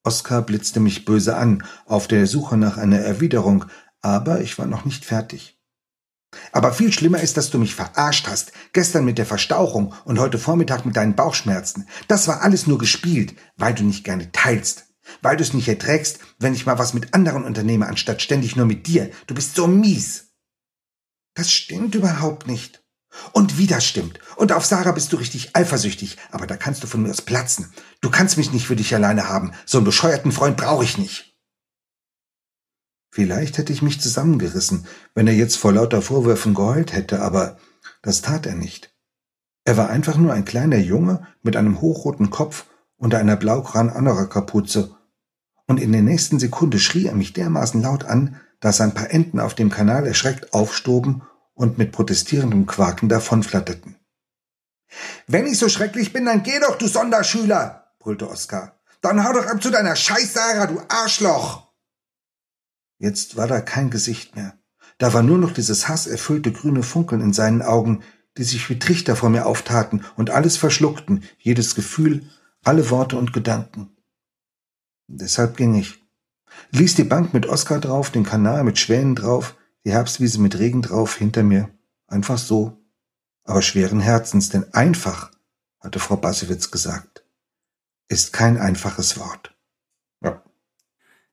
Oskar 0.04 0.42
blitzte 0.42 0.80
mich 0.80 1.04
böse 1.04 1.36
an, 1.36 1.66
auf 1.86 2.08
der 2.08 2.28
Suche 2.28 2.56
nach 2.56 2.78
einer 2.78 3.00
Erwiderung, 3.00 3.66
aber 4.02 4.40
ich 4.40 4.58
war 4.58 4.66
noch 4.66 4.86
nicht 4.86 5.04
fertig. 5.04 5.60
Aber 6.52 6.74
viel 6.74 6.92
schlimmer 6.92 7.22
ist, 7.22 7.38
dass 7.38 7.50
du 7.50 7.58
mich 7.58 7.76
verarscht 7.76 8.28
hast. 8.28 8.52
Gestern 8.74 9.06
mit 9.06 9.18
der 9.18 9.26
Verstauchung 9.26 9.94
und 10.06 10.20
heute 10.20 10.38
Vormittag 10.38 10.86
mit 10.86 10.96
deinen 10.96 11.16
Bauchschmerzen. 11.16 11.88
Das 12.08 12.28
war 12.28 12.42
alles 12.42 12.68
nur 12.68 12.78
gespielt, 12.78 13.36
weil 13.56 13.74
du 13.74 13.84
nicht 13.84 14.04
gerne 14.04 14.32
teilst. 14.32 14.87
Weil 15.22 15.38
du 15.38 15.44
es 15.44 15.54
nicht 15.54 15.68
erträgst, 15.68 16.20
wenn 16.40 16.54
ich 16.54 16.66
mal 16.66 16.80
was 16.80 16.94
mit 16.94 17.14
anderen 17.14 17.44
unternehme, 17.44 17.88
anstatt 17.88 18.22
ständig 18.22 18.56
nur 18.56 18.66
mit 18.66 18.88
dir. 18.88 19.10
Du 19.28 19.36
bist 19.36 19.56
so 19.56 19.68
mies. 19.68 20.34
Das 21.34 21.52
stimmt 21.52 21.96
überhaupt 21.96 22.48
nicht. 22.48 22.84
Und 23.32 23.58
wieder 23.58 23.82
stimmt. 23.82 24.20
Und 24.36 24.52
auf 24.52 24.66
Sarah 24.66 24.92
bist 24.92 25.12
du 25.14 25.18
richtig 25.18 25.56
eifersüchtig, 25.56 26.18
aber 26.32 26.46
da 26.46 26.58
kannst 26.58 26.84
du 26.84 26.88
von 26.88 27.02
mir 27.02 27.10
aus 27.10 27.22
platzen. 27.22 27.74
Du 28.02 28.10
kannst 28.10 28.38
mich 28.38 28.52
nicht 28.52 28.68
für 28.68 28.76
dich 28.76 28.94
alleine 28.94 29.30
haben. 29.30 29.54
So 29.66 29.80
einen 29.80 29.86
bescheuerten 29.86 30.32
Freund 30.32 30.58
brauche 30.58 30.84
ich 30.84 30.98
nicht. 30.98 31.38
Vielleicht 33.12 33.58
hätte 33.58 33.74
ich 33.74 33.82
mich 33.82 34.00
zusammengerissen, 34.00 34.86
wenn 35.16 35.28
er 35.28 35.34
jetzt 35.34 35.56
vor 35.56 35.74
lauter 35.74 36.02
Vorwürfen 36.02 36.54
geheult 36.54 36.94
hätte, 36.94 37.22
aber 37.22 37.58
das 38.04 38.22
tat 38.22 38.46
er 38.46 38.56
nicht. 38.56 38.94
Er 39.64 39.78
war 39.78 39.90
einfach 39.90 40.18
nur 40.18 40.34
ein 40.34 40.46
kleiner 40.46 40.78
Junge 40.78 41.26
mit 41.42 41.56
einem 41.56 41.82
hochroten 41.82 42.30
Kopf 42.30 42.66
unter 42.96 43.18
einer 43.18 43.36
blaugrauen 43.36 43.90
Anorak-Kapuze. 43.90 44.97
Und 45.68 45.80
in 45.80 45.92
der 45.92 46.02
nächsten 46.02 46.40
Sekunde 46.40 46.80
schrie 46.80 47.08
er 47.08 47.16
mich 47.16 47.34
dermaßen 47.34 47.82
laut 47.82 48.06
an, 48.06 48.40
dass 48.60 48.82
ein 48.82 48.94
paar 48.94 49.12
Enten 49.12 49.40
auf 49.40 49.54
dem 49.54 49.70
Kanal 49.70 50.08
erschreckt 50.08 50.54
aufstoben 50.54 51.22
und 51.54 51.78
mit 51.78 51.92
protestierendem 51.92 52.66
Quaken 52.66 53.10
davonflatterten. 53.10 53.96
Wenn 55.28 55.46
ich 55.46 55.60
so 55.60 55.70
schrecklich 55.70 56.14
bin, 56.14 56.26
dann 56.26 56.44
geh 56.44 56.60
doch, 56.60 56.78
du 56.78 56.88
Sonderschüler, 56.88 57.94
brüllte 58.00 58.30
Oskar. 58.30 58.80
Dann 59.02 59.24
hau 59.24 59.34
doch 59.34 59.46
ab 59.46 59.62
zu 59.62 59.70
deiner 59.70 59.96
Scheiß 59.96 60.34
Sarah, 60.34 60.68
du 60.68 60.82
Arschloch! 60.88 61.68
Jetzt 62.98 63.36
war 63.36 63.48
da 63.48 63.62
kein 63.62 63.90
Gesicht 63.90 64.36
mehr. 64.36 64.58
Da 64.98 65.14
war 65.14 65.22
nur 65.22 65.38
noch 65.38 65.52
dieses 65.52 65.88
hasserfüllte 65.88 66.52
grüne 66.52 66.82
Funkeln 66.82 67.22
in 67.22 67.34
seinen 67.34 67.62
Augen, 67.62 68.02
die 68.38 68.44
sich 68.44 68.70
wie 68.70 68.80
Trichter 68.80 69.16
vor 69.16 69.30
mir 69.30 69.46
auftaten 69.46 70.04
und 70.16 70.30
alles 70.30 70.58
verschluckten, 70.58 71.24
jedes 71.38 71.76
Gefühl, 71.76 72.30
alle 72.64 72.90
Worte 72.90 73.18
und 73.18 73.34
Gedanken. 73.34 73.97
Deshalb 75.08 75.58
ging 75.58 75.76
ich. 75.76 76.04
Ließ 76.72 76.96
die 76.96 77.04
Bank 77.04 77.34
mit 77.34 77.46
Oskar 77.46 77.80
drauf, 77.80 78.12
den 78.12 78.24
Kanal 78.24 78.64
mit 78.64 78.78
Schwänen 78.78 79.16
drauf, 79.16 79.56
die 79.86 79.92
Herbstwiese 79.92 80.40
mit 80.40 80.60
Regen 80.60 80.82
drauf 80.82 81.16
hinter 81.16 81.44
mir. 81.44 81.70
Einfach 82.08 82.38
so. 82.38 82.78
Aber 83.44 83.62
schweren 83.62 84.02
Herzens, 84.02 84.50
denn 84.50 84.74
einfach, 84.74 85.32
hatte 85.80 86.00
Frau 86.00 86.18
Bassewitz 86.18 86.72
gesagt, 86.72 87.26
ist 88.10 88.34
kein 88.34 88.58
einfaches 88.58 89.18
Wort. 89.18 89.56
Ja. 90.22 90.44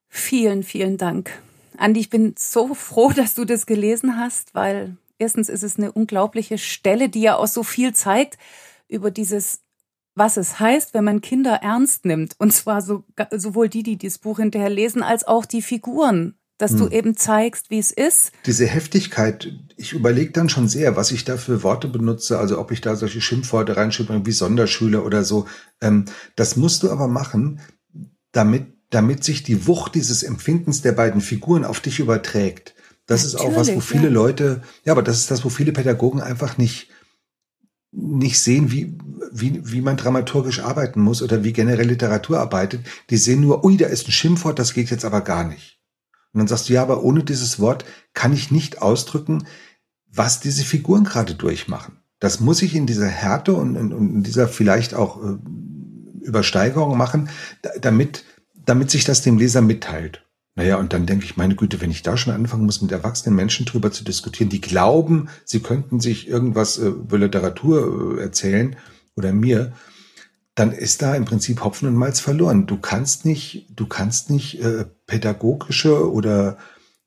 Vielen, 0.09 0.63
vielen 0.63 0.97
Dank. 0.97 1.33
Andi, 1.77 2.01
ich 2.01 2.11
bin 2.11 2.35
so 2.39 2.75
froh, 2.75 3.11
dass 3.11 3.35
du 3.35 3.45
das 3.45 3.67
gelesen 3.67 4.17
hast, 4.17 4.55
weil 4.55 4.97
erstens 5.19 5.49
ist 5.49 5.65
es 5.65 5.77
eine 5.77 5.91
unglaubliche 5.91 6.59
Stelle, 6.59 7.09
die 7.09 7.23
ja 7.23 7.37
auch 7.37 7.49
so 7.49 7.65
viel 7.65 7.95
zeigt 7.95 8.39
über 8.89 9.11
dieses, 9.11 9.61
was 10.15 10.37
es 10.37 10.61
heißt, 10.61 10.95
wenn 10.95 11.05
man 11.05 11.21
Kinder 11.21 11.61
ernst 11.63 12.05
nimmt. 12.05 12.35
Und 12.39 12.53
zwar 12.53 12.83
so, 12.83 13.05
sowohl 13.33 13.69
die, 13.69 13.83
die 13.83 13.97
dieses 13.97 14.19
Buch 14.19 14.39
hinterher 14.39 14.71
lesen, 14.71 15.03
als 15.03 15.27
auch 15.27 15.45
die 15.45 15.63
Figuren. 15.63 16.35
Dass 16.57 16.71
hm. 16.71 16.79
du 16.79 16.89
eben 16.89 17.17
zeigst, 17.17 17.71
wie 17.71 17.81
es 17.81 17.91
ist. 17.91 18.31
Diese 18.47 18.65
Heftigkeit, 18.65 19.53
ich 19.77 19.93
überlege 19.93 20.31
dann 20.31 20.49
schon 20.49 20.69
sehr, 20.69 20.95
was 20.95 21.11
ich 21.11 21.25
da 21.25 21.37
für 21.37 21.65
Worte 21.65 21.89
benutze, 21.89 22.39
also 22.39 22.61
ob 22.61 22.71
ich 22.71 22.81
da 22.81 22.95
solche 22.95 23.21
Schimpfworte 23.21 23.77
reinschreibe, 23.77 24.25
wie 24.25 24.31
Sonderschüler 24.31 25.05
oder 25.05 25.25
so. 25.25 25.49
Ähm, 25.81 26.05
das 26.37 26.55
musst 26.55 26.85
du 26.85 26.93
aber 26.93 27.09
machen, 27.09 27.61
damit 28.31 28.75
damit 28.95 29.25
sich 29.25 29.43
die 29.43 29.67
Wucht 29.67 29.97
dieses 29.97 30.23
Empfindens 30.23 30.83
der 30.83 30.93
beiden 30.93 31.21
Figuren 31.21 31.65
auf 31.65 31.81
dich 31.81 31.99
überträgt. 31.99 32.75
Das 33.07 33.25
Natürlich, 33.25 33.35
ist 33.35 33.55
auch 33.55 33.59
was, 33.59 33.75
wo 33.75 33.81
viele 33.81 34.05
ja. 34.05 34.11
Leute, 34.11 34.63
ja, 34.85 34.93
aber 34.93 35.03
das 35.03 35.19
ist 35.19 35.31
das, 35.31 35.45
wo 35.45 35.49
viele 35.49 35.73
Pädagogen 35.73 36.21
einfach 36.21 36.57
nicht, 36.57 36.89
nicht 37.97 38.41
sehen, 38.41 38.71
wie, 38.73 38.97
wie, 39.33 39.61
wie 39.65 39.81
man 39.81 39.97
dramaturgisch 39.97 40.61
arbeiten 40.61 41.01
muss 41.01 41.23
oder 41.23 41.45
wie 41.45 41.53
generell 41.53 41.87
Literatur 41.87 42.41
arbeitet. 42.41 42.85
Die 43.11 43.17
sehen 43.17 43.41
nur, 43.41 43.65
ui, 43.65 43.77
da 43.77 43.87
ist 43.87 44.09
ein 44.09 44.13
Schimpfwort, 44.13 44.59
das 44.59 44.75
geht 44.75 44.91
jetzt 44.91 45.05
aber 45.05 45.21
gar 45.21 45.45
nicht. 45.45 45.81
Und 46.33 46.39
dann 46.39 46.49
sagst 46.49 46.69
du, 46.69 46.73
ja, 46.73 46.83
aber 46.83 47.03
ohne 47.03 47.23
dieses 47.23 47.61
Wort 47.61 47.85
kann 48.13 48.33
ich 48.33 48.51
nicht 48.51 48.83
ausdrücken, 48.83 49.45
was 50.11 50.41
diese 50.41 50.65
Figuren 50.65 51.05
gerade 51.05 51.35
durchmachen. 51.35 51.99
Das 52.19 52.41
muss 52.41 52.63
ich 52.63 52.75
in 52.75 52.87
dieser 52.87 53.07
Härte 53.07 53.55
und, 53.55 53.77
und, 53.77 53.93
und 53.93 54.15
in 54.17 54.23
dieser 54.23 54.49
vielleicht 54.49 54.95
auch 54.95 55.23
äh, 55.23 55.37
Übersteigerung 56.23 56.97
machen, 56.97 57.29
damit, 57.81 58.25
damit 58.65 58.91
sich 58.91 59.05
das 59.05 59.23
dem 59.23 59.39
Leser 59.39 59.61
mitteilt. 59.61 60.24
Naja, 60.57 60.77
und 60.77 60.93
dann 60.93 61.07
denke 61.07 61.25
ich, 61.25 61.37
meine 61.37 61.57
Güte, 61.57 61.81
wenn 61.81 61.91
ich 61.91 62.03
da 62.03 62.17
schon 62.17 62.33
anfangen 62.33 62.65
muss, 62.65 62.81
mit 62.81 62.93
erwachsenen 62.93 63.35
Menschen 63.35 63.67
drüber 63.67 63.91
zu 63.91 64.05
diskutieren, 64.05 64.51
die 64.51 64.61
glauben, 64.61 65.29
sie 65.45 65.61
könnten 65.61 65.99
sich 65.99 66.29
irgendwas 66.29 66.79
äh, 66.79 66.87
über 66.87 67.19
Literatur 67.19 68.19
äh, 68.19 68.23
erzählen 68.23 68.77
oder 69.17 69.33
mir, 69.33 69.73
dann 70.55 70.71
ist 70.71 71.03
da 71.03 71.17
im 71.17 71.25
Prinzip 71.25 71.65
Hopfen 71.65 71.89
und 71.89 71.97
Malz 71.97 72.21
verloren. 72.21 72.67
Du 72.67 72.79
kannst 72.79 73.25
nicht, 73.25 73.67
du 73.75 73.87
kannst 73.87 74.31
nicht 74.31 74.63
äh, 74.63 74.85
pädagogische 75.07 76.13
oder 76.13 76.57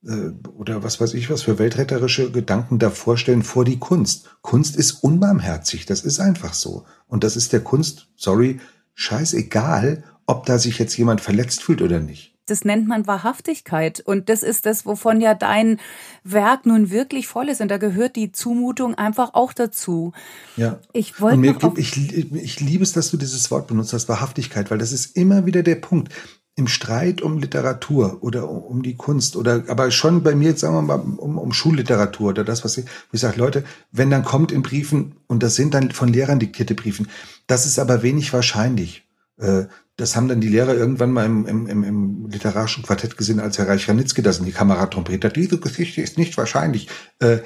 äh, 0.03 0.31
oder 0.49 0.83
was 0.83 0.99
weiß 0.99 1.13
ich 1.13 1.29
was 1.29 1.43
für 1.43 1.57
weltretterische 1.57 2.31
Gedanken 2.31 2.79
da 2.79 2.89
vorstellen 2.89 3.43
vor 3.43 3.63
die 3.63 3.79
Kunst. 3.79 4.29
Kunst 4.41 4.75
ist 4.75 4.91
unbarmherzig, 5.03 5.85
das 5.85 6.01
ist 6.01 6.19
einfach 6.19 6.53
so. 6.53 6.85
Und 7.07 7.23
das 7.23 7.37
ist 7.37 7.53
der 7.53 7.61
Kunst, 7.61 8.09
sorry, 8.17 8.59
scheißegal, 8.93 10.03
ob 10.25 10.45
da 10.45 10.59
sich 10.59 10.79
jetzt 10.79 10.97
jemand 10.97 11.21
verletzt 11.21 11.63
fühlt 11.63 11.81
oder 11.81 12.01
nicht 12.01 12.36
das 12.47 12.65
nennt 12.65 12.87
man 12.87 13.05
Wahrhaftigkeit. 13.07 13.99
Und 13.99 14.29
das 14.29 14.41
ist 14.41 14.65
das, 14.65 14.85
wovon 14.85 15.21
ja 15.21 15.33
dein 15.33 15.79
Werk 16.23 16.65
nun 16.65 16.89
wirklich 16.89 17.27
voll 17.27 17.49
ist. 17.49 17.61
Und 17.61 17.69
da 17.69 17.77
gehört 17.77 18.15
die 18.15 18.31
Zumutung 18.31 18.95
einfach 18.95 19.33
auch 19.33 19.53
dazu. 19.53 20.13
Ja. 20.55 20.79
Ich 20.93 21.21
wollte. 21.21 21.37
Mir, 21.37 21.57
ich, 21.75 22.33
ich 22.33 22.59
liebe 22.59 22.83
es, 22.83 22.93
dass 22.93 23.11
du 23.11 23.17
dieses 23.17 23.51
Wort 23.51 23.67
benutzt 23.67 23.93
hast, 23.93 24.09
Wahrhaftigkeit, 24.09 24.71
weil 24.71 24.77
das 24.77 24.91
ist 24.91 25.15
immer 25.15 25.45
wieder 25.45 25.63
der 25.63 25.75
Punkt. 25.75 26.13
Im 26.55 26.67
Streit 26.67 27.21
um 27.21 27.37
Literatur 27.37 28.17
oder 28.21 28.49
um 28.49 28.81
die 28.81 28.95
Kunst 28.95 29.35
oder 29.35 29.65
aber 29.67 29.91
schon 29.91 30.23
bei 30.23 30.33
mir, 30.33 30.57
sagen 30.57 30.73
wir 30.73 30.81
mal, 30.81 30.99
um, 30.99 31.37
um 31.37 31.53
Schulliteratur 31.53 32.29
oder 32.29 32.43
das, 32.43 32.65
was 32.65 32.79
ich, 32.79 32.85
wo 32.85 33.13
ich 33.13 33.19
sage, 33.19 33.37
Leute, 33.37 33.63
wenn 33.91 34.09
dann 34.09 34.23
kommt 34.23 34.51
in 34.51 34.63
Briefen, 34.63 35.17
und 35.27 35.43
das 35.43 35.53
sind 35.53 35.75
dann 35.75 35.91
von 35.91 36.07
Lehrern 36.07 36.39
diktierte 36.39 36.73
Briefen, 36.73 37.09
das 37.45 37.67
ist 37.67 37.77
aber 37.77 38.01
wenig 38.01 38.33
wahrscheinlich. 38.33 39.07
Das 39.97 40.15
haben 40.15 40.27
dann 40.27 40.41
die 40.41 40.47
Lehrer 40.47 40.75
irgendwann 40.75 41.11
mal 41.11 41.25
im, 41.25 41.45
im, 41.47 41.67
im, 41.67 41.83
im 41.83 42.29
literarischen 42.29 42.83
Quartett 42.83 43.17
gesehen, 43.17 43.39
als 43.39 43.57
Herr 43.57 43.67
Reich 43.67 43.89
Ranitzky 43.89 44.21
das 44.21 44.37
in 44.37 44.45
die 44.45 44.51
Kamera 44.51 44.85
trompetet. 44.85 45.35
Diese 45.35 45.57
Geschichte 45.59 46.01
ist 46.01 46.17
nicht 46.17 46.37
wahrscheinlich. 46.37 46.87
Äh, 47.19 47.39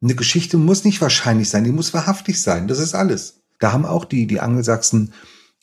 eine 0.00 0.14
Geschichte 0.14 0.56
muss 0.56 0.84
nicht 0.84 1.00
wahrscheinlich 1.00 1.50
sein, 1.50 1.64
die 1.64 1.72
muss 1.72 1.94
wahrhaftig 1.94 2.40
sein. 2.40 2.68
Das 2.68 2.78
ist 2.78 2.94
alles. 2.94 3.40
Da 3.58 3.72
haben 3.72 3.84
auch 3.84 4.04
die, 4.04 4.26
die 4.26 4.40
Angelsachsen, 4.40 5.12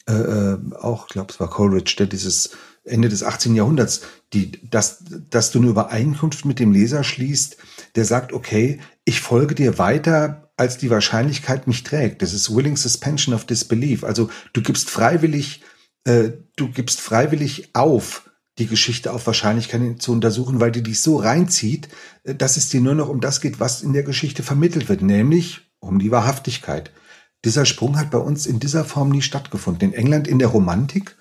äh, 0.07 0.13
äh 0.13 0.57
auch, 0.79 1.07
ich 1.07 1.13
glaube, 1.13 1.31
es 1.31 1.39
war 1.39 1.49
Coleridge, 1.49 1.95
der 1.97 2.07
dieses 2.07 2.51
Ende 2.83 3.07
des 3.07 3.23
18. 3.23 3.55
Jahrhunderts, 3.55 4.01
die, 4.33 4.69
dass, 4.69 5.03
dass 5.29 5.51
du 5.51 5.59
eine 5.59 5.69
Übereinkunft 5.69 6.43
mit 6.43 6.59
dem 6.59 6.73
Leser 6.73 7.03
schließt, 7.03 7.57
der 7.95 8.03
sagt, 8.03 8.33
okay, 8.33 8.79
ich 9.05 9.21
folge 9.21 9.55
dir 9.55 9.77
weiter, 9.77 10.51
als 10.57 10.77
die 10.77 10.89
Wahrscheinlichkeit 10.89 11.67
mich 11.67 11.83
trägt. 11.83 12.21
Das 12.21 12.33
ist 12.33 12.53
Willing 12.53 12.75
Suspension 12.75 13.33
of 13.33 13.45
Disbelief. 13.45 14.03
Also 14.03 14.29
du 14.51 14.61
gibst 14.61 14.89
freiwillig 14.89 15.61
äh, 16.05 16.31
du 16.55 16.69
gibst 16.69 17.01
freiwillig 17.01 17.69
auf, 17.73 18.29
die 18.59 18.67
Geschichte 18.67 19.11
auf 19.11 19.25
Wahrscheinlichkeit 19.25 20.01
zu 20.01 20.11
untersuchen, 20.11 20.59
weil 20.59 20.71
die 20.71 20.83
dich 20.83 21.01
so 21.01 21.17
reinzieht, 21.17 21.89
äh, 22.23 22.35
dass 22.35 22.57
es 22.57 22.69
dir 22.69 22.81
nur 22.81 22.95
noch 22.95 23.09
um 23.09 23.21
das 23.21 23.41
geht, 23.41 23.59
was 23.59 23.81
in 23.81 23.93
der 23.93 24.03
Geschichte 24.03 24.43
vermittelt 24.43 24.89
wird, 24.89 25.01
nämlich 25.01 25.61
um 25.79 25.99
die 25.99 26.11
Wahrhaftigkeit. 26.11 26.91
Dieser 27.45 27.65
Sprung 27.65 27.99
hat 27.99 28.11
bei 28.11 28.19
uns 28.19 28.45
in 28.45 28.59
dieser 28.59 28.85
Form 28.85 29.09
nie 29.09 29.21
stattgefunden. 29.21 29.89
In 29.89 29.93
England 29.93 30.27
in 30.27 30.39
der 30.39 30.47
Romantik 30.47 31.17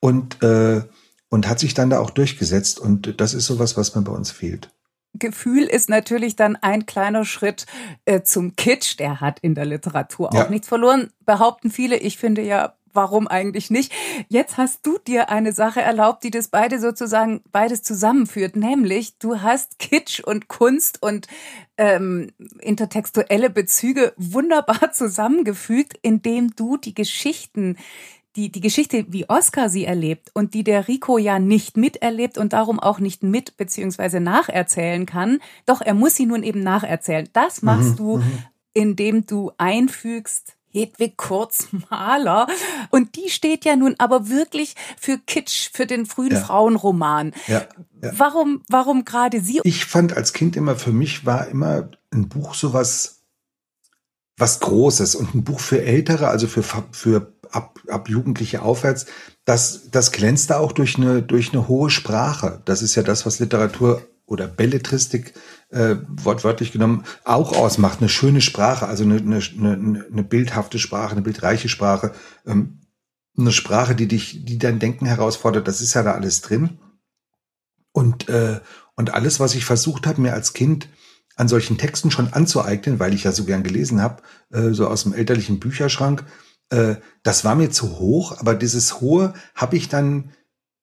und, 0.00 0.42
äh, 0.42 0.82
und 1.28 1.48
hat 1.48 1.60
sich 1.60 1.74
dann 1.74 1.90
da 1.90 2.00
auch 2.00 2.10
durchgesetzt. 2.10 2.80
Und 2.80 3.20
das 3.20 3.34
ist 3.34 3.46
sowas, 3.46 3.76
was 3.76 3.94
mir 3.94 4.02
bei 4.02 4.12
uns 4.12 4.32
fehlt. 4.32 4.70
Gefühl 5.14 5.64
ist 5.64 5.88
natürlich 5.88 6.36
dann 6.36 6.56
ein 6.56 6.86
kleiner 6.86 7.24
Schritt 7.24 7.66
äh, 8.04 8.22
zum 8.22 8.56
Kitsch. 8.56 8.98
Der 8.98 9.20
hat 9.20 9.40
in 9.40 9.54
der 9.54 9.64
Literatur 9.64 10.30
auch 10.30 10.34
ja. 10.34 10.48
nichts 10.48 10.68
verloren, 10.68 11.10
behaupten 11.24 11.70
viele. 11.70 11.96
Ich 11.96 12.16
finde 12.16 12.42
ja 12.42 12.74
warum 12.92 13.28
eigentlich 13.28 13.70
nicht? 13.70 13.92
Jetzt 14.28 14.56
hast 14.56 14.86
du 14.86 14.98
dir 14.98 15.30
eine 15.30 15.52
Sache 15.52 15.80
erlaubt, 15.80 16.24
die 16.24 16.30
das 16.30 16.48
beide 16.48 16.80
sozusagen 16.80 17.42
beides 17.52 17.82
zusammenführt, 17.82 18.56
nämlich 18.56 19.18
du 19.18 19.40
hast 19.40 19.78
Kitsch 19.78 20.20
und 20.20 20.48
Kunst 20.48 21.02
und 21.02 21.26
ähm, 21.76 22.32
intertextuelle 22.60 23.50
Bezüge 23.50 24.12
wunderbar 24.16 24.90
zusammengefügt, 24.92 25.98
indem 26.02 26.54
du 26.56 26.76
die 26.76 26.94
Geschichten 26.94 27.76
die, 28.36 28.52
die 28.52 28.60
Geschichte, 28.60 29.06
wie 29.08 29.28
Oscar 29.28 29.68
sie 29.68 29.84
erlebt 29.84 30.30
und 30.34 30.54
die 30.54 30.62
der 30.62 30.86
Rico 30.86 31.18
ja 31.18 31.38
nicht 31.38 31.76
miterlebt 31.76 32.38
und 32.38 32.52
darum 32.52 32.78
auch 32.78 33.00
nicht 33.00 33.22
mit 33.22 33.56
beziehungsweise 33.56 34.20
nacherzählen 34.20 35.04
kann, 35.04 35.40
doch 35.66 35.80
er 35.80 35.94
muss 35.94 36.14
sie 36.14 36.26
nun 36.26 36.42
eben 36.42 36.62
nacherzählen. 36.62 37.28
Das 37.32 37.62
machst 37.62 37.92
mhm, 37.92 37.96
du, 37.96 38.16
mhm. 38.18 38.38
indem 38.72 39.26
du 39.26 39.50
einfügst, 39.58 40.56
Hedwig 40.70 41.16
Kurzmaler. 41.16 42.46
Und 42.90 43.16
die 43.16 43.30
steht 43.30 43.64
ja 43.64 43.76
nun 43.76 43.94
aber 43.98 44.28
wirklich 44.28 44.74
für 44.98 45.18
Kitsch, 45.18 45.70
für 45.72 45.86
den 45.86 46.06
frühen 46.06 46.32
ja. 46.32 46.40
Frauenroman. 46.40 47.32
Ja, 47.46 47.66
ja. 48.02 48.12
Warum, 48.16 48.62
warum 48.68 49.04
gerade 49.04 49.40
sie? 49.40 49.60
Ich 49.64 49.84
fand 49.84 50.16
als 50.16 50.32
Kind 50.32 50.56
immer, 50.56 50.76
für 50.76 50.92
mich 50.92 51.26
war 51.26 51.48
immer 51.48 51.90
ein 52.10 52.28
Buch 52.28 52.54
sowas, 52.54 53.22
was 54.36 54.60
Großes 54.60 55.14
und 55.14 55.34
ein 55.34 55.44
Buch 55.44 55.60
für 55.60 55.82
Ältere, 55.82 56.28
also 56.28 56.46
für, 56.46 56.62
für 56.62 57.34
ab, 57.50 57.78
ab 57.88 58.08
Jugendliche 58.08 58.62
aufwärts, 58.62 59.06
das, 59.44 59.90
das 59.90 60.12
glänzte 60.12 60.58
auch 60.58 60.72
durch 60.72 60.96
eine, 60.96 61.22
durch 61.22 61.52
eine 61.52 61.68
hohe 61.68 61.90
Sprache. 61.90 62.62
Das 62.64 62.82
ist 62.82 62.94
ja 62.94 63.02
das, 63.02 63.26
was 63.26 63.38
Literatur 63.38 64.02
oder 64.26 64.46
Belletristik 64.46 65.34
äh, 65.70 65.96
wortwörtlich 66.08 66.72
genommen 66.72 67.04
auch 67.24 67.56
ausmacht. 67.56 68.00
Eine 68.00 68.08
schöne 68.08 68.40
Sprache, 68.40 68.86
also 68.86 69.04
eine, 69.04 69.16
eine, 69.16 69.38
eine, 69.38 70.06
eine 70.10 70.22
bildhafte 70.22 70.78
Sprache, 70.78 71.12
eine 71.12 71.22
bildreiche 71.22 71.68
Sprache, 71.68 72.12
ähm, 72.46 72.80
eine 73.38 73.52
Sprache, 73.52 73.94
die 73.94 74.08
dich, 74.08 74.44
die 74.44 74.58
dein 74.58 74.78
Denken 74.78 75.06
herausfordert. 75.06 75.66
Das 75.68 75.80
ist 75.80 75.94
ja 75.94 76.02
da 76.02 76.12
alles 76.12 76.40
drin. 76.40 76.78
Und 77.92 78.28
äh, 78.28 78.60
und 79.00 79.14
alles, 79.14 79.40
was 79.40 79.54
ich 79.54 79.64
versucht 79.64 80.06
habe, 80.06 80.20
mir 80.20 80.34
als 80.34 80.52
Kind 80.52 80.86
an 81.34 81.48
solchen 81.48 81.78
Texten 81.78 82.10
schon 82.10 82.34
anzueignen, 82.34 82.98
weil 82.98 83.14
ich 83.14 83.24
ja 83.24 83.32
so 83.32 83.44
gern 83.44 83.62
gelesen 83.62 84.02
habe, 84.02 84.22
äh, 84.50 84.72
so 84.72 84.86
aus 84.88 85.04
dem 85.04 85.14
elterlichen 85.14 85.58
Bücherschrank, 85.58 86.24
äh, 86.68 86.96
das 87.22 87.42
war 87.42 87.54
mir 87.54 87.70
zu 87.70 87.98
hoch. 87.98 88.38
Aber 88.38 88.54
dieses 88.54 89.00
hohe 89.00 89.32
habe 89.54 89.78
ich 89.78 89.88
dann 89.88 90.32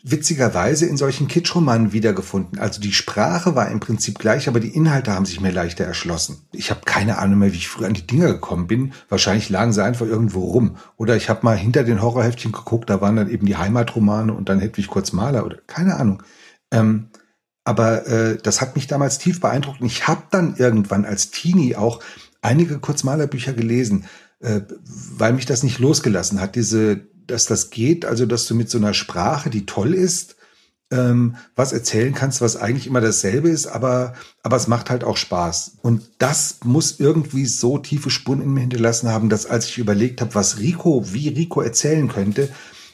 witzigerweise 0.03 0.85
in 0.85 0.95
solchen 0.95 1.27
Kitschromanen 1.27 1.91
wiedergefunden. 1.91 2.59
Also 2.59 2.79
die 2.79 2.93
Sprache 2.93 3.55
war 3.55 3.69
im 3.69 3.79
Prinzip 3.79 4.19
gleich, 4.19 4.47
aber 4.47 4.59
die 4.59 4.75
Inhalte 4.75 5.11
haben 5.11 5.25
sich 5.25 5.41
mir 5.41 5.51
leichter 5.51 5.85
erschlossen. 5.85 6.47
Ich 6.53 6.69
habe 6.69 6.81
keine 6.85 7.17
Ahnung 7.17 7.39
mehr, 7.39 7.51
wie 7.51 7.57
ich 7.57 7.67
früher 7.67 7.87
an 7.87 7.93
die 7.93 8.05
Dinger 8.05 8.27
gekommen 8.27 8.67
bin. 8.67 8.93
Wahrscheinlich 9.09 9.49
lagen 9.49 9.73
sie 9.73 9.83
einfach 9.83 10.05
irgendwo 10.05 10.45
rum. 10.45 10.77
Oder 10.97 11.15
ich 11.15 11.29
habe 11.29 11.39
mal 11.43 11.57
hinter 11.57 11.83
den 11.83 12.01
Horrorheftchen 12.01 12.51
geguckt, 12.51 12.89
da 12.89 13.01
waren 13.01 13.15
dann 13.15 13.29
eben 13.29 13.47
die 13.47 13.57
Heimatromane 13.57 14.33
und 14.33 14.49
dann 14.49 14.59
Hedwig 14.59 14.87
kurz 14.87 15.13
Maler 15.13 15.45
oder 15.45 15.57
keine 15.65 15.95
Ahnung. 15.95 16.23
Ähm, 16.71 17.09
aber 17.63 18.07
äh, 18.07 18.37
das 18.37 18.61
hat 18.61 18.75
mich 18.75 18.87
damals 18.87 19.17
tief 19.17 19.41
beeindruckt. 19.41 19.81
Und 19.81 19.87
ich 19.87 20.07
habe 20.07 20.23
dann 20.31 20.55
irgendwann 20.55 21.05
als 21.05 21.31
Teenie 21.31 21.75
auch 21.75 22.01
einige 22.41 22.79
Kurzmalerbücher 22.79 23.53
gelesen, 23.53 24.05
äh, 24.39 24.61
weil 24.85 25.33
mich 25.33 25.47
das 25.47 25.63
nicht 25.63 25.79
losgelassen 25.79 26.39
hat. 26.39 26.55
Diese 26.55 27.07
dass 27.27 27.45
das 27.45 27.69
geht, 27.69 28.05
also 28.05 28.25
dass 28.25 28.45
du 28.47 28.55
mit 28.55 28.69
so 28.69 28.77
einer 28.77 28.93
Sprache, 28.93 29.49
die 29.49 29.65
toll 29.65 29.93
ist, 29.93 30.37
ähm, 30.89 31.35
was 31.55 31.73
erzählen 31.73 32.13
kannst, 32.13 32.41
was 32.41 32.55
eigentlich 32.55 32.87
immer 32.87 33.01
dasselbe 33.01 33.49
ist, 33.49 33.67
aber, 33.67 34.13
aber 34.41 34.55
es 34.55 34.67
macht 34.67 34.89
halt 34.89 35.03
auch 35.03 35.17
Spaß. 35.17 35.77
Und 35.81 36.09
das 36.17 36.59
muss 36.63 36.99
irgendwie 36.99 37.45
so 37.45 37.77
tiefe 37.77 38.09
Spuren 38.09 38.41
in 38.41 38.53
mir 38.53 38.61
hinterlassen 38.61 39.09
haben, 39.09 39.29
dass 39.29 39.45
als 39.45 39.67
ich 39.67 39.77
überlegt 39.77 40.21
habe, 40.21 40.35
was 40.35 40.59
Rico, 40.59 41.13
wie 41.13 41.29
Rico 41.29 41.61
erzählen 41.61 42.07
könnte, 42.07 42.49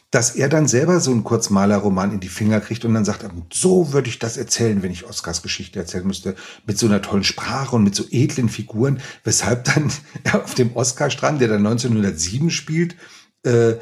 dass 0.10 0.36
er 0.36 0.48
dann 0.48 0.68
selber 0.68 1.00
so 1.00 1.10
einen 1.10 1.24
Kurzmalerroman 1.24 2.14
in 2.14 2.20
die 2.20 2.30
Finger 2.30 2.62
kriegt 2.62 2.86
und 2.86 2.94
dann 2.94 3.06
sagt, 3.06 3.26
so 3.52 3.94
würde 3.94 4.10
ich 4.10 4.20
das 4.20 4.38
erzählen, 4.38 4.84
wenn 4.84 4.92
ich 4.92 5.06
Oscars 5.06 5.42
Geschichte 5.42 5.80
erzählen 5.80 6.06
müsste, 6.06 6.36
mit 6.68 6.78
so 6.78 6.86
einer 6.86 7.02
tollen 7.02 7.24
Sprache 7.24 7.76
und 7.76 7.84
mit 7.84 7.96
so 7.96 8.04
edlen 8.12 8.48
Figuren, 8.48 9.02
weshalb 9.24 9.64
dann 9.66 9.92
auf 10.34 10.54
dem 10.54 10.76
Oscarstrand, 10.76 11.42
der 11.42 11.48
dann 11.48 11.66
1907 11.66 12.52
spielt, 12.52 12.96
äh, 13.44 13.74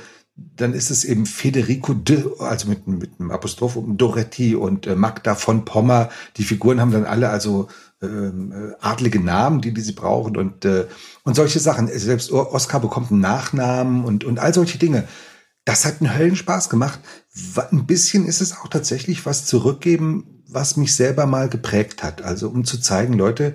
dann 0.56 0.74
ist 0.74 0.92
es 0.92 1.04
eben 1.04 1.26
Federico 1.26 1.94
de, 1.94 2.24
also 2.40 2.68
mit, 2.68 2.88
mit 2.88 3.20
einem 3.20 3.32
Apostroph 3.32 3.76
um 3.76 3.98
Doretti 3.98 4.56
und 4.56 4.88
äh, 4.88 4.96
Magda 4.96 5.36
von 5.36 5.66
Pommer. 5.66 6.10
Die 6.38 6.44
Figuren 6.44 6.80
haben 6.80 6.92
dann 6.92 7.06
alle 7.06 7.30
also 7.30 7.68
ähm, 8.02 8.52
äh, 8.52 8.76
adlige 8.82 9.20
Namen, 9.20 9.62
die, 9.62 9.74
die 9.74 9.82
sie 9.82 9.94
brauchen 9.94 10.38
und, 10.38 10.66
äh, 10.66 10.88
und 11.24 11.36
solche 11.36 11.60
Sachen. 11.60 11.88
Selbst 11.88 12.32
Oscar 12.32 12.80
bekommt 12.80 13.12
einen 13.12 13.22
Nachnamen 13.22 14.04
und, 14.04 14.24
und 14.24 14.40
all 14.40 14.54
solche 14.54 14.78
Dinge. 14.78 15.08
Das 15.66 15.86
hat 15.86 16.02
einen 16.02 16.18
Höllenspaß 16.18 16.70
gemacht. 16.70 17.00
Ein 17.72 17.86
bisschen 17.86 18.26
ist 18.26 18.42
es 18.42 18.58
auch 18.58 18.68
tatsächlich 18.68 19.26
was 19.26 19.46
zurückgeben, 19.46 20.44
was 20.48 20.78
mich 20.78 20.96
selber 20.96 21.26
mal 21.26 21.50
geprägt 21.50 22.04
hat. 22.04 22.22
Also 22.24 22.50
um 22.50 22.66
zu 22.66 22.80
zeigen, 22.80 23.14
Leute, 23.14 23.54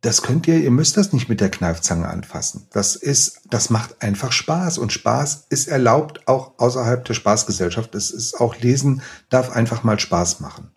das 0.00 0.22
könnt 0.22 0.46
ihr, 0.46 0.58
ihr 0.58 0.70
müsst 0.70 0.96
das 0.96 1.12
nicht 1.12 1.28
mit 1.28 1.40
der 1.40 1.50
Kneifzange 1.50 2.08
anfassen. 2.08 2.66
Das 2.70 2.94
ist, 2.94 3.40
das 3.50 3.68
macht 3.68 4.00
einfach 4.00 4.30
Spaß 4.30 4.78
und 4.78 4.92
Spaß 4.92 5.46
ist 5.50 5.66
erlaubt 5.66 6.28
auch 6.28 6.58
außerhalb 6.58 7.04
der 7.04 7.14
Spaßgesellschaft. 7.14 7.94
Es 7.94 8.10
ist 8.10 8.40
auch 8.40 8.56
Lesen 8.60 9.02
darf 9.28 9.50
einfach 9.50 9.82
mal 9.82 9.98
Spaß 9.98 10.40
machen. 10.40 10.70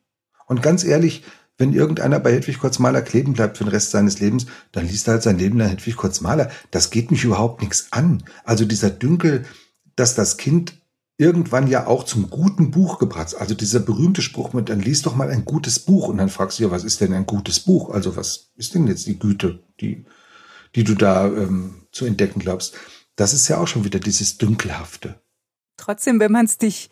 Und 0.47 0.63
ganz 0.63 0.84
ehrlich, 0.84 1.24
wenn 1.57 1.74
irgendeiner 1.74 2.19
bei 2.19 2.34
Hedwig 2.34 2.57
Kurzmaler 2.57 3.03
kleben 3.03 3.34
bleibt 3.34 3.59
für 3.59 3.63
den 3.63 3.69
Rest 3.69 3.91
seines 3.91 4.19
Lebens, 4.19 4.47
dann 4.72 4.88
liest 4.88 5.07
er 5.07 5.13
halt 5.13 5.24
sein 5.24 5.38
Leben 5.38 5.59
lang 5.59 5.69
Hedwig 5.69 5.95
Kurzmaler. 5.95 6.49
Das 6.72 6.89
geht 6.89 7.11
mich 7.11 7.24
überhaupt 7.24 7.61
nichts 7.61 7.89
an. 7.91 8.24
Also 8.43 8.65
dieser 8.65 8.89
Dünkel, 8.89 9.45
dass 9.95 10.15
das 10.15 10.38
Kind 10.38 10.80
irgendwann 11.22 11.67
ja 11.67 11.86
auch 11.86 12.03
zum 12.03 12.32
guten 12.32 12.72
Buch 12.72 12.97
gebracht. 12.97 13.36
Also 13.38 13.53
dieser 13.53 13.80
berühmte 13.80 14.24
Spruch 14.24 14.53
mit, 14.53 14.69
dann 14.69 14.80
liest 14.80 15.05
doch 15.05 15.15
mal 15.15 15.30
ein 15.30 15.45
gutes 15.45 15.78
Buch. 15.78 16.07
Und 16.07 16.17
dann 16.17 16.30
fragst 16.30 16.57
du 16.57 16.63
ja, 16.63 16.72
was 16.72 16.84
ist 16.84 16.99
denn 16.99 17.13
ein 17.13 17.28
gutes 17.28 17.59
Buch? 17.59 17.91
Also 17.91 18.15
was 18.15 18.49
ist 18.55 18.74
denn 18.74 18.88
jetzt 18.88 19.05
die 19.05 19.19
Güte, 19.19 19.59
die, 19.80 20.03
die 20.74 20.84
du 20.84 20.95
da 20.95 21.28
ähm, 21.28 21.86
zu 21.91 22.05
entdecken 22.05 22.39
glaubst? 22.39 22.76
Das 23.15 23.34
ist 23.34 23.47
ja 23.47 23.59
auch 23.59 23.67
schon 23.67 23.84
wieder 23.84 23.99
dieses 23.99 24.39
Dünkelhafte. 24.39 25.22
Trotzdem, 25.78 26.19
wenn 26.19 26.32
man 26.32 26.45
es 26.45 26.57
dich 26.57 26.89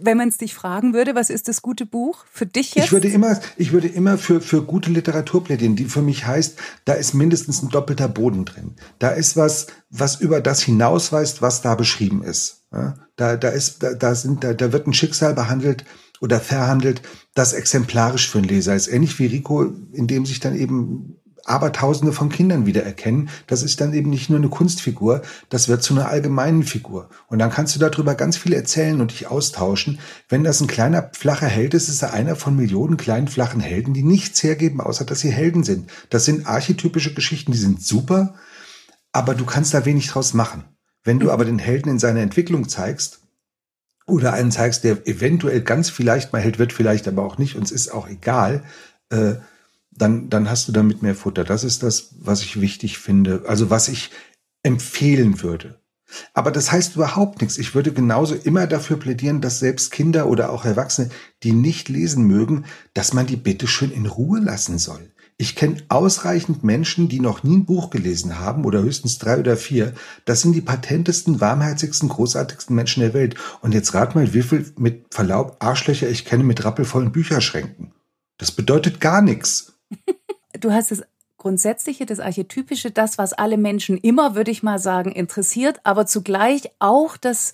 wenn 0.00 0.16
man 0.16 0.28
es 0.28 0.38
dich 0.38 0.54
fragen 0.54 0.94
würde, 0.94 1.14
was 1.14 1.30
ist 1.30 1.48
das 1.48 1.60
gute 1.60 1.84
Buch 1.84 2.24
für 2.30 2.46
dich 2.46 2.74
jetzt? 2.74 2.86
Ich 2.86 2.92
würde 2.92 3.08
immer, 3.08 3.38
ich 3.56 3.72
würde 3.72 3.88
immer 3.88 4.18
für, 4.18 4.40
für 4.40 4.62
gute 4.62 4.90
Literatur 4.90 5.44
plädieren, 5.44 5.76
die 5.76 5.86
für 5.86 6.00
mich 6.00 6.26
heißt, 6.26 6.58
da 6.84 6.94
ist 6.94 7.12
mindestens 7.12 7.62
ein 7.62 7.68
doppelter 7.68 8.08
Boden 8.08 8.44
drin. 8.44 8.76
Da 8.98 9.10
ist 9.10 9.36
was, 9.36 9.66
was 9.90 10.20
über 10.20 10.40
das 10.40 10.62
hinausweist, 10.62 11.42
was 11.42 11.60
da 11.60 11.74
beschrieben 11.74 12.22
ist. 12.22 12.63
Ja, 12.74 12.94
da, 13.16 13.36
da 13.36 13.48
ist, 13.50 13.82
da, 13.82 13.94
da 13.94 14.14
sind, 14.14 14.42
da, 14.42 14.52
da 14.52 14.72
wird 14.72 14.88
ein 14.88 14.94
Schicksal 14.94 15.34
behandelt 15.34 15.84
oder 16.20 16.40
verhandelt, 16.40 17.02
das 17.34 17.52
exemplarisch 17.52 18.28
für 18.28 18.38
einen 18.38 18.48
Leser 18.48 18.74
ist. 18.74 18.88
Ähnlich 18.88 19.18
wie 19.18 19.26
Rico, 19.26 19.72
in 19.92 20.08
dem 20.08 20.26
sich 20.26 20.40
dann 20.40 20.56
eben 20.56 21.20
Abertausende 21.46 22.12
von 22.12 22.30
Kindern 22.30 22.64
wiedererkennen. 22.64 23.28
Das 23.46 23.62
ist 23.62 23.80
dann 23.80 23.92
eben 23.92 24.08
nicht 24.08 24.30
nur 24.30 24.38
eine 24.38 24.48
Kunstfigur, 24.48 25.20
das 25.50 25.68
wird 25.68 25.82
zu 25.82 25.94
einer 25.94 26.08
allgemeinen 26.08 26.62
Figur. 26.62 27.10
Und 27.28 27.38
dann 27.38 27.50
kannst 27.50 27.76
du 27.76 27.80
darüber 27.80 28.14
ganz 28.14 28.38
viel 28.38 28.54
erzählen 28.54 29.00
und 29.00 29.12
dich 29.12 29.26
austauschen. 29.26 30.00
Wenn 30.28 30.42
das 30.42 30.62
ein 30.62 30.68
kleiner, 30.68 31.10
flacher 31.12 31.46
Held 31.46 31.74
ist, 31.74 31.90
ist 31.90 32.02
er 32.02 32.14
einer 32.14 32.34
von 32.34 32.56
Millionen 32.56 32.96
kleinen, 32.96 33.28
flachen 33.28 33.60
Helden, 33.60 33.92
die 33.92 34.02
nichts 34.02 34.42
hergeben, 34.42 34.80
außer 34.80 35.04
dass 35.04 35.20
sie 35.20 35.30
Helden 35.30 35.64
sind. 35.64 35.90
Das 36.08 36.24
sind 36.24 36.46
archetypische 36.46 37.12
Geschichten, 37.12 37.52
die 37.52 37.58
sind 37.58 37.82
super, 37.82 38.34
aber 39.12 39.34
du 39.34 39.44
kannst 39.44 39.74
da 39.74 39.84
wenig 39.84 40.08
draus 40.08 40.32
machen. 40.32 40.64
Wenn 41.04 41.20
du 41.20 41.30
aber 41.30 41.44
den 41.44 41.58
Helden 41.58 41.90
in 41.90 41.98
seiner 41.98 42.20
Entwicklung 42.20 42.68
zeigst, 42.68 43.20
oder 44.06 44.32
einen 44.34 44.50
zeigst, 44.50 44.84
der 44.84 45.06
eventuell 45.06 45.62
ganz 45.62 45.90
vielleicht 45.90 46.32
mal 46.32 46.42
Held 46.42 46.58
wird, 46.58 46.72
vielleicht 46.72 47.08
aber 47.08 47.24
auch 47.24 47.38
nicht, 47.38 47.56
uns 47.56 47.70
ist 47.70 47.88
auch 47.88 48.08
egal, 48.08 48.62
äh, 49.10 49.34
dann, 49.90 50.28
dann 50.28 50.50
hast 50.50 50.68
du 50.68 50.72
damit 50.72 51.02
mehr 51.02 51.14
Futter. 51.14 51.44
Das 51.44 51.64
ist 51.64 51.82
das, 51.82 52.14
was 52.18 52.42
ich 52.42 52.60
wichtig 52.60 52.98
finde, 52.98 53.44
also 53.46 53.70
was 53.70 53.88
ich 53.88 54.10
empfehlen 54.62 55.42
würde. 55.42 55.80
Aber 56.32 56.50
das 56.50 56.70
heißt 56.70 56.96
überhaupt 56.96 57.40
nichts. 57.40 57.58
Ich 57.58 57.74
würde 57.74 57.92
genauso 57.92 58.34
immer 58.34 58.66
dafür 58.66 58.98
plädieren, 58.98 59.40
dass 59.40 59.58
selbst 59.58 59.90
Kinder 59.90 60.26
oder 60.26 60.50
auch 60.50 60.64
Erwachsene, 60.64 61.10
die 61.42 61.52
nicht 61.52 61.88
lesen 61.88 62.24
mögen, 62.24 62.66
dass 62.92 63.14
man 63.14 63.26
die 63.26 63.36
bitte 63.36 63.66
schön 63.66 63.90
in 63.90 64.06
Ruhe 64.06 64.40
lassen 64.40 64.78
soll. 64.78 65.13
Ich 65.36 65.56
kenne 65.56 65.82
ausreichend 65.88 66.62
Menschen, 66.62 67.08
die 67.08 67.18
noch 67.18 67.42
nie 67.42 67.56
ein 67.56 67.64
Buch 67.64 67.90
gelesen 67.90 68.38
haben 68.38 68.64
oder 68.64 68.82
höchstens 68.82 69.18
drei 69.18 69.40
oder 69.40 69.56
vier. 69.56 69.92
Das 70.24 70.42
sind 70.42 70.52
die 70.52 70.60
patentesten, 70.60 71.40
warmherzigsten, 71.40 72.08
großartigsten 72.08 72.74
Menschen 72.74 73.00
der 73.00 73.14
Welt. 73.14 73.34
Und 73.60 73.74
jetzt 73.74 73.94
rat 73.94 74.14
mal, 74.14 74.32
wie 74.32 74.42
viel 74.42 74.72
mit 74.78 75.06
Verlaub 75.12 75.56
Arschlöcher 75.58 76.08
ich 76.08 76.24
kenne 76.24 76.44
mit 76.44 76.64
rappelvollen 76.64 77.10
Bücherschränken. 77.10 77.92
Das 78.38 78.52
bedeutet 78.52 79.00
gar 79.00 79.22
nichts. 79.22 79.72
Du 80.60 80.70
hast 80.70 80.92
das 80.92 81.02
Grundsätzliche, 81.36 82.06
das 82.06 82.20
Archetypische, 82.20 82.92
das, 82.92 83.18
was 83.18 83.32
alle 83.32 83.58
Menschen 83.58 83.98
immer, 83.98 84.36
würde 84.36 84.52
ich 84.52 84.62
mal 84.62 84.78
sagen, 84.78 85.10
interessiert, 85.10 85.80
aber 85.82 86.06
zugleich 86.06 86.70
auch 86.78 87.16
das 87.16 87.52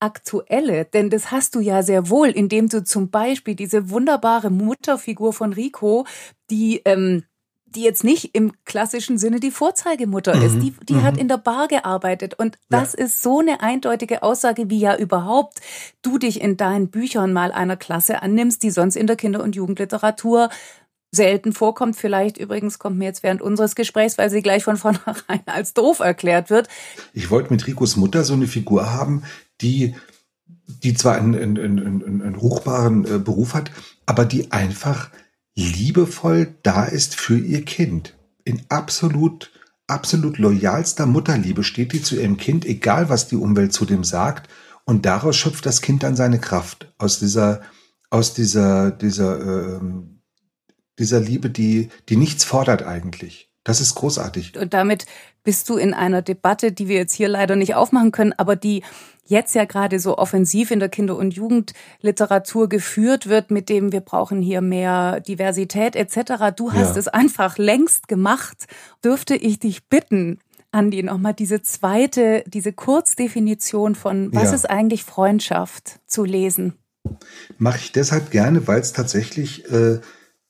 Aktuelle, 0.00 0.84
denn 0.84 1.10
das 1.10 1.30
hast 1.30 1.54
du 1.54 1.60
ja 1.60 1.82
sehr 1.82 2.08
wohl, 2.08 2.28
indem 2.28 2.68
du 2.68 2.84
zum 2.84 3.10
Beispiel 3.10 3.54
diese 3.54 3.90
wunderbare 3.90 4.50
Mutterfigur 4.50 5.32
von 5.32 5.52
Rico, 5.52 6.06
die 6.50 6.82
ähm, 6.84 7.24
die 7.74 7.82
jetzt 7.82 8.04
nicht 8.04 8.34
im 8.34 8.52
klassischen 8.64 9.18
Sinne 9.18 9.40
die 9.40 9.50
Vorzeigemutter 9.50 10.36
mhm. 10.36 10.42
ist. 10.42 10.62
Die, 10.62 10.74
die 10.88 10.94
mhm. 10.94 11.02
hat 11.02 11.16
in 11.16 11.28
der 11.28 11.36
Bar 11.36 11.68
gearbeitet. 11.68 12.34
Und 12.34 12.58
das 12.70 12.94
ja. 12.94 13.04
ist 13.04 13.22
so 13.22 13.40
eine 13.40 13.60
eindeutige 13.60 14.22
Aussage, 14.22 14.70
wie 14.70 14.78
ja 14.78 14.96
überhaupt 14.96 15.60
du 16.02 16.18
dich 16.18 16.40
in 16.40 16.56
deinen 16.56 16.88
Büchern 16.88 17.32
mal 17.32 17.52
einer 17.52 17.76
Klasse 17.76 18.22
annimmst, 18.22 18.62
die 18.62 18.70
sonst 18.70 18.96
in 18.96 19.06
der 19.06 19.16
Kinder- 19.16 19.42
und 19.42 19.56
Jugendliteratur 19.56 20.48
selten 21.10 21.52
vorkommt. 21.52 21.96
Vielleicht 21.96 22.38
übrigens 22.38 22.78
kommt 22.78 22.98
mir 22.98 23.06
jetzt 23.06 23.22
während 23.22 23.42
unseres 23.42 23.74
Gesprächs, 23.74 24.18
weil 24.18 24.30
sie 24.30 24.42
gleich 24.42 24.64
von 24.64 24.76
vornherein 24.76 25.42
als 25.46 25.74
doof 25.74 26.00
erklärt 26.00 26.50
wird. 26.50 26.68
Ich 27.12 27.30
wollte 27.30 27.52
mit 27.52 27.66
Ricos 27.66 27.96
Mutter 27.96 28.24
so 28.24 28.34
eine 28.34 28.46
Figur 28.46 28.92
haben, 28.92 29.24
die, 29.60 29.94
die 30.82 30.94
zwar 30.94 31.16
einen, 31.16 31.34
einen, 31.34 31.78
einen, 31.78 32.22
einen 32.22 32.34
ruchbaren 32.34 33.04
äh, 33.04 33.18
Beruf 33.18 33.54
hat, 33.54 33.70
aber 34.06 34.24
die 34.24 34.52
einfach 34.52 35.10
liebevoll 35.54 36.54
da 36.62 36.84
ist 36.84 37.16
für 37.16 37.38
ihr 37.38 37.64
Kind. 37.64 38.14
In 38.44 38.62
absolut, 38.68 39.52
absolut 39.86 40.38
loyalster 40.38 41.06
Mutterliebe 41.06 41.64
steht 41.64 41.92
die 41.92 42.02
zu 42.02 42.16
ihrem 42.16 42.36
Kind, 42.36 42.64
egal 42.64 43.08
was 43.08 43.28
die 43.28 43.36
Umwelt 43.36 43.72
zu 43.72 43.84
dem 43.84 44.04
sagt. 44.04 44.48
Und 44.84 45.04
daraus 45.04 45.36
schöpft 45.36 45.66
das 45.66 45.82
Kind 45.82 46.02
dann 46.02 46.16
seine 46.16 46.38
Kraft. 46.38 46.92
Aus 46.96 47.18
dieser, 47.18 47.60
aus 48.08 48.34
dieser, 48.34 48.90
dieser, 48.90 49.40
ähm, 49.40 50.22
dieser 50.98 51.20
Liebe, 51.20 51.50
die, 51.50 51.90
die 52.08 52.16
nichts 52.16 52.44
fordert 52.44 52.84
eigentlich. 52.84 53.50
Das 53.64 53.80
ist 53.82 53.96
großartig. 53.96 54.56
Und 54.56 54.72
damit 54.72 55.04
bist 55.44 55.68
du 55.68 55.76
in 55.76 55.92
einer 55.92 56.22
Debatte, 56.22 56.72
die 56.72 56.88
wir 56.88 56.96
jetzt 56.96 57.12
hier 57.12 57.28
leider 57.28 57.54
nicht 57.54 57.74
aufmachen 57.74 58.12
können, 58.12 58.32
aber 58.32 58.56
die 58.56 58.82
jetzt 59.28 59.54
ja 59.54 59.64
gerade 59.64 60.00
so 60.00 60.18
offensiv 60.18 60.70
in 60.70 60.80
der 60.80 60.88
Kinder- 60.88 61.16
und 61.16 61.34
Jugendliteratur 61.34 62.68
geführt 62.68 63.28
wird, 63.28 63.50
mit 63.50 63.68
dem 63.68 63.92
wir 63.92 64.00
brauchen 64.00 64.42
hier 64.42 64.60
mehr 64.60 65.20
Diversität 65.20 65.96
etc. 65.96 66.54
Du 66.56 66.72
hast 66.72 66.94
ja. 66.94 66.98
es 66.98 67.08
einfach 67.08 67.58
längst 67.58 68.08
gemacht. 68.08 68.66
Dürfte 69.04 69.36
ich 69.36 69.58
dich 69.58 69.86
bitten, 69.88 70.38
Andi, 70.70 71.02
nochmal 71.02 71.34
diese 71.34 71.62
zweite, 71.62 72.44
diese 72.46 72.72
Kurzdefinition 72.72 73.94
von 73.94 74.34
was 74.34 74.50
ja. 74.50 74.54
ist 74.54 74.68
eigentlich 74.68 75.04
Freundschaft 75.04 76.00
zu 76.06 76.24
lesen? 76.24 76.74
Mache 77.58 77.78
ich 77.78 77.92
deshalb 77.92 78.30
gerne, 78.30 78.66
weil 78.66 78.80
es 78.80 78.92
tatsächlich 78.92 79.70
äh, 79.70 80.00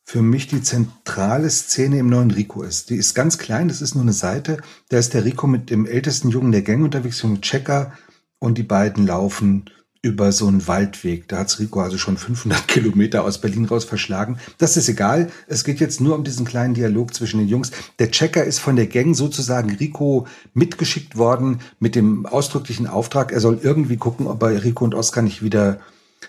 für 0.04 0.22
mich 0.22 0.48
die 0.48 0.62
zentrale 0.62 1.50
Szene 1.50 1.98
im 1.98 2.08
neuen 2.08 2.30
Rico 2.30 2.62
ist. 2.62 2.90
Die 2.90 2.96
ist 2.96 3.14
ganz 3.14 3.38
klein, 3.38 3.68
das 3.68 3.80
ist 3.80 3.94
nur 3.94 4.02
eine 4.02 4.12
Seite. 4.12 4.56
Da 4.88 4.98
ist 4.98 5.14
der 5.14 5.24
Rico 5.24 5.46
mit 5.46 5.70
dem 5.70 5.86
ältesten 5.86 6.30
Jungen 6.30 6.50
der 6.50 6.62
Gang 6.62 6.82
unterwegs, 6.82 7.22
Junge 7.22 7.40
Checker, 7.40 7.92
und 8.38 8.58
die 8.58 8.62
beiden 8.62 9.06
laufen 9.06 9.70
über 10.00 10.30
so 10.30 10.46
einen 10.46 10.66
Waldweg. 10.66 11.28
Da 11.28 11.38
hat's 11.38 11.58
Rico 11.58 11.80
also 11.80 11.98
schon 11.98 12.16
500 12.16 12.68
Kilometer 12.68 13.24
aus 13.24 13.40
Berlin 13.40 13.64
raus 13.64 13.84
verschlagen. 13.84 14.38
Das 14.58 14.76
ist 14.76 14.88
egal. 14.88 15.30
Es 15.48 15.64
geht 15.64 15.80
jetzt 15.80 16.00
nur 16.00 16.14
um 16.14 16.24
diesen 16.24 16.46
kleinen 16.46 16.74
Dialog 16.74 17.14
zwischen 17.14 17.38
den 17.38 17.48
Jungs. 17.48 17.72
Der 17.98 18.10
Checker 18.10 18.44
ist 18.44 18.60
von 18.60 18.76
der 18.76 18.86
Gang 18.86 19.16
sozusagen 19.16 19.70
Rico 19.70 20.26
mitgeschickt 20.54 21.16
worden 21.16 21.60
mit 21.80 21.94
dem 21.94 22.26
ausdrücklichen 22.26 22.86
Auftrag, 22.86 23.32
er 23.32 23.40
soll 23.40 23.58
irgendwie 23.62 23.96
gucken, 23.96 24.26
ob 24.26 24.42
er 24.42 24.62
Rico 24.64 24.84
und 24.84 24.94
Oskar 24.94 25.22
nicht 25.22 25.42
wieder, 25.42 25.80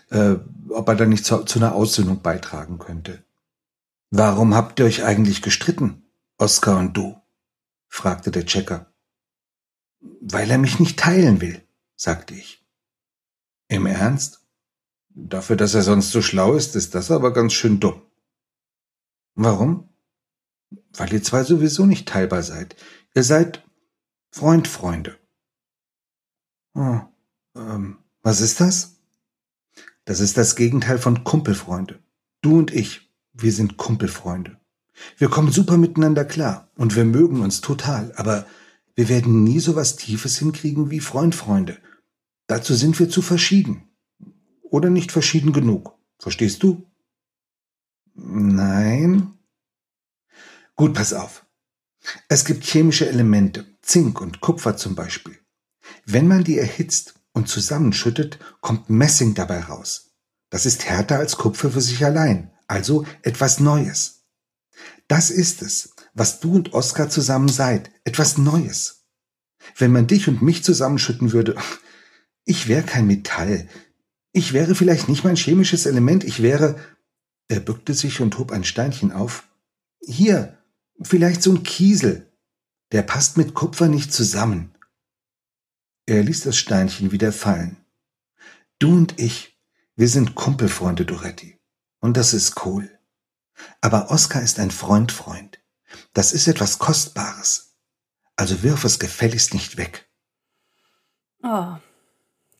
äh, 0.10 0.36
ob 0.70 0.88
er 0.88 0.96
da 0.96 1.06
nicht 1.06 1.26
zu, 1.26 1.44
zu 1.44 1.60
einer 1.60 1.76
Aussöhnung 1.76 2.22
beitragen 2.22 2.80
könnte. 2.80 3.24
Warum 4.10 4.56
habt 4.56 4.80
ihr 4.80 4.86
euch 4.86 5.04
eigentlich 5.04 5.44
gestritten, 5.44 6.04
Oskar 6.38 6.80
und 6.80 6.98
du? 6.98 7.16
fragte 7.88 8.32
der 8.32 8.46
Checker. 8.46 8.88
Weil 10.22 10.50
er 10.50 10.58
mich 10.58 10.80
nicht 10.80 10.98
teilen 10.98 11.42
will, 11.42 11.62
sagte 12.00 12.34
ich. 12.34 12.66
Im 13.68 13.86
Ernst? 13.86 14.48
Dafür, 15.10 15.58
dass 15.58 15.74
er 15.74 15.82
sonst 15.82 16.12
so 16.12 16.22
schlau 16.22 16.56
ist, 16.56 16.76
ist 16.76 16.96
das 16.96 17.12
aber 17.12 17.34
ganz 17.34 17.54
schön 17.54 17.80
dumm. 17.80 18.02
Warum? 19.36 19.90
Weil 20.94 21.14
ihr 21.14 21.22
zwei 21.22 21.44
sowieso 21.44 21.86
nicht 21.86 22.08
teilbar 22.08 22.42
seid. 22.42 22.76
Ihr 23.14 23.24
seid 23.24 23.68
Freund-Freunde. 24.32 25.20
Oh, 26.74 27.02
ähm, 27.56 27.98
was 28.22 28.40
ist 28.40 28.62
das? 28.62 29.02
Das 30.06 30.22
ist 30.22 30.38
das 30.38 30.56
Gegenteil 30.56 31.00
von 31.00 31.24
Kumpelfreunde. 31.24 32.00
Du 32.42 32.58
und 32.58 32.72
ich. 32.72 33.12
Wir 33.34 33.52
sind 33.52 33.78
Kumpelfreunde. 33.78 34.60
Wir 35.18 35.30
kommen 35.30 35.52
super 35.52 35.78
miteinander 35.78 36.26
klar 36.26 36.70
und 36.76 36.96
wir 36.96 37.06
mögen 37.06 37.42
uns 37.42 37.62
total, 37.62 38.14
aber 38.16 38.46
wir 38.96 39.10
werden 39.10 39.44
nie 39.44 39.60
so 39.60 39.76
was 39.76 39.96
Tiefes 39.96 40.38
hinkriegen 40.38 40.92
wie 40.92 41.00
Freund-Freunde. 41.00 41.78
Dazu 42.50 42.74
sind 42.74 42.98
wir 42.98 43.10
zu 43.10 43.22
verschieden. 43.22 43.84
Oder 44.64 44.90
nicht 44.90 45.12
verschieden 45.12 45.54
genug. 45.54 45.94
Verstehst 46.18 46.64
du? 46.64 46.90
Nein. 48.16 49.38
Gut, 50.76 50.96
pass 50.96 51.14
auf. 51.14 51.46
Es 52.28 52.46
gibt 52.46 52.64
chemische 52.64 53.08
Elemente, 53.08 53.68
Zink 53.84 54.20
und 54.20 54.42
Kupfer 54.42 54.76
zum 54.78 54.96
Beispiel. 54.96 55.38
Wenn 56.06 56.28
man 56.28 56.44
die 56.44 56.58
erhitzt 56.58 57.14
und 57.34 57.48
zusammenschüttet, 57.48 58.40
kommt 58.62 58.90
Messing 58.90 59.36
dabei 59.36 59.60
raus. 59.60 60.16
Das 60.50 60.66
ist 60.66 60.86
härter 60.86 61.20
als 61.20 61.38
Kupfer 61.38 61.70
für 61.70 61.82
sich 61.82 62.04
allein, 62.04 62.52
also 62.66 63.06
etwas 63.22 63.60
Neues. 63.60 64.26
Das 65.08 65.30
ist 65.30 65.62
es, 65.62 65.94
was 66.16 66.40
du 66.40 66.56
und 66.56 66.74
Oskar 66.74 67.12
zusammen 67.12 67.50
seid. 67.50 67.92
Etwas 68.06 68.40
Neues. 68.40 69.06
Wenn 69.78 69.92
man 69.92 70.08
dich 70.08 70.28
und 70.28 70.42
mich 70.42 70.64
zusammenschütten 70.64 71.32
würde, 71.32 71.56
ich 72.50 72.68
wäre 72.68 72.82
kein 72.82 73.06
Metall. 73.06 73.70
Ich 74.32 74.54
wäre 74.54 74.74
vielleicht 74.74 75.08
nicht 75.08 75.24
mein 75.24 75.36
chemisches 75.36 75.86
Element, 75.86 76.24
ich 76.24 76.42
wäre. 76.42 76.80
Er 77.48 77.60
bückte 77.60 77.94
sich 77.94 78.22
und 78.22 78.40
hob 78.40 78.52
ein 78.52 78.64
Steinchen 78.64 79.12
auf. 79.12 79.48
Hier, 80.02 80.58
vielleicht 81.00 81.44
so 81.44 81.52
ein 81.52 81.62
Kiesel. 81.62 82.34
Der 82.92 83.04
passt 83.04 83.38
mit 83.38 83.54
Kupfer 83.54 83.88
nicht 83.88 84.12
zusammen. 84.12 84.74
Er 86.08 86.24
ließ 86.24 86.42
das 86.42 86.58
Steinchen 86.58 87.12
wieder 87.12 87.32
fallen. 87.32 87.78
Du 88.80 88.98
und 88.98 89.20
ich, 89.20 89.62
wir 89.96 90.08
sind 90.08 90.34
Kumpelfreunde, 90.34 91.06
Doretti. 91.06 91.60
Und 92.00 92.18
das 92.18 92.34
ist 92.34 92.66
cool. 92.66 92.90
Aber 93.80 94.10
Oskar 94.10 94.42
ist 94.42 94.58
ein 94.58 94.72
Freund-Freund. 94.72 95.60
Das 96.14 96.34
ist 96.34 96.48
etwas 96.48 96.80
Kostbares. 96.80 97.76
Also 98.36 98.64
wirf 98.64 98.86
es 98.86 98.98
gefälligst 98.98 99.54
nicht 99.54 99.78
weg. 99.78 100.10
Oh. 101.44 101.76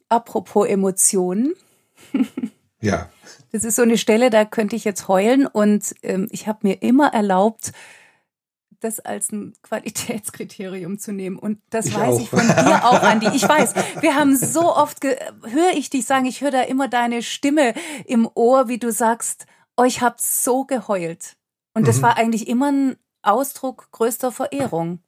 Apropos 0.10 0.68
Emotionen. 0.68 1.54
ja. 2.82 3.10
Das 3.52 3.64
ist 3.64 3.76
so 3.76 3.84
eine 3.84 3.98
Stelle, 3.98 4.30
da 4.30 4.46
könnte 4.46 4.76
ich 4.76 4.84
jetzt 4.84 5.08
heulen 5.08 5.48
und 5.48 5.96
ähm, 6.04 6.28
ich 6.32 6.48
habe 6.48 6.60
mir 6.64 6.82
immer 6.82 7.14
erlaubt, 7.14 7.72
das 8.80 9.00
als 9.00 9.32
ein 9.32 9.54
Qualitätskriterium 9.62 11.00
zu 11.00 11.12
nehmen. 11.12 11.38
Und 11.38 11.60
das 11.70 11.88
ich 11.88 11.96
weiß 11.96 12.16
auch. 12.16 12.22
ich 12.22 12.30
von 12.30 12.48
dir 12.48 12.86
auch, 12.86 13.02
Andi. 13.02 13.28
Ich 13.34 13.48
weiß, 13.48 13.74
wir 14.02 14.16
haben 14.16 14.36
so 14.36 14.76
oft, 14.76 15.04
höre 15.04 15.74
ich 15.74 15.90
dich 15.90 16.06
sagen, 16.06 16.26
ich 16.26 16.42
höre 16.42 16.52
da 16.52 16.62
immer 16.62 16.88
deine 16.88 17.22
Stimme 17.22 17.74
im 18.06 18.30
Ohr, 18.36 18.68
wie 18.68 18.78
du 18.78 18.92
sagst, 18.92 19.46
oh, 19.78 19.84
ich 19.84 20.02
habe 20.02 20.16
so 20.20 20.64
geheult. 20.66 21.36
Und 21.74 21.88
das 21.88 21.98
mhm. 21.98 22.04
war 22.04 22.18
eigentlich 22.18 22.48
immer 22.48 22.72
ein 22.72 22.98
Ausdruck 23.22 23.90
größter 23.92 24.32
Verehrung. 24.32 25.00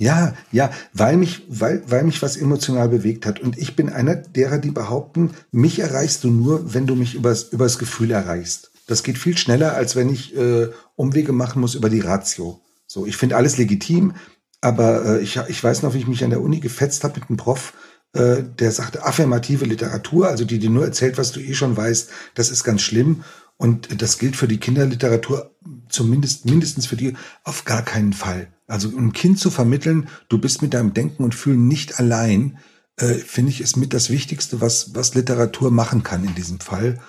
Ja, 0.00 0.32
ja, 0.50 0.70
weil 0.94 1.18
mich, 1.18 1.42
weil, 1.50 1.82
weil 1.86 2.04
mich 2.04 2.22
was 2.22 2.38
emotional 2.38 2.88
bewegt 2.88 3.26
hat. 3.26 3.38
Und 3.38 3.58
ich 3.58 3.76
bin 3.76 3.90
einer 3.90 4.16
derer, 4.16 4.56
die 4.56 4.70
behaupten, 4.70 5.32
mich 5.52 5.78
erreichst 5.78 6.24
du 6.24 6.30
nur, 6.30 6.72
wenn 6.72 6.86
du 6.86 6.96
mich 6.96 7.14
übers, 7.14 7.50
übers 7.52 7.78
Gefühl 7.78 8.10
erreichst. 8.10 8.70
Das 8.86 9.02
geht 9.02 9.18
viel 9.18 9.36
schneller, 9.36 9.74
als 9.74 9.96
wenn 9.96 10.08
ich 10.08 10.34
äh, 10.34 10.68
Umwege 10.96 11.32
machen 11.32 11.60
muss 11.60 11.74
über 11.74 11.90
die 11.90 12.00
Ratio. 12.00 12.62
So, 12.86 13.04
ich 13.04 13.18
finde 13.18 13.36
alles 13.36 13.58
legitim, 13.58 14.14
aber 14.62 15.04
äh, 15.04 15.20
ich, 15.20 15.38
ich 15.48 15.62
weiß 15.62 15.82
noch, 15.82 15.92
wie 15.92 15.98
ich 15.98 16.08
mich 16.08 16.24
an 16.24 16.30
der 16.30 16.40
Uni 16.40 16.60
gefetzt 16.60 17.04
habe 17.04 17.20
mit 17.20 17.28
einem 17.28 17.36
Prof, 17.36 17.74
äh, 18.14 18.42
der 18.58 18.72
sagte, 18.72 19.04
affirmative 19.04 19.66
Literatur, 19.66 20.28
also 20.28 20.46
die 20.46 20.58
dir 20.58 20.70
nur 20.70 20.86
erzählt, 20.86 21.18
was 21.18 21.32
du 21.32 21.40
eh 21.40 21.52
schon 21.52 21.76
weißt, 21.76 22.08
das 22.34 22.50
ist 22.50 22.64
ganz 22.64 22.80
schlimm. 22.80 23.22
Und 23.60 24.00
das 24.00 24.16
gilt 24.16 24.36
für 24.36 24.48
die 24.48 24.56
Kinderliteratur, 24.56 25.54
zumindest 25.90 26.46
mindestens 26.46 26.86
für 26.86 26.96
die, 26.96 27.12
auf 27.44 27.66
gar 27.66 27.82
keinen 27.82 28.14
Fall. 28.14 28.48
Also 28.66 28.88
um 28.88 29.12
Kind 29.12 29.38
zu 29.38 29.50
vermitteln, 29.50 30.08
du 30.30 30.38
bist 30.38 30.62
mit 30.62 30.72
deinem 30.72 30.94
Denken 30.94 31.22
und 31.22 31.34
Fühlen 31.34 31.68
nicht 31.68 31.98
allein, 31.98 32.56
äh, 32.96 33.16
finde 33.16 33.50
ich, 33.50 33.60
ist 33.60 33.76
mit 33.76 33.92
das 33.92 34.08
Wichtigste, 34.08 34.62
was, 34.62 34.94
was 34.94 35.14
Literatur 35.14 35.70
machen 35.70 36.02
kann 36.02 36.24
in 36.24 36.34
diesem 36.34 36.58
Fall. 36.58 37.02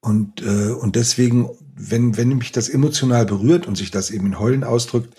Und, 0.00 0.40
äh, 0.40 0.70
und 0.70 0.96
deswegen, 0.96 1.50
wenn, 1.74 2.16
wenn 2.16 2.30
mich 2.30 2.50
das 2.50 2.70
emotional 2.70 3.26
berührt 3.26 3.66
und 3.66 3.76
sich 3.76 3.90
das 3.90 4.10
eben 4.10 4.24
in 4.24 4.38
Heulen 4.38 4.64
ausdrückt, 4.64 5.14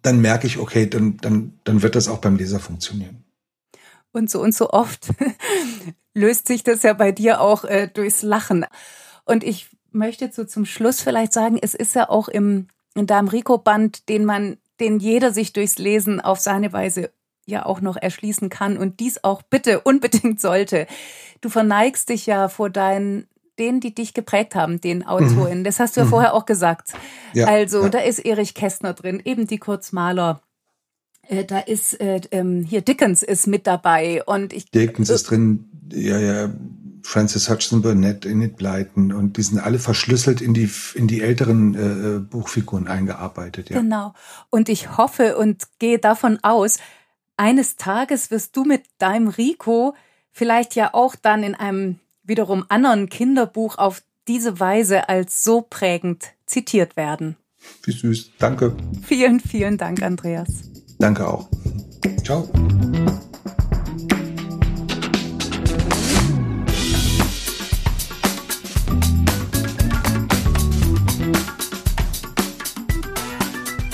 dann 0.00 0.22
merke 0.22 0.46
ich, 0.46 0.56
okay, 0.56 0.88
dann, 0.88 1.18
dann, 1.18 1.60
dann 1.64 1.82
wird 1.82 1.96
das 1.96 2.08
auch 2.08 2.18
beim 2.18 2.36
Leser 2.36 2.60
funktionieren. 2.60 3.24
Und 4.10 4.30
so 4.30 4.40
und 4.40 4.54
so 4.54 4.70
oft 4.70 5.08
löst 6.14 6.48
sich 6.48 6.62
das 6.62 6.82
ja 6.82 6.94
bei 6.94 7.12
dir 7.12 7.42
auch 7.42 7.64
äh, 7.64 7.88
durchs 7.92 8.22
Lachen. 8.22 8.64
Und 9.26 9.44
ich 9.44 9.73
möchte 9.94 10.30
so 10.32 10.44
zum 10.44 10.64
Schluss 10.64 11.00
vielleicht 11.00 11.32
sagen, 11.32 11.58
es 11.60 11.74
ist 11.74 11.94
ja 11.94 12.08
auch 12.08 12.28
im, 12.28 12.68
in 12.94 13.06
deinem 13.06 13.28
Rico-Band, 13.28 14.08
den 14.08 14.24
man 14.24 14.58
den 14.80 14.98
jeder 14.98 15.32
sich 15.32 15.52
durchs 15.52 15.78
Lesen 15.78 16.20
auf 16.20 16.40
seine 16.40 16.72
Weise 16.72 17.10
ja 17.46 17.66
auch 17.66 17.80
noch 17.80 17.96
erschließen 17.96 18.48
kann 18.48 18.76
und 18.76 19.00
dies 19.00 19.22
auch 19.22 19.42
bitte 19.42 19.80
unbedingt 19.84 20.40
sollte. 20.40 20.86
Du 21.40 21.48
verneigst 21.48 22.08
dich 22.08 22.26
ja 22.26 22.48
vor 22.48 22.70
deinen 22.70 23.26
denen, 23.58 23.78
die 23.78 23.94
dich 23.94 24.14
geprägt 24.14 24.56
haben, 24.56 24.80
den 24.80 25.06
Autoren. 25.06 25.60
Mhm. 25.60 25.64
Das 25.64 25.78
hast 25.78 25.96
du 25.96 26.00
ja 26.00 26.06
mhm. 26.06 26.10
vorher 26.10 26.34
auch 26.34 26.44
gesagt. 26.44 26.92
Ja, 27.34 27.46
also 27.46 27.84
ja. 27.84 27.88
da 27.88 27.98
ist 28.00 28.18
Erich 28.18 28.54
Kästner 28.54 28.94
drin, 28.94 29.22
eben 29.24 29.46
die 29.46 29.58
Kurzmaler. 29.58 30.42
Äh, 31.28 31.44
da 31.44 31.60
ist 31.60 32.00
äh, 32.00 32.20
ähm, 32.32 32.64
hier 32.68 32.80
Dickens 32.80 33.22
ist 33.22 33.46
mit 33.46 33.68
dabei 33.68 34.24
und 34.24 34.52
ich. 34.52 34.70
Dickens 34.72 35.08
äh, 35.08 35.14
ist 35.14 35.30
drin, 35.30 35.70
ja 35.92 36.18
ja. 36.18 36.50
Francis 37.04 37.50
Hutchinson 37.50 37.82
Burnett, 37.82 38.24
Enid 38.24 38.56
Blyton 38.56 39.12
und 39.12 39.36
die 39.36 39.42
sind 39.42 39.60
alle 39.60 39.78
verschlüsselt 39.78 40.40
in 40.40 40.54
die, 40.54 40.70
in 40.94 41.06
die 41.06 41.20
älteren 41.20 41.74
äh, 41.74 42.18
Buchfiguren 42.18 42.88
eingearbeitet. 42.88 43.70
Ja. 43.70 43.80
Genau. 43.80 44.14
Und 44.48 44.68
ich 44.70 44.96
hoffe 44.96 45.36
und 45.36 45.64
gehe 45.78 45.98
davon 45.98 46.38
aus, 46.42 46.78
eines 47.36 47.76
Tages 47.76 48.30
wirst 48.30 48.56
du 48.56 48.64
mit 48.64 48.84
deinem 48.98 49.28
Rico 49.28 49.94
vielleicht 50.30 50.74
ja 50.74 50.94
auch 50.94 51.14
dann 51.14 51.42
in 51.42 51.54
einem 51.54 52.00
wiederum 52.22 52.64
anderen 52.68 53.08
Kinderbuch 53.10 53.76
auf 53.76 54.02
diese 54.26 54.58
Weise 54.58 55.08
als 55.08 55.44
so 55.44 55.60
prägend 55.60 56.32
zitiert 56.46 56.96
werden. 56.96 57.36
Wie 57.84 57.92
süß. 57.92 58.32
Danke. 58.38 58.74
Vielen, 59.02 59.40
vielen 59.40 59.76
Dank, 59.76 60.02
Andreas. 60.02 60.70
Danke 60.98 61.28
auch. 61.28 61.48
Ciao. 62.24 62.48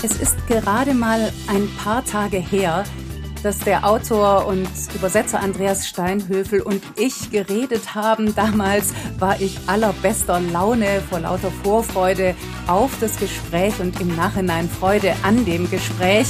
Es 0.03 0.19
ist 0.19 0.47
gerade 0.47 0.95
mal 0.95 1.31
ein 1.47 1.69
paar 1.77 2.03
Tage 2.03 2.37
her, 2.37 2.85
dass 3.43 3.59
der 3.59 3.87
Autor 3.87 4.47
und 4.47 4.67
Übersetzer 4.95 5.39
Andreas 5.39 5.87
Steinhöfel 5.87 6.61
und 6.61 6.81
ich 6.97 7.29
geredet 7.29 7.93
haben. 7.93 8.33
Damals 8.33 8.95
war 9.19 9.39
ich 9.39 9.59
allerbester 9.67 10.39
Laune 10.39 11.01
vor 11.07 11.19
lauter 11.19 11.51
Vorfreude 11.51 12.33
auf 12.65 12.97
das 12.99 13.19
Gespräch 13.19 13.79
und 13.79 14.01
im 14.01 14.15
Nachhinein 14.15 14.67
Freude 14.69 15.13
an 15.21 15.45
dem 15.45 15.69
Gespräch. 15.69 16.27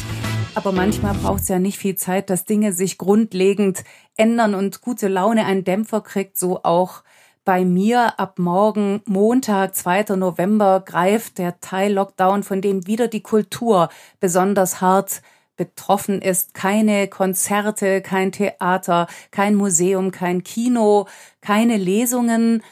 Aber 0.54 0.74
manchmal 0.74 1.14
braucht 1.14 1.44
es 1.44 1.48
ja 1.48 1.58
nicht 1.58 1.78
viel 1.78 1.96
Zeit, 1.96 2.30
dass 2.30 2.44
Dinge 2.44 2.74
sich 2.74 2.98
grundlegend 2.98 3.86
ändern 4.18 4.54
und 4.54 4.82
gute 4.82 5.08
Laune 5.08 5.46
einen 5.46 5.64
Dämpfer 5.64 6.02
kriegt, 6.02 6.38
so 6.38 6.64
auch 6.64 7.04
bei 7.44 7.66
mir 7.66 8.20
ab 8.20 8.38
morgen 8.38 9.02
Montag, 9.06 9.76
2. 9.76 10.16
November, 10.16 10.82
greift 10.86 11.38
der 11.38 11.60
Teil-Lockdown, 11.60 12.44
von 12.44 12.62
dem 12.62 12.86
wieder 12.88 13.08
die 13.08 13.24
Kultur 13.24 13.90
besonders 14.20 14.82
hart 14.82 15.22
betroffen 15.56 16.22
ist. 16.22 16.54
Keine 16.54 17.08
Konzerte, 17.08 18.02
kein 18.02 18.32
Theater, 18.32 19.08
kein 19.32 19.56
Museum, 19.56 20.12
kein 20.12 20.44
Kino, 20.44 21.08
keine 21.42 21.78
Lesungen. 21.78 22.64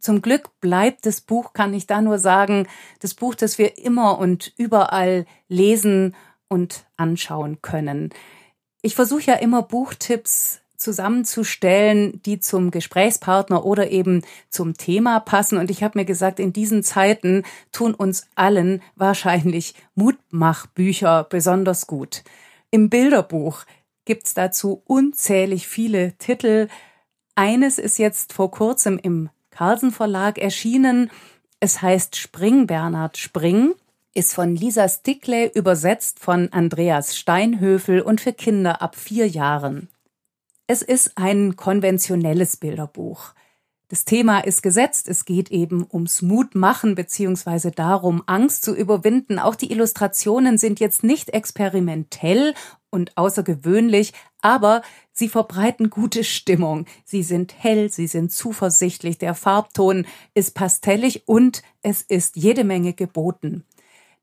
Zum 0.00 0.22
Glück 0.22 0.50
bleibt 0.60 1.06
das 1.06 1.20
Buch, 1.20 1.52
kann 1.52 1.74
ich 1.74 1.86
da 1.86 2.00
nur 2.00 2.18
sagen, 2.18 2.66
das 3.00 3.14
Buch, 3.14 3.34
das 3.34 3.58
wir 3.58 3.78
immer 3.78 4.18
und 4.18 4.52
überall 4.56 5.26
lesen 5.48 6.14
und 6.48 6.86
anschauen 6.96 7.60
können. 7.60 8.10
Ich 8.82 8.94
versuche 8.94 9.22
ja 9.22 9.34
immer 9.34 9.62
Buchtipps 9.62 10.60
zusammenzustellen, 10.76 12.20
die 12.24 12.40
zum 12.40 12.70
Gesprächspartner 12.70 13.64
oder 13.64 13.90
eben 13.90 14.22
zum 14.48 14.76
Thema 14.76 15.20
passen. 15.20 15.58
Und 15.58 15.70
ich 15.70 15.82
habe 15.82 15.98
mir 15.98 16.04
gesagt, 16.04 16.40
in 16.40 16.52
diesen 16.52 16.82
Zeiten 16.82 17.42
tun 17.72 17.94
uns 17.94 18.26
allen 18.34 18.82
wahrscheinlich 18.94 19.74
Mutmachbücher 19.94 21.24
besonders 21.24 21.86
gut. 21.86 22.24
Im 22.70 22.90
Bilderbuch 22.90 23.64
gibt's 24.04 24.34
dazu 24.34 24.82
unzählig 24.86 25.68
viele 25.68 26.12
Titel. 26.18 26.68
Eines 27.34 27.78
ist 27.78 27.98
jetzt 27.98 28.32
vor 28.32 28.50
kurzem 28.50 28.98
im 28.98 29.30
Carlsen 29.50 29.92
Verlag 29.92 30.38
erschienen. 30.38 31.10
Es 31.60 31.82
heißt 31.82 32.16
Spring, 32.16 32.66
Bernhard 32.66 33.16
Spring, 33.16 33.74
ist 34.14 34.34
von 34.34 34.56
Lisa 34.56 34.88
Stickley 34.88 35.50
übersetzt 35.54 36.20
von 36.20 36.50
Andreas 36.52 37.16
Steinhöfel 37.16 38.00
und 38.00 38.20
für 38.20 38.32
Kinder 38.32 38.80
ab 38.80 38.96
vier 38.96 39.28
Jahren. 39.28 39.88
Es 40.68 40.82
ist 40.82 41.16
ein 41.16 41.54
konventionelles 41.54 42.56
Bilderbuch. 42.56 43.34
Das 43.88 44.04
Thema 44.04 44.40
ist 44.40 44.62
gesetzt. 44.62 45.06
Es 45.06 45.24
geht 45.24 45.52
eben 45.52 45.86
ums 45.92 46.22
Mutmachen 46.22 46.96
beziehungsweise 46.96 47.70
darum, 47.70 48.24
Angst 48.26 48.64
zu 48.64 48.74
überwinden. 48.74 49.38
Auch 49.38 49.54
die 49.54 49.70
Illustrationen 49.70 50.58
sind 50.58 50.80
jetzt 50.80 51.04
nicht 51.04 51.30
experimentell 51.30 52.54
und 52.90 53.16
außergewöhnlich, 53.16 54.12
aber 54.42 54.82
sie 55.12 55.28
verbreiten 55.28 55.88
gute 55.88 56.24
Stimmung. 56.24 56.86
Sie 57.04 57.22
sind 57.22 57.54
hell, 57.56 57.92
sie 57.92 58.08
sind 58.08 58.32
zuversichtlich, 58.32 59.18
der 59.18 59.36
Farbton 59.36 60.04
ist 60.34 60.54
pastellig 60.54 61.28
und 61.28 61.62
es 61.82 62.02
ist 62.02 62.34
jede 62.34 62.64
Menge 62.64 62.92
geboten. 62.92 63.64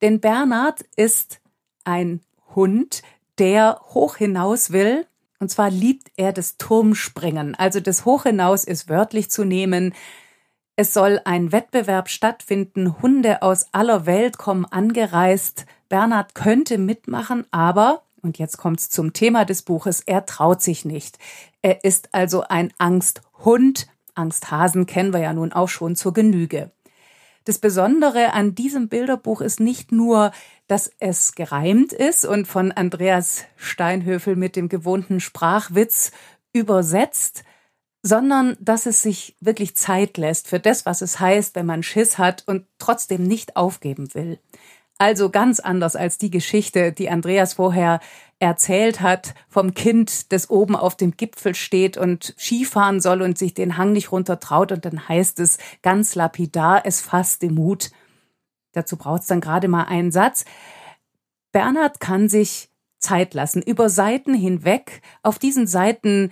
Denn 0.01 0.19
Bernhard 0.19 0.81
ist 0.97 1.39
ein 1.85 2.19
Hund, 2.53 3.01
der 3.37 3.79
hoch 3.93 4.17
hinaus 4.17 4.71
will, 4.71 5.07
und 5.43 5.49
zwar 5.49 5.69
liebt 5.69 6.09
er 6.15 6.31
das 6.31 6.55
Turmspringen. 6.55 7.53
Also 7.55 7.81
das 7.81 8.05
Hoch 8.05 8.23
hinaus 8.23 8.63
ist 8.63 8.87
wörtlich 8.87 9.29
zu 9.29 9.43
nehmen. 9.43 9.93
Es 10.77 10.93
soll 10.93 11.19
ein 11.25 11.51
Wettbewerb 11.51 12.07
stattfinden. 12.07 13.01
Hunde 13.01 13.41
aus 13.41 13.65
aller 13.73 14.05
Welt 14.05 14.37
kommen 14.37 14.63
angereist. 14.63 15.65
Bernhard 15.89 16.33
könnte 16.33 16.77
mitmachen, 16.77 17.45
aber, 17.51 18.03
und 18.21 18.39
jetzt 18.39 18.55
kommt's 18.57 18.89
zum 18.89 19.11
Thema 19.11 19.43
des 19.43 19.63
Buches, 19.63 19.99
er 19.99 20.25
traut 20.25 20.61
sich 20.61 20.85
nicht. 20.85 21.19
Er 21.61 21.83
ist 21.83 22.13
also 22.13 22.43
ein 22.43 22.71
Angsthund. 22.77 23.87
Angsthasen 24.15 24.85
kennen 24.85 25.11
wir 25.11 25.19
ja 25.19 25.33
nun 25.33 25.51
auch 25.51 25.67
schon 25.67 25.97
zur 25.97 26.13
Genüge. 26.13 26.71
Das 27.45 27.59
Besondere 27.59 28.33
an 28.33 28.55
diesem 28.55 28.87
Bilderbuch 28.87 29.41
ist 29.41 29.59
nicht 29.59 29.91
nur, 29.91 30.31
dass 30.67 30.91
es 30.99 31.35
gereimt 31.35 31.91
ist 31.91 32.25
und 32.25 32.47
von 32.47 32.71
Andreas 32.71 33.45
Steinhöfel 33.57 34.35
mit 34.35 34.55
dem 34.55 34.69
gewohnten 34.69 35.19
Sprachwitz 35.19 36.11
übersetzt, 36.53 37.43
sondern 38.01 38.57
dass 38.59 38.85
es 38.85 39.01
sich 39.01 39.35
wirklich 39.39 39.75
Zeit 39.75 40.17
lässt 40.17 40.47
für 40.47 40.59
das, 40.59 40.85
was 40.85 41.01
es 41.01 41.19
heißt, 41.19 41.55
wenn 41.55 41.65
man 41.65 41.83
Schiss 41.83 42.17
hat 42.17 42.43
und 42.47 42.65
trotzdem 42.77 43.23
nicht 43.23 43.55
aufgeben 43.55 44.13
will. 44.13 44.39
Also 45.03 45.29
ganz 45.29 45.59
anders 45.59 45.97
als 45.97 46.17
die 46.17 46.31
Geschichte, 46.31 46.93
die 46.93 47.09
Andreas 47.09 47.55
vorher 47.55 47.99
erzählt 48.39 49.01
hat 49.01 49.33
vom 49.49 49.73
Kind, 49.73 50.31
das 50.31 50.49
oben 50.49 50.77
auf 50.77 50.95
dem 50.95 51.17
Gipfel 51.17 51.55
steht 51.55 51.97
und 51.97 52.33
Skifahren 52.39 53.01
soll 53.01 53.21
und 53.21 53.37
sich 53.37 53.53
den 53.53 53.75
Hang 53.75 53.91
nicht 53.91 54.13
runter 54.13 54.39
traut 54.39 54.71
und 54.71 54.85
dann 54.85 55.09
heißt 55.09 55.41
es 55.41 55.57
ganz 55.81 56.15
lapidar, 56.15 56.85
es 56.85 57.01
fasst 57.01 57.41
den 57.41 57.53
Mut. 57.53 57.91
Dazu 58.71 58.95
braucht 58.95 59.23
es 59.23 59.27
dann 59.27 59.41
gerade 59.41 59.67
mal 59.67 59.83
einen 59.83 60.13
Satz. 60.13 60.45
Bernhard 61.51 61.99
kann 61.99 62.29
sich 62.29 62.69
Zeit 62.97 63.33
lassen, 63.33 63.61
über 63.61 63.89
Seiten 63.89 64.33
hinweg. 64.33 65.01
Auf 65.21 65.37
diesen 65.37 65.67
Seiten 65.67 66.31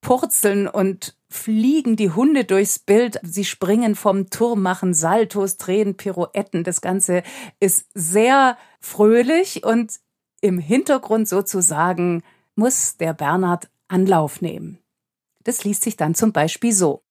purzeln 0.00 0.68
und 0.68 1.16
fliegen 1.28 1.96
die 1.96 2.10
Hunde 2.10 2.44
durchs 2.44 2.78
Bild. 2.78 3.18
Sie 3.22 3.44
springen 3.44 3.94
vom 3.94 4.30
Turm, 4.30 4.62
machen 4.62 4.94
Saltos, 4.94 5.56
drehen 5.56 5.96
Pirouetten. 5.96 6.64
Das 6.64 6.80
Ganze 6.80 7.22
ist 7.60 7.86
sehr 7.94 8.56
fröhlich 8.80 9.64
und 9.64 9.98
im 10.40 10.58
Hintergrund 10.58 11.28
sozusagen 11.28 12.22
muss 12.54 12.96
der 12.96 13.14
Bernhard 13.14 13.68
Anlauf 13.88 14.40
nehmen. 14.40 14.78
Das 15.44 15.64
liest 15.64 15.82
sich 15.82 15.96
dann 15.96 16.14
zum 16.14 16.32
Beispiel 16.32 16.72
so. 16.72 17.02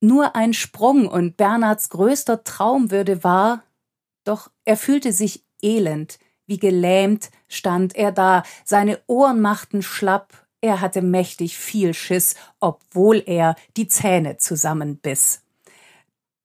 Nur 0.00 0.34
ein 0.34 0.52
Sprung 0.52 1.06
und 1.06 1.36
Bernhards 1.36 1.88
größter 1.90 2.44
Traum 2.44 2.90
würde 2.90 3.22
wahr, 3.24 3.62
doch 4.24 4.50
er 4.64 4.76
fühlte 4.76 5.12
sich 5.12 5.44
elend, 5.62 6.18
wie 6.46 6.58
gelähmt 6.58 7.30
stand 7.48 7.94
er 7.94 8.10
da, 8.10 8.42
seine 8.64 9.00
Ohren 9.06 9.40
machten 9.40 9.82
schlapp, 9.82 10.41
er 10.62 10.80
hatte 10.80 11.02
mächtig 11.02 11.58
viel 11.58 11.92
Schiss, 11.92 12.36
obwohl 12.60 13.22
er 13.26 13.56
die 13.76 13.88
Zähne 13.88 14.38
zusammenbiss. 14.38 15.42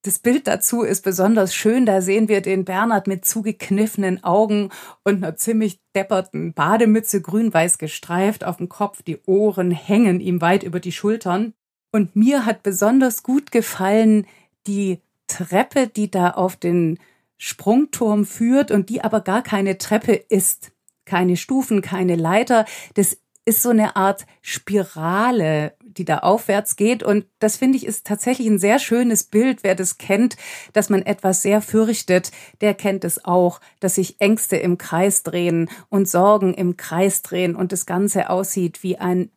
Das 0.02 0.18
Bild 0.18 0.46
dazu 0.46 0.82
ist 0.82 1.02
besonders 1.02 1.54
schön. 1.54 1.86
Da 1.86 2.00
sehen 2.00 2.28
wir 2.28 2.40
den 2.40 2.64
Bernhard 2.64 3.06
mit 3.06 3.24
zugekniffenen 3.24 4.24
Augen 4.24 4.70
und 5.04 5.16
einer 5.16 5.36
ziemlich 5.36 5.80
depperten 5.94 6.52
Bademütze 6.52 7.20
grün-weiß 7.20 7.78
gestreift 7.78 8.44
auf 8.44 8.58
dem 8.58 8.68
Kopf. 8.68 9.02
Die 9.02 9.20
Ohren 9.26 9.70
hängen 9.70 10.20
ihm 10.20 10.40
weit 10.40 10.62
über 10.62 10.80
die 10.80 10.92
Schultern. 10.92 11.54
Und 11.92 12.16
mir 12.16 12.44
hat 12.44 12.62
besonders 12.62 13.22
gut 13.22 13.50
gefallen 13.50 14.26
die 14.66 15.00
Treppe, 15.26 15.88
die 15.88 16.10
da 16.10 16.30
auf 16.30 16.56
den 16.56 16.98
Sprungturm 17.36 18.24
führt 18.24 18.70
und 18.70 18.88
die 18.88 19.02
aber 19.02 19.20
gar 19.20 19.42
keine 19.42 19.78
Treppe 19.78 20.12
ist. 20.12 20.72
Keine 21.04 21.36
Stufen, 21.36 21.82
keine 21.82 22.16
Leiter. 22.16 22.66
Das 22.94 23.18
ist 23.48 23.62
so 23.62 23.70
eine 23.70 23.96
Art 23.96 24.26
Spirale, 24.42 25.72
die 25.82 26.04
da 26.04 26.18
aufwärts 26.18 26.76
geht. 26.76 27.02
Und 27.02 27.24
das 27.38 27.56
finde 27.56 27.78
ich 27.78 27.86
ist 27.86 28.06
tatsächlich 28.06 28.46
ein 28.46 28.58
sehr 28.58 28.78
schönes 28.78 29.24
Bild. 29.24 29.64
Wer 29.64 29.74
das 29.74 29.96
kennt, 29.96 30.36
dass 30.74 30.90
man 30.90 31.00
etwas 31.00 31.40
sehr 31.40 31.62
fürchtet, 31.62 32.30
der 32.60 32.74
kennt 32.74 33.04
es 33.04 33.24
auch, 33.24 33.60
dass 33.80 33.94
sich 33.94 34.20
Ängste 34.20 34.56
im 34.56 34.76
Kreis 34.76 35.22
drehen 35.22 35.70
und 35.88 36.08
Sorgen 36.08 36.52
im 36.52 36.76
Kreis 36.76 37.22
drehen 37.22 37.56
und 37.56 37.72
das 37.72 37.86
Ganze 37.86 38.28
aussieht 38.28 38.82
wie 38.82 38.98
ein 38.98 39.30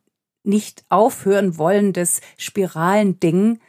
nicht 0.43 0.83
aufhören 0.89 1.57
wollendes 1.57 2.19
Spiralending 2.37 3.59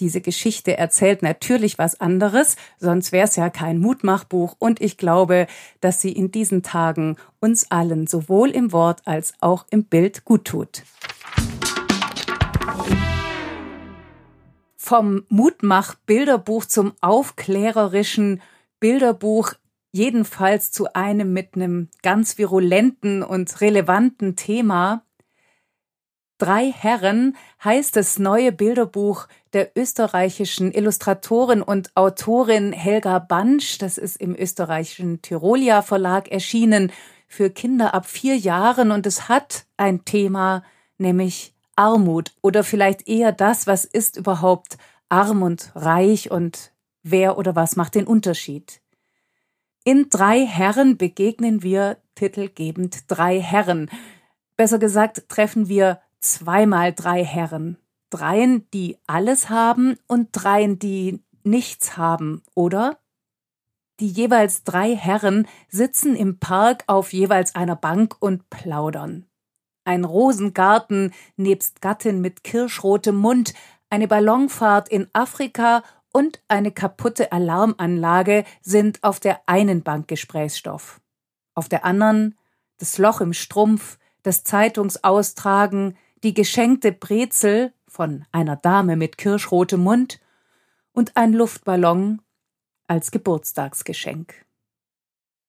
diese 0.00 0.20
Geschichte 0.20 0.76
erzählt 0.78 1.22
natürlich 1.22 1.78
was 1.78 2.00
anderes, 2.00 2.56
sonst 2.78 3.12
wäre 3.12 3.26
es 3.26 3.36
ja 3.36 3.50
kein 3.50 3.78
Mutmachbuch 3.78 4.56
und 4.58 4.80
ich 4.80 4.96
glaube, 4.96 5.46
dass 5.80 6.00
sie 6.00 6.12
in 6.12 6.32
diesen 6.32 6.62
Tagen 6.62 7.16
uns 7.38 7.70
allen 7.70 8.06
sowohl 8.06 8.50
im 8.50 8.72
Wort 8.72 9.02
als 9.04 9.34
auch 9.40 9.66
im 9.70 9.84
Bild 9.84 10.24
gut 10.24 10.46
tut. 10.46 10.82
Vom 14.76 15.24
Mutmach-Bilderbuch 15.28 16.64
zum 16.64 16.94
aufklärerischen 17.00 18.42
Bilderbuch 18.80 19.52
jedenfalls 19.92 20.72
zu 20.72 20.94
einem 20.94 21.32
mit 21.32 21.54
einem 21.54 21.88
ganz 22.02 22.38
virulenten 22.38 23.22
und 23.22 23.60
relevanten 23.60 24.36
Thema. 24.36 25.04
Drei 26.40 26.72
Herren 26.72 27.36
heißt 27.62 27.96
das 27.96 28.18
neue 28.18 28.50
Bilderbuch 28.50 29.28
der 29.52 29.76
österreichischen 29.76 30.72
Illustratorin 30.72 31.60
und 31.60 31.94
Autorin 31.94 32.72
Helga 32.72 33.18
Bansch. 33.18 33.76
Das 33.76 33.98
ist 33.98 34.16
im 34.16 34.34
österreichischen 34.34 35.20
Tirolia 35.20 35.82
Verlag 35.82 36.32
erschienen 36.32 36.92
für 37.28 37.50
Kinder 37.50 37.92
ab 37.92 38.06
vier 38.06 38.38
Jahren 38.38 38.90
und 38.90 39.04
es 39.04 39.28
hat 39.28 39.66
ein 39.76 40.06
Thema, 40.06 40.64
nämlich 40.96 41.52
Armut 41.76 42.32
oder 42.40 42.64
vielleicht 42.64 43.06
eher 43.06 43.32
das, 43.32 43.66
was 43.66 43.84
ist 43.84 44.16
überhaupt 44.16 44.78
arm 45.10 45.42
und 45.42 45.70
reich 45.74 46.30
und 46.30 46.72
wer 47.02 47.36
oder 47.36 47.54
was 47.54 47.76
macht 47.76 47.96
den 47.96 48.06
Unterschied. 48.06 48.80
In 49.84 50.08
drei 50.08 50.46
Herren 50.46 50.96
begegnen 50.96 51.62
wir 51.62 51.98
titelgebend 52.14 53.04
drei 53.08 53.42
Herren. 53.42 53.90
Besser 54.56 54.78
gesagt 54.78 55.28
treffen 55.28 55.68
wir 55.68 56.00
zweimal 56.20 56.92
drei 56.92 57.24
Herren. 57.24 57.76
Dreien, 58.10 58.68
die 58.72 58.98
alles 59.06 59.50
haben 59.50 59.96
und 60.06 60.30
dreien, 60.32 60.78
die 60.78 61.22
nichts 61.44 61.96
haben, 61.96 62.42
oder? 62.54 62.98
Die 64.00 64.08
jeweils 64.08 64.64
drei 64.64 64.96
Herren 64.96 65.46
sitzen 65.68 66.16
im 66.16 66.38
Park 66.38 66.84
auf 66.86 67.12
jeweils 67.12 67.54
einer 67.54 67.76
Bank 67.76 68.16
und 68.18 68.48
plaudern. 68.50 69.26
Ein 69.84 70.04
Rosengarten 70.04 71.12
nebst 71.36 71.80
Gattin 71.80 72.20
mit 72.20 72.44
kirschrotem 72.44 73.16
Mund, 73.16 73.54
eine 73.90 74.08
Ballonfahrt 74.08 74.88
in 74.88 75.08
Afrika 75.12 75.82
und 76.12 76.42
eine 76.48 76.72
kaputte 76.72 77.32
Alarmanlage 77.32 78.44
sind 78.62 79.02
auf 79.02 79.20
der 79.20 79.40
einen 79.46 79.82
Bank 79.82 80.08
Gesprächsstoff. 80.08 81.00
Auf 81.54 81.68
der 81.68 81.84
anderen 81.84 82.36
das 82.78 82.98
Loch 82.98 83.20
im 83.20 83.32
Strumpf, 83.32 83.98
das 84.22 84.42
Zeitungsaustragen, 84.42 85.96
die 86.22 86.34
geschenkte 86.34 86.92
Brezel 86.92 87.72
von 87.88 88.24
einer 88.32 88.56
Dame 88.56 88.96
mit 88.96 89.18
kirschrotem 89.18 89.80
Mund 89.80 90.20
und 90.92 91.16
ein 91.16 91.32
Luftballon 91.32 92.20
als 92.86 93.10
Geburtstagsgeschenk. 93.10 94.34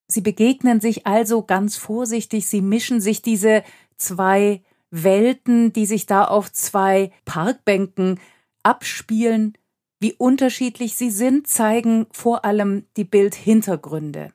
Sie 0.08 0.22
begegnen 0.22 0.82
sich 0.82 1.08
also 1.08 1.44
ganz 1.44 1.78
vorsichtig, 1.78 2.48
sie 2.48 2.62
mischen 2.62 3.02
sich 3.02 3.22
diese 3.22 3.64
zwei 3.98 4.62
Welten, 4.90 5.72
die 5.72 5.86
sich 5.86 6.06
da 6.06 6.26
auf 6.26 6.52
zwei 6.52 7.12
Parkbänken 7.24 8.20
abspielen, 8.62 9.58
wie 10.00 10.14
unterschiedlich 10.14 10.96
sie 10.96 11.12
sind, 11.12 11.48
zeigen 11.48 12.08
vor 12.12 12.44
allem 12.44 12.86
die 12.98 13.06
Bildhintergründe. 13.06 14.34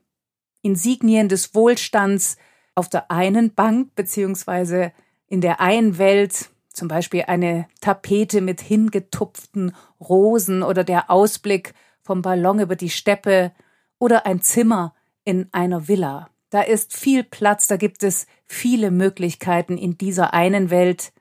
Insignien 0.62 1.28
des 1.28 1.54
Wohlstands 1.54 2.36
auf 2.74 2.88
der 2.88 3.10
einen 3.10 3.54
Bank 3.54 3.94
beziehungsweise 3.94 4.92
in 5.28 5.40
der 5.40 5.60
einen 5.60 5.98
Welt 5.98 6.50
zum 6.72 6.88
Beispiel 6.88 7.24
eine 7.26 7.66
Tapete 7.80 8.40
mit 8.40 8.60
hingetupften 8.60 9.74
Rosen 9.98 10.62
oder 10.62 10.84
der 10.84 11.10
Ausblick 11.10 11.74
vom 12.02 12.22
Ballon 12.22 12.60
über 12.60 12.76
die 12.76 12.90
Steppe 12.90 13.52
oder 13.98 14.26
ein 14.26 14.42
Zimmer 14.42 14.94
in 15.24 15.48
einer 15.52 15.88
Villa. 15.88 16.28
Da 16.50 16.60
ist 16.60 16.94
viel 16.94 17.24
Platz, 17.24 17.66
da 17.66 17.76
gibt 17.76 18.02
es 18.02 18.26
viele 18.44 18.90
Möglichkeiten 18.90 19.78
in 19.78 19.98
dieser 19.98 20.34
einen 20.34 20.70
Welt. 20.70 21.12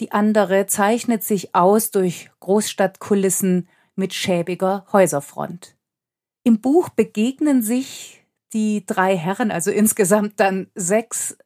Die 0.00 0.12
andere 0.12 0.66
zeichnet 0.66 1.24
sich 1.24 1.54
aus 1.54 1.90
durch 1.90 2.30
Großstadtkulissen 2.40 3.68
mit 3.94 4.14
schäbiger 4.14 4.84
Häuserfront. 4.92 5.76
Im 6.44 6.60
Buch 6.60 6.88
begegnen 6.88 7.62
sich 7.62 8.24
die 8.52 8.84
drei 8.84 9.16
Herren, 9.16 9.50
also 9.50 9.70
insgesamt 9.70 10.40
dann 10.40 10.68
sechs 10.74 11.36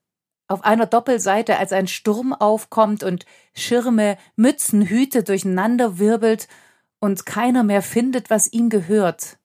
auf 0.48 0.64
einer 0.64 0.86
Doppelseite, 0.86 1.58
als 1.58 1.72
ein 1.72 1.86
Sturm 1.86 2.32
aufkommt 2.32 3.02
und 3.02 3.26
Schirme, 3.54 4.18
Mützen, 4.36 4.82
Hüte 4.82 5.22
durcheinander 5.22 5.98
wirbelt 5.98 6.48
und 7.00 7.26
keiner 7.26 7.62
mehr 7.62 7.82
findet, 7.82 8.30
was 8.30 8.52
ihm 8.52 8.68
gehört, 8.68 9.38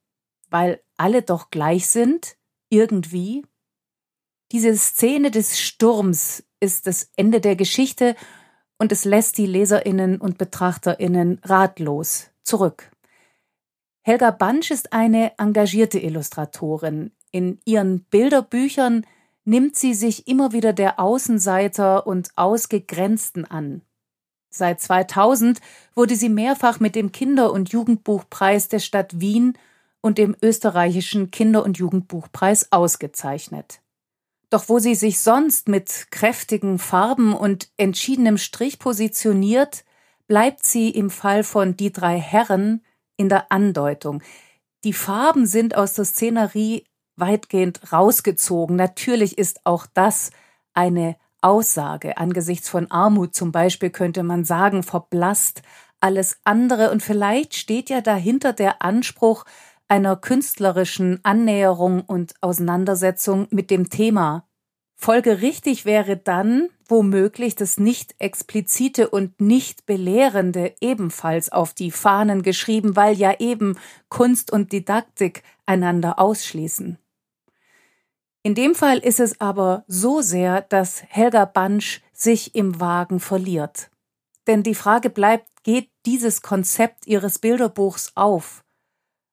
weil 0.49 0.81
alle 0.97 1.21
doch 1.21 1.49
gleich 1.49 1.87
sind, 1.87 2.35
irgendwie. 2.69 3.45
Diese 4.51 4.75
Szene 4.75 5.31
des 5.31 5.59
Sturms 5.59 6.43
ist 6.59 6.87
das 6.87 7.11
Ende 7.15 7.41
der 7.41 7.55
Geschichte 7.55 8.15
und 8.77 8.91
es 8.91 9.05
lässt 9.05 9.37
die 9.37 9.45
Leserinnen 9.45 10.19
und 10.19 10.37
Betrachterinnen 10.37 11.39
ratlos 11.43 12.29
zurück. 12.43 12.91
Helga 14.01 14.31
Bansch 14.31 14.71
ist 14.71 14.93
eine 14.93 15.37
engagierte 15.37 15.99
Illustratorin. 15.99 17.11
In 17.31 17.59
ihren 17.65 18.05
Bilderbüchern 18.05 19.05
nimmt 19.47 19.77
sie 19.77 19.93
sich 19.93 20.27
immer 20.27 20.51
wieder 20.51 20.73
der 20.73 20.99
Außenseiter 20.99 22.05
und 22.05 22.31
Ausgegrenzten 22.35 23.45
an. 23.45 23.81
Seit 24.49 24.81
2000 24.81 25.61
wurde 25.95 26.17
sie 26.17 26.29
mehrfach 26.29 26.81
mit 26.81 26.95
dem 26.95 27.13
Kinder- 27.13 27.53
und 27.53 27.69
Jugendbuchpreis 27.69 28.67
der 28.67 28.79
Stadt 28.79 29.21
Wien 29.21 29.57
und 30.01 30.17
dem 30.17 30.35
österreichischen 30.41 31.31
Kinder- 31.31 31.63
und 31.63 31.77
Jugendbuchpreis 31.77 32.73
ausgezeichnet. 32.73 33.81
Doch 34.49 34.67
wo 34.67 34.79
sie 34.79 34.95
sich 34.95 35.19
sonst 35.19 35.69
mit 35.69 36.07
kräftigen 36.11 36.77
Farben 36.77 37.33
und 37.33 37.69
entschiedenem 37.77 38.37
Strich 38.37 38.79
positioniert, 38.79 39.85
bleibt 40.27 40.65
sie 40.65 40.89
im 40.89 41.09
Fall 41.09 41.43
von 41.43 41.77
Die 41.77 41.93
drei 41.93 42.19
Herren 42.19 42.83
in 43.15 43.29
der 43.29 43.51
Andeutung. 43.51 44.21
Die 44.83 44.93
Farben 44.93 45.45
sind 45.45 45.75
aus 45.75 45.93
der 45.93 46.05
Szenerie 46.05 46.83
weitgehend 47.17 47.91
rausgezogen. 47.91 48.75
Natürlich 48.75 49.37
ist 49.37 49.65
auch 49.65 49.85
das 49.93 50.31
eine 50.73 51.15
Aussage. 51.41 52.17
Angesichts 52.17 52.69
von 52.69 52.89
Armut 52.91 53.35
zum 53.35 53.51
Beispiel 53.51 53.89
könnte 53.89 54.23
man 54.23 54.45
sagen, 54.45 54.83
verblasst 54.83 55.61
alles 55.99 56.39
andere. 56.43 56.91
Und 56.91 57.03
vielleicht 57.03 57.55
steht 57.55 57.89
ja 57.89 58.01
dahinter 58.01 58.53
der 58.53 58.81
Anspruch 58.81 59.45
einer 59.87 60.15
künstlerischen 60.15 61.19
Annäherung 61.23 62.01
und 62.01 62.33
Auseinandersetzung 62.41 63.47
mit 63.51 63.71
dem 63.71 63.89
Thema. 63.89 64.47
Folgerichtig 64.95 65.85
wäre 65.85 66.17
dann 66.17 66.69
womöglich 66.89 67.55
das 67.55 67.77
nicht 67.77 68.15
explizite 68.17 69.09
und 69.09 69.39
nicht 69.39 69.85
belehrende 69.85 70.73
ebenfalls 70.81 71.51
auf 71.51 71.73
die 71.73 71.91
Fahnen 71.91 72.41
geschrieben, 72.41 72.95
weil 72.95 73.15
ja 73.15 73.39
eben 73.39 73.77
Kunst 74.09 74.51
und 74.51 74.71
Didaktik 74.71 75.43
einander 75.65 76.17
ausschließen. 76.19 76.97
In 78.47 78.55
dem 78.55 78.75
Fall 78.75 78.99
ist 78.99 79.19
es 79.19 79.41
aber 79.41 79.83
so 79.89 80.21
sehr, 80.21 80.61
dass 80.61 81.03
Helga 81.09 81.43
Bansch 81.43 82.01
sich 82.13 82.55
im 82.55 82.79
Wagen 82.79 83.19
verliert. 83.19 83.91
Denn 84.47 84.63
die 84.63 84.73
Frage 84.73 85.09
bleibt, 85.09 85.49
geht 85.63 85.89
dieses 86.05 86.41
Konzept 86.41 87.07
ihres 87.07 87.39
Bilderbuchs 87.39 88.13
auf? 88.15 88.63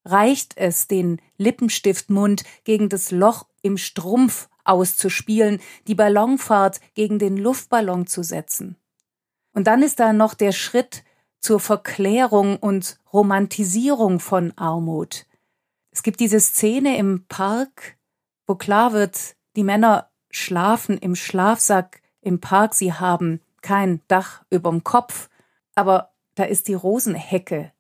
Reicht 0.05 0.57
es, 0.57 0.89
den 0.89 1.23
Lippenstiftmund 1.37 2.43
gegen 2.65 2.89
das 2.89 3.13
Loch 3.13 3.47
im 3.63 3.79
Strumpf 3.79 4.49
auszuspielen, 4.65 5.61
die 5.87 5.95
Ballonfahrt 5.95 6.81
gegen 6.95 7.21
den 7.21 7.37
Luftballon 7.37 8.09
zu 8.09 8.25
setzen? 8.25 8.75
Und 9.53 9.69
dann 9.69 9.85
ist 9.85 10.01
da 10.01 10.13
noch 10.13 10.35
der 10.35 10.51
Schritt 10.51 11.05
zur 11.39 11.61
Verklärung 11.61 12.57
und 12.57 12.99
Romantisierung 13.13 14.19
von 14.19 14.53
Armut. 14.59 15.27
Es 15.93 16.03
gibt 16.03 16.19
diese 16.19 16.41
Szene 16.41 16.99
im 16.99 17.27
Park, 17.29 17.97
wo 18.47 18.55
klar 18.55 18.93
wird, 18.93 19.37
die 19.57 19.65
Männer 19.65 20.11
schlafen 20.31 20.99
im 20.99 21.15
Schlafsack 21.15 22.01
im 22.21 22.41
Park, 22.41 22.75
sie 22.75 22.93
haben 22.93 23.41
kein 23.63 24.01
Dach 24.09 24.43
überm 24.51 24.85
Kopf, 24.85 25.29
aber 25.75 26.13
da 26.35 26.45
ist 26.45 26.69
die 26.69 26.75
Rosenhecke. 26.75 27.73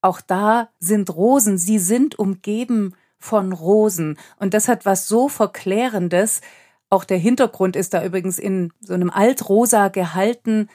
Auch 0.00 0.20
da 0.20 0.68
sind 0.80 1.14
Rosen, 1.14 1.58
sie 1.58 1.78
sind 1.78 2.18
umgeben 2.18 2.94
von 3.18 3.52
Rosen. 3.52 4.18
Und 4.36 4.52
das 4.52 4.68
hat 4.68 4.84
was 4.84 5.06
so 5.06 5.28
Verklärendes. 5.28 6.40
Auch 6.90 7.04
der 7.04 7.18
Hintergrund 7.18 7.76
ist 7.76 7.94
da 7.94 8.04
übrigens 8.04 8.38
in 8.38 8.72
so 8.80 8.94
einem 8.94 9.10
Altrosa 9.10 9.88
gehalten, 9.88 10.68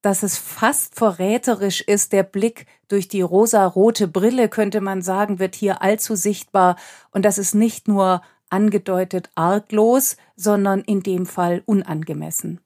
dass 0.00 0.22
es 0.22 0.38
fast 0.38 0.94
verräterisch 0.94 1.80
ist. 1.80 2.12
Der 2.12 2.22
Blick 2.22 2.66
durch 2.86 3.08
die 3.08 3.20
rosarote 3.20 4.06
Brille, 4.06 4.48
könnte 4.48 4.80
man 4.80 5.02
sagen, 5.02 5.40
wird 5.40 5.56
hier 5.56 5.82
allzu 5.82 6.14
sichtbar. 6.14 6.76
Und 7.10 7.24
das 7.24 7.36
ist 7.36 7.54
nicht 7.54 7.88
nur 7.88 8.22
angedeutet 8.50 9.30
arglos, 9.34 10.16
sondern 10.36 10.80
in 10.80 11.02
dem 11.02 11.26
Fall 11.26 11.62
unangemessen. 11.66 12.60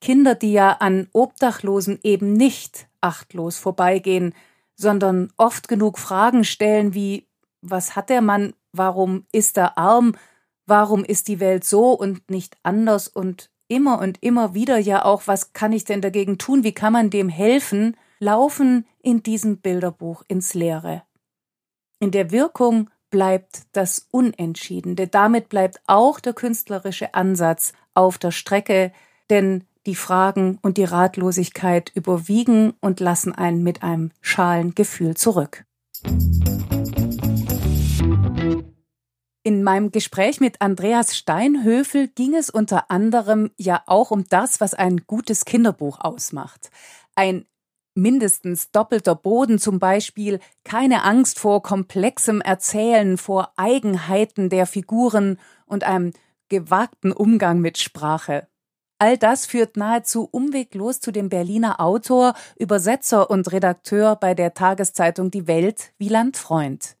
Kinder, 0.00 0.34
die 0.34 0.52
ja 0.52 0.72
an 0.72 1.08
Obdachlosen 1.12 1.98
eben 2.02 2.32
nicht 2.32 2.88
achtlos 3.00 3.58
vorbeigehen, 3.58 4.34
sondern 4.74 5.32
oft 5.36 5.68
genug 5.68 5.98
Fragen 5.98 6.44
stellen 6.44 6.94
wie 6.94 7.26
was 7.60 7.96
hat 7.96 8.08
der 8.08 8.22
Mann, 8.22 8.54
warum 8.72 9.26
ist 9.32 9.58
er 9.58 9.76
arm, 9.76 10.14
warum 10.66 11.04
ist 11.04 11.28
die 11.28 11.40
Welt 11.40 11.64
so 11.64 11.92
und 11.92 12.30
nicht 12.30 12.56
anders 12.62 13.08
und 13.08 13.50
immer 13.66 13.98
und 14.00 14.22
immer 14.22 14.54
wieder 14.54 14.78
ja 14.78 15.04
auch, 15.04 15.26
was 15.26 15.52
kann 15.52 15.72
ich 15.72 15.84
denn 15.84 16.00
dagegen 16.00 16.38
tun, 16.38 16.62
wie 16.62 16.72
kann 16.72 16.92
man 16.92 17.10
dem 17.10 17.28
helfen, 17.28 17.96
laufen 18.20 18.86
in 19.02 19.22
diesem 19.22 19.58
Bilderbuch 19.58 20.22
ins 20.28 20.54
Leere. 20.54 21.02
In 22.00 22.10
der 22.10 22.30
Wirkung 22.30 22.90
bleibt 23.10 23.62
das 23.72 24.06
Unentschiedene. 24.10 25.06
Damit 25.06 25.48
bleibt 25.48 25.80
auch 25.86 26.20
der 26.20 26.32
künstlerische 26.32 27.14
Ansatz 27.14 27.72
auf 27.94 28.18
der 28.18 28.30
Strecke, 28.30 28.92
denn 29.30 29.64
die 29.86 29.94
Fragen 29.94 30.58
und 30.62 30.76
die 30.76 30.84
Ratlosigkeit 30.84 31.90
überwiegen 31.94 32.74
und 32.80 33.00
lassen 33.00 33.34
einen 33.34 33.62
mit 33.62 33.82
einem 33.82 34.10
schalen 34.20 34.74
Gefühl 34.74 35.16
zurück. 35.16 35.64
In 39.42 39.62
meinem 39.62 39.90
Gespräch 39.92 40.40
mit 40.40 40.60
Andreas 40.60 41.16
Steinhöfel 41.16 42.08
ging 42.08 42.34
es 42.34 42.50
unter 42.50 42.90
anderem 42.90 43.50
ja 43.56 43.82
auch 43.86 44.10
um 44.10 44.24
das, 44.28 44.60
was 44.60 44.74
ein 44.74 45.06
gutes 45.06 45.46
Kinderbuch 45.46 46.00
ausmacht. 46.00 46.70
Ein 47.14 47.46
mindestens 47.98 48.70
doppelter 48.70 49.14
Boden 49.14 49.58
zum 49.58 49.78
Beispiel, 49.78 50.40
keine 50.64 51.04
Angst 51.04 51.38
vor 51.38 51.62
komplexem 51.62 52.40
Erzählen, 52.40 53.18
vor 53.18 53.52
Eigenheiten 53.56 54.48
der 54.48 54.66
Figuren 54.66 55.38
und 55.66 55.84
einem 55.84 56.12
gewagten 56.48 57.12
Umgang 57.12 57.60
mit 57.60 57.76
Sprache. 57.76 58.48
All 58.98 59.16
das 59.16 59.46
führt 59.46 59.76
nahezu 59.76 60.28
umweglos 60.30 61.00
zu 61.00 61.12
dem 61.12 61.28
Berliner 61.28 61.80
Autor, 61.80 62.34
Übersetzer 62.56 63.30
und 63.30 63.52
Redakteur 63.52 64.16
bei 64.16 64.34
der 64.34 64.54
Tageszeitung 64.54 65.30
Die 65.30 65.46
Welt, 65.46 65.92
Wieland 65.98 66.36
Freund. 66.36 66.96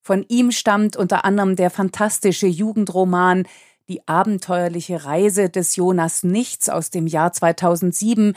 Von 0.00 0.24
ihm 0.28 0.52
stammt 0.52 0.96
unter 0.96 1.24
anderem 1.24 1.56
der 1.56 1.70
fantastische 1.70 2.46
Jugendroman 2.46 3.48
Die 3.88 4.06
abenteuerliche 4.06 5.04
Reise 5.04 5.50
des 5.50 5.74
Jonas 5.74 6.22
Nichts 6.22 6.68
aus 6.68 6.90
dem 6.90 7.06
Jahr 7.06 7.32
2007, 7.32 8.34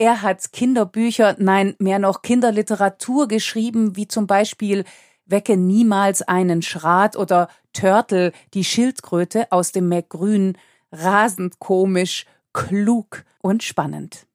er 0.00 0.22
hat 0.22 0.52
Kinderbücher, 0.52 1.36
nein, 1.38 1.74
mehr 1.78 1.98
noch 1.98 2.22
Kinderliteratur 2.22 3.28
geschrieben, 3.28 3.96
wie 3.96 4.08
zum 4.08 4.26
Beispiel 4.26 4.84
Wecke 5.26 5.58
niemals 5.58 6.22
einen 6.22 6.62
Schrat 6.62 7.16
oder 7.16 7.48
Turtle, 7.74 8.32
die 8.54 8.64
Schildkröte 8.64 9.52
aus 9.52 9.72
dem 9.72 9.90
McGrün, 9.90 10.56
rasend 10.90 11.58
komisch, 11.58 12.24
klug 12.54 13.24
und 13.42 13.62
spannend. 13.62 14.26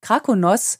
Krakonos, 0.00 0.78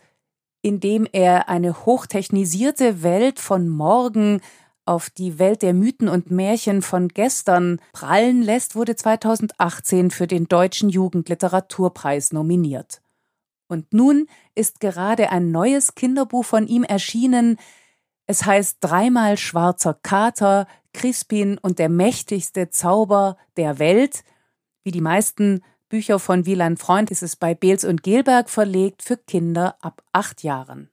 in 0.63 0.81
dem 0.81 1.07
er 1.13 1.51
eine 1.51 1.85
hochtechnisierte 1.85 3.03
Welt 3.03 3.39
von 3.39 3.69
morgen 3.69 4.41
auf 4.87 5.11
die 5.11 5.39
Welt 5.39 5.61
der 5.61 5.75
Mythen 5.75 6.09
und 6.09 6.31
Märchen 6.31 6.81
von 6.81 7.09
gestern 7.09 7.83
prallen 7.93 8.41
lässt, 8.41 8.77
wurde 8.77 8.97
2018 8.97 10.11
für 10.11 10.27
den 10.27 10.49
Deutschen 10.49 10.89
Jugendliteraturpreis 10.89 12.33
nominiert. 12.33 13.03
Und 13.69 13.93
nun 13.93 14.29
ist 14.55 14.81
gerade 14.81 15.31
ein 15.31 15.51
neues 15.51 15.95
Kinderbuch 15.95 16.45
von 16.45 16.67
ihm 16.67 16.85
erschienen. 16.85 17.59
Es 18.27 18.45
heißt 18.45 18.79
Dreimal 18.81 19.37
schwarzer 19.37 19.95
Kater, 19.95 20.67
Crispin 20.93 21.59
und 21.59 21.79
der 21.79 21.89
mächtigste 21.89 22.71
Zauber 22.71 23.37
der 23.57 23.79
Welt. 23.79 24.25
Wie 24.83 24.91
die 24.91 25.01
meisten 25.01 25.63
Bücher 25.89 26.19
von 26.19 26.47
Wieland 26.47 26.79
Freund 26.81 27.11
ist 27.11 27.23
es 27.23 27.37
bei 27.37 27.55
Beels 27.55 27.85
und 27.85 28.03
Gelberg 28.03 28.51
verlegt 28.51 29.03
für 29.03 29.17
Kinder 29.17 29.77
ab 29.81 30.03
acht 30.13 30.43
Jahren. 30.43 30.91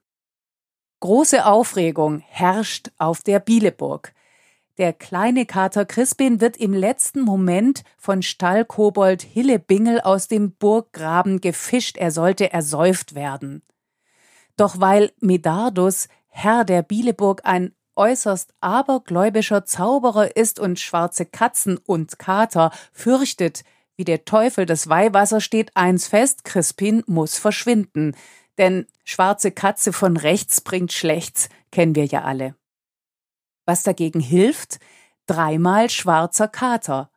Große 1.00 1.44
Aufregung 1.44 2.20
herrscht 2.20 2.90
auf 2.98 3.22
der 3.22 3.40
Bieleburg. 3.40 4.14
Der 4.76 4.92
kleine 4.92 5.46
Kater 5.46 5.84
Crispin 5.84 6.40
wird 6.40 6.56
im 6.56 6.72
letzten 6.72 7.20
Moment 7.20 7.84
von 7.96 8.22
Stallkobold 8.22 9.22
Hillebingel 9.22 10.00
aus 10.00 10.26
dem 10.26 10.52
Burggraben 10.56 11.40
gefischt, 11.40 11.96
er 11.96 12.10
sollte 12.10 12.52
ersäuft 12.52 13.14
werden. 13.14 13.62
Doch 14.56 14.80
weil 14.80 15.12
Medardus, 15.20 16.08
Herr 16.26 16.64
der 16.64 16.82
Bieleburg, 16.82 17.42
ein 17.44 17.72
äußerst 17.94 18.52
abergläubischer 18.60 19.64
Zauberer 19.64 20.36
ist 20.36 20.58
und 20.58 20.80
schwarze 20.80 21.24
Katzen 21.24 21.78
und 21.78 22.18
Kater 22.18 22.72
fürchtet, 22.92 23.62
wie 23.96 24.04
der 24.04 24.24
Teufel 24.24 24.66
das 24.66 24.88
Weihwasser 24.88 25.40
steht 25.40 25.76
eins 25.76 26.08
fest, 26.08 26.44
Crispin 26.44 27.04
muss 27.06 27.38
verschwinden. 27.38 28.16
Denn 28.58 28.86
schwarze 29.04 29.52
Katze 29.52 29.92
von 29.92 30.16
rechts 30.16 30.60
bringt 30.60 30.92
schlechts, 30.92 31.48
kennen 31.70 31.94
wir 31.94 32.06
ja 32.06 32.22
alle. 32.22 32.56
Was 33.66 33.82
dagegen 33.82 34.20
hilft? 34.20 34.78
Dreimal 35.26 35.90
schwarzer 35.90 36.48
Kater. 36.48 37.10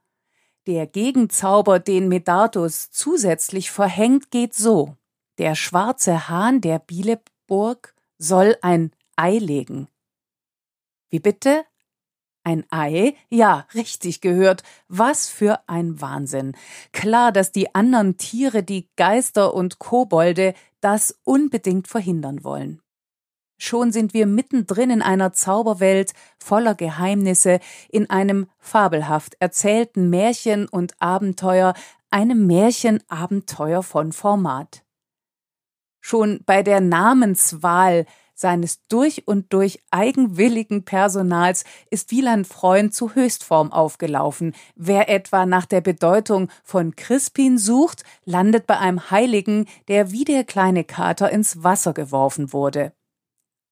Der 0.66 0.88
Gegenzauber, 0.88 1.80
den 1.80 2.08
Medardus 2.08 2.92
zusätzlich 2.92 3.72
verhängt, 3.72 4.32
geht 4.32 4.54
so. 4.54 4.96
Der 5.38 5.56
schwarze 5.56 6.30
Hahn 6.30 6.62
der 6.62 6.80
Bieleburg 6.80 7.94
soll 8.18 8.58
ein 8.62 8.92
Ei 9.16 9.38
legen. 9.38 9.88
Wie 11.10 11.20
bitte? 11.20 11.66
Ein 12.44 12.66
Ei? 12.70 13.16
Ja, 13.30 13.68
richtig 13.74 14.22
gehört. 14.22 14.64
Was 14.88 15.30
für 15.30 15.68
ein 15.68 16.00
Wahnsinn. 16.00 16.56
Klar, 16.94 17.32
dass 17.32 17.52
die 17.52 17.76
anderen 17.76 18.18
Tiere, 18.18 18.64
die 18.64 18.90
Geister 18.96 19.54
und 19.54 19.80
Kobolde, 19.80 20.54
das 20.80 21.20
unbedingt 21.24 21.88
verhindern 21.88 22.44
wollen. 22.44 22.82
Schon 23.58 23.92
sind 23.92 24.14
wir 24.14 24.28
mittendrin 24.28 24.90
in 24.90 25.02
einer 25.02 25.34
Zauberwelt 25.34 26.14
voller 26.38 26.76
Geheimnisse, 26.76 27.60
in 27.90 28.10
einem 28.10 28.48
fabelhaft 28.60 29.36
erzählten 29.40 30.10
Märchen 30.10 30.68
und 30.68 30.94
Abenteuer, 31.00 31.74
einem 32.12 32.46
Märchenabenteuer 32.46 33.84
von 33.84 34.12
Format. 34.12 34.84
Schon 36.00 36.42
bei 36.46 36.64
der 36.64 36.80
Namenswahl 36.80 38.06
seines 38.38 38.88
durch 38.88 39.28
und 39.28 39.52
durch 39.52 39.82
eigenwilligen 39.90 40.86
Personals 40.86 41.66
ist 41.90 42.12
Wieland 42.12 42.46
Freund 42.48 42.94
zu 42.94 43.16
Höchstform 43.16 43.72
aufgelaufen. 43.72 44.54
Wer 44.76 45.10
etwa 45.10 45.48
nach 45.48 45.66
der 45.66 45.82
Bedeutung 45.82 46.50
von 46.64 46.96
Crispin 46.96 47.58
sucht, 47.58 48.04
landet 48.26 48.68
bei 48.68 48.78
einem 48.78 49.10
Heiligen, 49.10 49.66
der 49.88 50.12
wie 50.12 50.24
der 50.24 50.44
kleine 50.44 50.84
Kater 50.84 51.32
ins 51.32 51.64
Wasser 51.64 51.94
geworfen 51.94 52.54
wurde. 52.54 52.94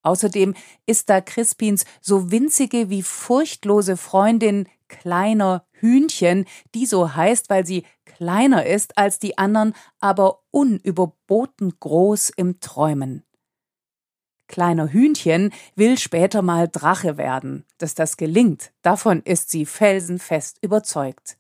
Außerdem 0.06 0.54
ist 0.86 1.10
da 1.10 1.20
Crispins 1.20 1.84
so 2.00 2.30
winzige 2.32 2.90
wie 2.92 3.02
furchtlose 3.02 3.98
Freundin 3.98 4.70
kleiner 4.88 5.66
Hühnchen, 5.72 6.46
die 6.76 6.86
so 6.86 7.16
heißt, 7.16 7.50
weil 7.50 7.66
sie 7.66 7.86
kleiner 8.06 8.68
ist 8.68 9.00
als 9.00 9.18
die 9.18 9.40
anderen, 9.40 9.74
aber 10.00 10.44
unüberboten 10.52 11.74
groß 11.80 12.30
im 12.30 12.60
Träumen. 12.60 13.24
Kleiner 14.48 14.90
Hühnchen 14.90 15.52
will 15.76 15.98
später 15.98 16.44
mal 16.44 16.68
Drache 16.68 17.18
werden. 17.18 17.66
Dass 17.80 17.96
das 17.96 18.16
gelingt, 18.16 18.72
davon 18.84 19.24
ist 19.24 19.50
sie 19.50 19.66
felsenfest 19.66 20.60
überzeugt. 20.62 21.40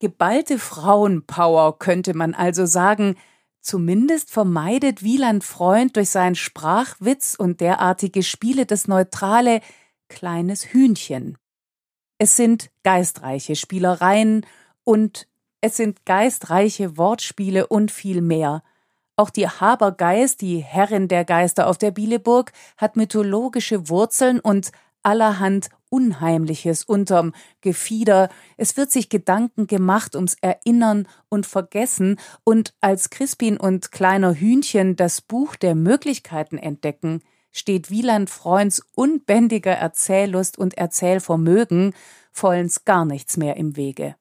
Geballte 0.00 0.58
Frauenpower 0.58 1.78
könnte 1.78 2.14
man 2.14 2.34
also 2.34 2.66
sagen, 2.66 3.14
zumindest 3.62 4.30
vermeidet 4.30 5.02
Wieland 5.02 5.44
Freund 5.44 5.96
durch 5.96 6.10
seinen 6.10 6.34
Sprachwitz 6.34 7.34
und 7.34 7.60
derartige 7.60 8.22
Spiele 8.22 8.66
das 8.66 8.88
neutrale 8.88 9.60
kleines 10.08 10.66
Hühnchen. 10.72 11.38
Es 12.18 12.36
sind 12.36 12.70
geistreiche 12.82 13.56
Spielereien 13.56 14.44
und 14.84 15.26
es 15.60 15.76
sind 15.76 16.04
geistreiche 16.04 16.96
Wortspiele 16.96 17.66
und 17.68 17.90
viel 17.90 18.20
mehr. 18.20 18.62
Auch 19.16 19.30
die 19.30 19.48
Habergeist, 19.48 20.40
die 20.40 20.58
Herrin 20.58 21.08
der 21.08 21.24
Geister 21.24 21.68
auf 21.68 21.78
der 21.78 21.92
Bieleburg, 21.92 22.52
hat 22.76 22.96
mythologische 22.96 23.88
Wurzeln 23.88 24.40
und 24.40 24.72
allerhand 25.02 25.68
Unheimliches 25.92 26.84
unterm 26.84 27.34
Gefieder. 27.60 28.30
Es 28.56 28.78
wird 28.78 28.90
sich 28.90 29.10
Gedanken 29.10 29.66
gemacht 29.66 30.16
ums 30.16 30.36
Erinnern 30.40 31.06
und 31.28 31.44
Vergessen 31.44 32.18
und 32.44 32.74
als 32.80 33.10
Crispin 33.10 33.58
und 33.58 33.92
kleiner 33.92 34.34
Hühnchen 34.34 34.96
das 34.96 35.20
Buch 35.20 35.54
der 35.54 35.74
Möglichkeiten 35.74 36.56
entdecken, 36.56 37.20
steht 37.50 37.90
Wieland 37.90 38.30
Freunds 38.30 38.82
unbändiger 38.94 39.72
Erzähllust 39.72 40.56
und 40.56 40.78
Erzählvermögen 40.78 41.92
vollends 42.32 42.86
gar 42.86 43.04
nichts 43.04 43.36
mehr 43.36 43.58
im 43.58 43.76
Wege. 43.76 44.16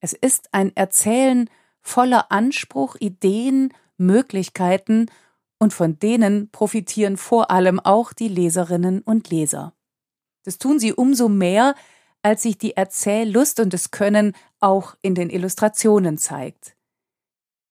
Es 0.00 0.12
ist 0.12 0.52
ein 0.52 0.76
Erzählen 0.76 1.48
voller 1.80 2.30
Anspruch, 2.30 2.96
Ideen 3.00 3.72
Möglichkeiten 3.96 5.06
und 5.58 5.72
von 5.72 5.98
denen 5.98 6.50
profitieren 6.50 7.16
vor 7.16 7.50
allem 7.50 7.80
auch 7.80 8.12
die 8.12 8.28
Leserinnen 8.28 9.00
und 9.00 9.30
Leser. 9.30 9.72
Das 10.46 10.58
tun 10.58 10.78
sie 10.78 10.92
umso 10.92 11.28
mehr, 11.28 11.74
als 12.22 12.42
sich 12.42 12.56
die 12.56 12.76
Erzähllust 12.76 13.58
und 13.58 13.72
das 13.72 13.90
Können 13.90 14.32
auch 14.60 14.94
in 15.02 15.16
den 15.16 15.28
Illustrationen 15.28 16.18
zeigt. 16.18 16.76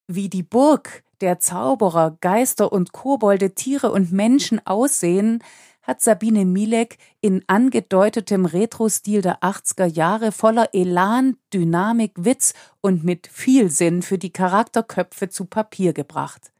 Wie 0.07 0.27
die 0.27 0.43
Burg 0.43 1.03
der 1.21 1.39
Zauberer, 1.39 2.17
Geister 2.19 2.73
und 2.73 2.91
Kobolde, 2.91 3.55
Tiere 3.55 3.91
und 3.93 4.11
Menschen 4.11 4.59
aussehen, 4.67 5.41
hat 5.83 6.01
Sabine 6.01 6.43
Milek 6.43 6.97
in 7.21 7.45
angedeutetem 7.47 8.45
Retro-Stil 8.45 9.21
der 9.21 9.39
80er 9.39 9.85
Jahre 9.85 10.33
voller 10.33 10.73
Elan, 10.73 11.37
Dynamik, 11.53 12.11
Witz 12.17 12.53
und 12.81 13.05
mit 13.05 13.27
viel 13.27 13.69
Sinn 13.69 14.01
für 14.01 14.17
die 14.17 14.33
Charakterköpfe 14.33 15.29
zu 15.29 15.45
Papier 15.45 15.93
gebracht. 15.93 16.51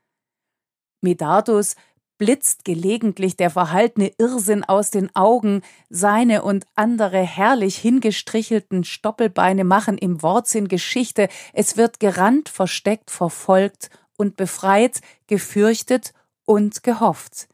Medardus 1.01 1.76
blitzt 2.18 2.66
gelegentlich 2.66 3.36
der 3.36 3.49
verhaltene 3.49 4.11
Irrsinn 4.18 4.63
aus 4.63 4.89
den 4.91 5.16
Augen, 5.16 5.61
seine 5.89 6.43
und 6.43 6.66
andere 6.76 7.22
herrlich 7.22 7.78
hingestrichelten 7.78 8.84
Stoppelbeine 8.84 9.63
machen 9.63 9.97
im 9.97 10.22
Wortsinn 10.22 10.68
Geschichte, 10.68 11.30
es 11.53 11.78
wird 11.78 11.99
gerannt, 11.99 12.49
versteckt, 12.49 13.11
verfolgt 13.11 13.89
und 14.18 14.38
befreit, 14.38 15.01
gefürchtet 15.28 16.13
und 16.45 16.84
gehofft. 16.84 17.47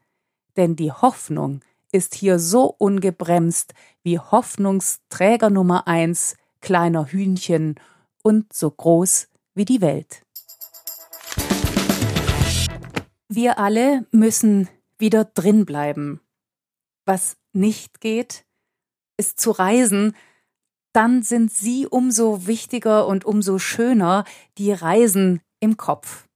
Denn 0.56 0.76
die 0.76 0.92
Hoffnung 0.92 1.60
ist 1.92 2.14
hier 2.14 2.38
so 2.38 2.74
ungebremst 2.78 3.74
wie 4.02 4.18
Hoffnungsträger 4.18 5.50
Nummer 5.50 5.86
eins, 5.86 6.36
kleiner 6.60 7.06
Hühnchen 7.06 7.76
und 8.22 8.52
so 8.52 8.70
groß 8.70 9.28
wie 9.54 9.64
die 9.64 9.80
Welt. 9.80 10.22
Wir 13.34 13.58
alle 13.58 14.04
müssen 14.10 14.68
wieder 14.98 15.24
drin 15.24 15.64
bleiben. 15.64 16.20
Was 17.06 17.38
nicht 17.54 18.02
geht, 18.02 18.44
ist 19.16 19.40
zu 19.40 19.52
reisen, 19.52 20.14
dann 20.92 21.22
sind 21.22 21.50
sie 21.50 21.86
umso 21.86 22.46
wichtiger 22.46 23.06
und 23.06 23.24
umso 23.24 23.58
schöner, 23.58 24.26
die 24.58 24.70
Reisen 24.70 25.40
im 25.60 25.78
Kopf. 25.78 26.28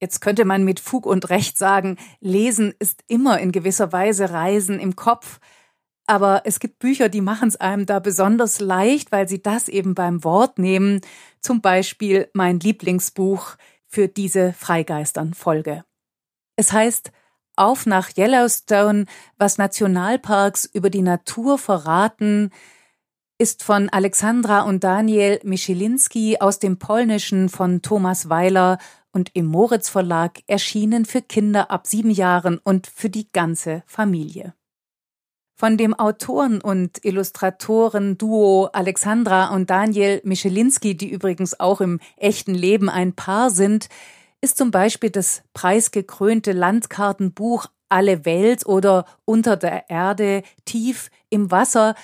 Jetzt 0.00 0.20
könnte 0.20 0.44
man 0.44 0.62
mit 0.62 0.78
Fug 0.78 1.04
und 1.04 1.30
Recht 1.30 1.58
sagen, 1.58 1.96
Lesen 2.20 2.72
ist 2.78 3.02
immer 3.08 3.40
in 3.40 3.50
gewisser 3.50 3.90
Weise 3.90 4.30
Reisen 4.30 4.78
im 4.78 4.94
Kopf. 4.94 5.40
Aber 6.06 6.42
es 6.44 6.60
gibt 6.60 6.78
Bücher, 6.78 7.08
die 7.08 7.22
machen 7.22 7.48
es 7.48 7.56
einem 7.56 7.86
da 7.86 7.98
besonders 7.98 8.60
leicht, 8.60 9.10
weil 9.10 9.28
sie 9.28 9.42
das 9.42 9.68
eben 9.68 9.96
beim 9.96 10.22
Wort 10.22 10.60
nehmen. 10.60 11.00
Zum 11.40 11.60
Beispiel 11.60 12.30
mein 12.34 12.60
Lieblingsbuch 12.60 13.56
für 13.88 14.06
diese 14.06 14.52
Freigeistern-Folge. 14.52 15.82
Es 16.56 16.72
heißt 16.72 17.12
Auf 17.54 17.86
nach 17.86 18.10
Yellowstone, 18.16 19.04
was 19.38 19.58
Nationalparks 19.58 20.64
über 20.64 20.90
die 20.90 21.02
Natur 21.02 21.58
verraten, 21.58 22.50
ist 23.38 23.62
von 23.62 23.90
Alexandra 23.90 24.62
und 24.62 24.82
Daniel 24.82 25.40
Michelinski 25.42 26.38
aus 26.40 26.58
dem 26.58 26.78
Polnischen 26.78 27.50
von 27.50 27.82
Thomas 27.82 28.30
Weiler 28.30 28.78
und 29.12 29.30
im 29.34 29.46
Moritz 29.46 29.90
Verlag 29.90 30.40
erschienen 30.46 31.04
für 31.04 31.20
Kinder 31.20 31.70
ab 31.70 31.86
sieben 31.86 32.10
Jahren 32.10 32.58
und 32.58 32.86
für 32.86 33.10
die 33.10 33.30
ganze 33.30 33.82
Familie. 33.86 34.54
Von 35.54 35.78
dem 35.78 35.94
Autoren- 35.94 36.60
und 36.60 37.02
Illustratoren-Duo 37.02 38.66
Alexandra 38.72 39.54
und 39.54 39.70
Daniel 39.70 40.20
Michelinski, 40.24 40.96
die 40.96 41.10
übrigens 41.10 41.58
auch 41.58 41.80
im 41.80 41.98
echten 42.16 42.54
Leben 42.54 42.90
ein 42.90 43.14
Paar 43.14 43.50
sind, 43.50 43.88
ist 44.40 44.56
zum 44.56 44.70
Beispiel 44.70 45.10
das 45.10 45.42
preisgekrönte 45.54 46.52
Landkartenbuch 46.52 47.66
Alle 47.88 48.24
Welt 48.24 48.66
oder 48.66 49.06
Unter 49.24 49.56
der 49.56 49.90
Erde, 49.90 50.42
tief 50.64 51.10
im 51.30 51.50
Wasser 51.50 51.94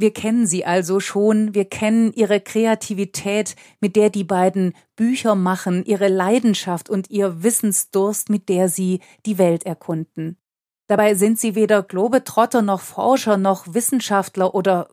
wir 0.00 0.12
kennen 0.12 0.46
sie 0.46 0.64
also 0.64 1.00
schon, 1.00 1.54
wir 1.54 1.64
kennen 1.64 2.12
ihre 2.12 2.40
Kreativität, 2.40 3.56
mit 3.80 3.96
der 3.96 4.10
die 4.10 4.22
beiden 4.22 4.74
Bücher 4.94 5.34
machen, 5.34 5.84
ihre 5.84 6.06
Leidenschaft 6.06 6.88
und 6.88 7.10
ihr 7.10 7.42
Wissensdurst, 7.42 8.30
mit 8.30 8.48
der 8.48 8.68
sie 8.68 9.00
die 9.26 9.38
Welt 9.38 9.66
erkunden. 9.66 10.38
Dabei 10.86 11.16
sind 11.16 11.40
sie 11.40 11.56
weder 11.56 11.82
Globetrotter 11.82 12.62
noch 12.62 12.80
Forscher 12.80 13.36
noch 13.36 13.74
Wissenschaftler 13.74 14.54
oder 14.54 14.88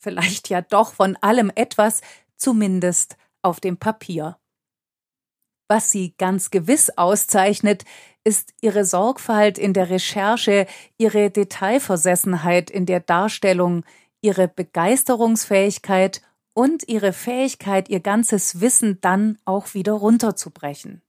vielleicht 0.00 0.48
ja 0.48 0.62
doch 0.62 0.94
von 0.94 1.16
allem 1.20 1.52
etwas, 1.54 2.00
zumindest 2.36 3.16
auf 3.42 3.60
dem 3.60 3.76
Papier. 3.76 4.39
Was 5.70 5.92
sie 5.92 6.14
ganz 6.18 6.50
gewiss 6.50 6.90
auszeichnet, 6.96 7.84
ist 8.24 8.54
ihre 8.60 8.84
Sorgfalt 8.84 9.56
in 9.56 9.72
der 9.72 9.88
Recherche, 9.88 10.66
ihre 10.98 11.30
Detailversessenheit 11.30 12.70
in 12.70 12.86
der 12.86 12.98
Darstellung, 12.98 13.84
ihre 14.20 14.48
Begeisterungsfähigkeit 14.48 16.22
und 16.54 16.88
ihre 16.88 17.12
Fähigkeit, 17.12 17.88
ihr 17.88 18.00
ganzes 18.00 18.60
Wissen 18.60 18.98
dann 19.00 19.38
auch 19.44 19.72
wieder 19.72 19.92
runterzubrechen. 19.92 21.02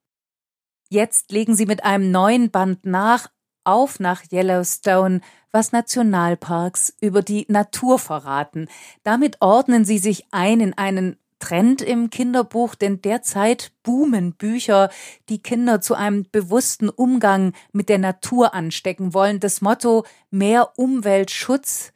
Jetzt 0.91 1.31
legen 1.31 1.55
sie 1.55 1.65
mit 1.65 1.83
einem 1.83 2.11
neuen 2.11 2.51
Band 2.51 2.85
nach, 2.85 3.31
auf 3.63 3.99
nach 3.99 4.21
Yellowstone, 4.31 5.21
was 5.51 5.71
Nationalparks 5.71 6.95
über 7.01 7.23
die 7.23 7.47
Natur 7.49 7.97
verraten. 7.97 8.67
Damit 9.01 9.41
ordnen 9.41 9.85
sie 9.85 9.97
sich 9.97 10.27
ein 10.29 10.59
in 10.59 10.77
einen 10.77 11.17
Trend 11.41 11.81
im 11.81 12.09
Kinderbuch, 12.09 12.75
denn 12.75 13.01
derzeit 13.01 13.73
boomen 13.83 14.33
Bücher, 14.33 14.89
die 15.27 15.41
Kinder 15.41 15.81
zu 15.81 15.95
einem 15.95 16.25
bewussten 16.31 16.87
Umgang 16.87 17.51
mit 17.73 17.89
der 17.89 17.97
Natur 17.97 18.53
anstecken 18.53 19.13
wollen. 19.13 19.41
Das 19.41 19.59
Motto 19.59 20.05
mehr 20.29 20.71
Umweltschutz 20.77 21.91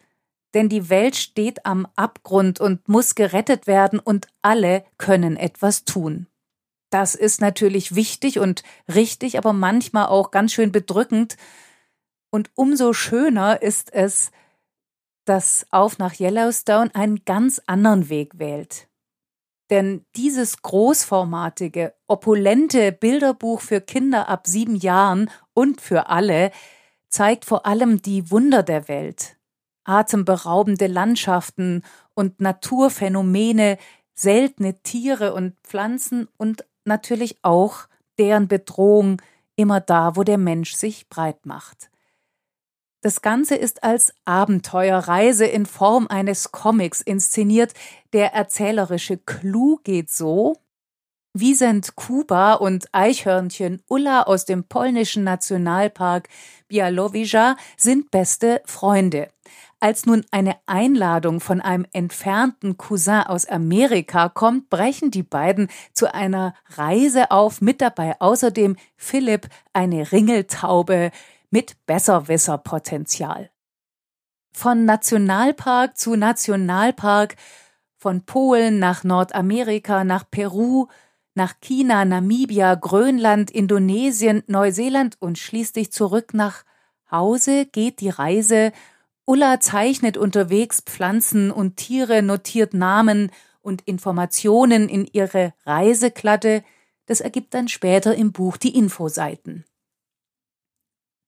denn 0.56 0.70
die 0.70 0.90
Welt 0.90 1.18
steht 1.18 1.66
am 1.66 1.86
Abgrund 1.98 2.62
und 2.62 2.88
muss 2.88 3.14
gerettet 3.14 3.68
werden 3.68 4.00
und 4.00 4.28
alle 4.42 4.86
können 4.98 5.36
etwas 5.36 5.84
tun. 5.84 6.28
Das 6.90 7.14
ist 7.14 7.42
natürlich 7.42 7.94
wichtig 7.94 8.40
und 8.40 8.64
richtig, 8.88 9.38
aber 9.38 9.52
manchmal 9.52 10.08
auch 10.08 10.32
ganz 10.32 10.54
schön 10.54 10.72
bedrückend. 10.72 11.36
Und 12.32 12.52
umso 12.56 12.94
schöner 12.94 13.62
ist 13.62 13.94
es, 13.94 14.32
dass 15.26 15.68
Auf 15.72 15.98
nach 15.98 16.20
Yellowstone 16.20 16.90
einen 16.96 17.26
ganz 17.26 17.62
anderen 17.66 18.08
Weg 18.08 18.40
wählt. 18.40 18.88
Denn 19.70 20.06
dieses 20.16 20.62
großformatige, 20.62 21.94
opulente 22.08 22.92
Bilderbuch 22.92 23.62
für 23.62 23.82
Kinder 23.82 24.30
ab 24.30 24.48
sieben 24.48 24.76
Jahren 24.76 25.30
und 25.54 25.82
für 25.82 26.08
alle 26.10 26.52
zeigt 27.10 27.46
vor 27.46 27.66
allem 27.66 28.02
die 28.02 28.30
Wunder 28.30 28.62
der 28.62 28.88
Welt, 28.88 29.38
atemberaubende 29.84 30.88
Landschaften 30.88 31.84
und 32.14 32.42
Naturphänomene, 32.42 33.78
seltene 34.14 34.82
Tiere 34.82 35.34
und 35.34 35.56
Pflanzen 35.64 36.28
und 36.38 36.66
natürlich 36.84 37.38
auch 37.42 37.88
deren 38.20 38.48
Bedrohung 38.48 39.22
immer 39.56 39.80
da, 39.80 40.16
wo 40.16 40.24
der 40.24 40.38
Mensch 40.38 40.74
sich 40.74 41.10
breit 41.10 41.46
macht. 41.46 41.90
Das 43.06 43.22
Ganze 43.22 43.54
ist 43.54 43.84
als 43.84 44.16
Abenteuerreise 44.26 45.46
in 45.46 45.68
Form 45.68 46.08
eines 46.08 46.52
Comics 46.52 47.02
inszeniert. 47.02 47.76
Der 48.14 48.34
erzählerische 48.34 49.18
Clou 49.18 49.78
geht 49.84 50.10
so. 50.10 50.56
Wiesent 51.32 51.96
Kuba 51.96 52.54
und 52.54 52.88
Eichhörnchen 52.94 53.84
Ulla 53.88 54.24
aus 54.24 54.46
dem 54.46 54.64
polnischen 54.64 55.24
Nationalpark 55.24 56.30
Białowieża 56.68 57.58
sind 57.78 58.10
beste 58.10 58.64
Freunde. 58.66 59.30
Als 59.80 60.08
nun 60.08 60.26
eine 60.32 60.56
Einladung 60.66 61.42
von 61.42 61.62
einem 61.62 61.86
entfernten 61.94 62.76
Cousin 62.76 63.22
aus 63.22 63.46
Amerika 63.46 64.30
kommt, 64.30 64.72
brechen 64.72 65.12
die 65.12 65.22
beiden 65.22 65.68
zu 65.94 66.12
einer 66.12 66.56
Reise 66.76 67.30
auf, 67.30 67.62
mit 67.62 67.82
dabei 67.82 68.20
außerdem 68.20 68.78
Philipp, 68.98 69.48
eine 69.74 70.12
Ringeltaube 70.12 71.12
mit 71.56 71.78
Besserwisserpotenzial. 71.86 73.50
Von 74.52 74.84
Nationalpark 74.84 75.98
zu 75.98 76.18
Nationalpark, 76.18 77.38
von 77.96 78.26
Polen 78.26 78.78
nach 78.78 79.06
Nordamerika, 79.06 80.04
nach 80.04 80.30
Peru, 80.30 80.88
nach 81.34 81.54
China, 81.62 82.04
Namibia, 82.04 82.76
Grönland, 82.76 83.52
Indonesien, 83.52 84.44
Neuseeland 84.48 85.16
und 85.22 85.38
schließlich 85.38 85.94
zurück 85.94 86.34
nach 86.34 86.66
Hause 87.10 87.66
geht 87.68 88.02
die 88.02 88.10
Reise 88.10 88.74
Ulla 89.24 89.62
zeichnet 89.62 90.18
unterwegs 90.18 90.82
Pflanzen 90.82 91.52
und 91.52 91.78
Tiere, 91.78 92.22
notiert 92.22 92.74
Namen 92.74 93.32
und 93.62 93.82
Informationen 93.84 94.90
in 94.90 95.08
ihre 95.10 95.54
Reisekladde, 95.66 96.66
das 97.06 97.22
ergibt 97.22 97.54
dann 97.54 97.70
später 97.70 98.14
im 98.14 98.34
Buch 98.34 98.58
die 98.58 98.76
Infoseiten. 98.78 99.64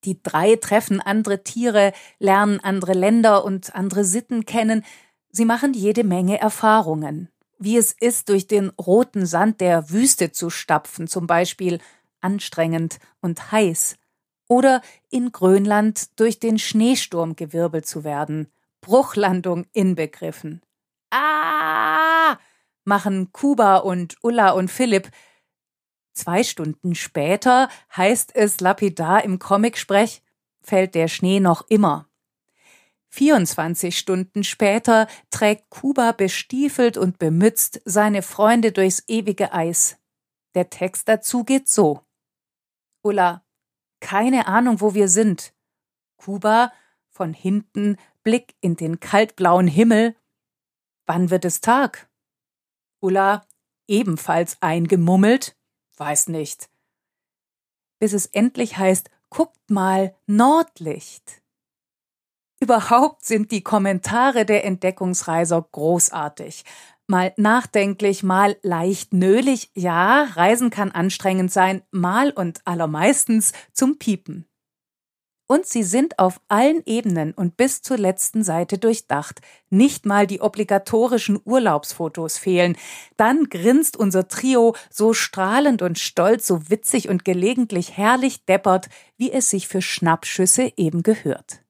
Die 0.07 0.23
drei 0.23 0.55
treffen 0.55 1.01
andere 1.01 1.43
Tiere, 1.43 1.91
lernen 2.17 2.61
andere 2.61 2.93
Länder 2.93 3.43
und 3.43 3.75
andere 3.75 4.05
Sitten 4.05 4.45
kennen, 4.45 4.85
sie 5.33 5.43
machen 5.43 5.73
jede 5.73 6.05
Menge 6.05 6.39
Erfahrungen. 6.39 7.27
Wie 7.59 7.75
es 7.75 7.91
ist, 7.91 8.29
durch 8.29 8.47
den 8.47 8.69
roten 8.69 9.25
Sand 9.25 9.59
der 9.59 9.89
Wüste 9.89 10.31
zu 10.31 10.49
stapfen, 10.49 11.07
zum 11.07 11.27
Beispiel 11.27 11.79
anstrengend 12.21 12.99
und 13.19 13.51
heiß, 13.51 13.97
oder 14.47 14.81
in 15.09 15.33
Grönland 15.33 16.17
durch 16.17 16.39
den 16.39 16.57
Schneesturm 16.57 17.35
gewirbelt 17.35 17.85
zu 17.85 18.05
werden, 18.05 18.47
Bruchlandung 18.79 19.65
inbegriffen. 19.73 20.61
Ah! 21.11 22.37
machen 22.85 23.33
Kuba 23.33 23.75
und 23.75 24.15
Ulla 24.21 24.51
und 24.51 24.71
Philipp. 24.71 25.09
Zwei 26.17 26.43
Stunden 26.43 26.95
später 26.95 27.69
heißt 27.95 28.35
es 28.35 28.59
lapidar 28.59 29.23
im 29.23 29.37
Comic-Sprech, 29.37 30.23
fällt 30.61 30.95
der 30.95 31.09
Schnee 31.09 31.39
noch 31.39 31.67
immer. 31.69 32.09
24 33.09 33.95
Stunden 33.95 34.43
später 34.43 35.07
trägt 35.29 35.69
Kuba 35.69 36.13
bestiefelt 36.13 36.97
und 36.97 37.19
bemützt 37.19 37.81
seine 37.85 38.23
Freunde 38.23 38.71
durchs 38.71 39.03
ewige 39.07 39.53
Eis. 39.53 39.99
Der 40.55 40.71
Text 40.71 41.07
dazu 41.07 41.43
geht 41.43 41.69
so. 41.69 42.01
Ulla, 43.03 43.45
keine 43.99 44.47
Ahnung, 44.47 44.81
wo 44.81 44.95
wir 44.95 45.09
sind. 45.09 45.53
Kuba, 46.15 46.73
von 47.09 47.31
hinten, 47.31 47.95
Blick 48.23 48.55
in 48.59 48.75
den 48.75 48.99
kaltblauen 48.99 49.67
Himmel. 49.67 50.15
Wann 51.05 51.29
wird 51.29 51.45
es 51.45 51.61
Tag? 51.61 52.09
Ulla, 53.01 53.45
ebenfalls 53.87 54.59
eingemummelt. 54.63 55.56
Weiß 55.97 56.29
nicht. 56.29 56.69
Bis 57.99 58.13
es 58.13 58.27
endlich 58.27 58.77
heißt, 58.77 59.09
guckt 59.29 59.69
mal, 59.69 60.15
Nordlicht. 60.27 61.41
Überhaupt 62.59 63.25
sind 63.25 63.51
die 63.51 63.61
Kommentare 63.61 64.45
der 64.45 64.65
Entdeckungsreiser 64.65 65.67
großartig. 65.71 66.63
Mal 67.07 67.33
nachdenklich, 67.37 68.23
mal 68.23 68.57
leicht 68.63 69.13
nölig. 69.13 69.71
Ja, 69.75 70.23
Reisen 70.23 70.69
kann 70.69 70.91
anstrengend 70.91 71.51
sein, 71.51 71.83
mal 71.91 72.31
und 72.31 72.61
allermeistens 72.65 73.53
zum 73.73 73.97
Piepen. 73.97 74.46
Und 75.47 75.65
sie 75.65 75.83
sind 75.83 76.19
auf 76.19 76.41
allen 76.49 76.83
Ebenen 76.85 77.33
und 77.33 77.55
bis 77.55 77.81
zur 77.81 77.97
letzten 77.97 78.43
Seite 78.43 78.77
durchdacht. 78.77 79.39
Nicht 79.69 80.05
mal 80.05 80.27
die 80.27 80.41
obligatorischen 80.41 81.39
Urlaubsfotos 81.43 82.37
fehlen. 82.37 82.75
Dann 83.15 83.45
grinst 83.45 83.95
unser 83.95 84.27
Trio 84.27 84.75
so 84.89 85.13
strahlend 85.13 85.81
und 85.81 85.99
stolz, 85.99 86.47
so 86.47 86.69
witzig 86.69 87.07
und 87.07 87.23
gelegentlich 87.23 87.95
herrlich 87.95 88.43
deppert, 88.45 88.89
wie 89.15 89.31
es 89.31 89.49
sich 89.49 89.69
für 89.69 89.81
Schnappschüsse 89.81 90.73
eben 90.75 91.01
gehört. 91.01 91.61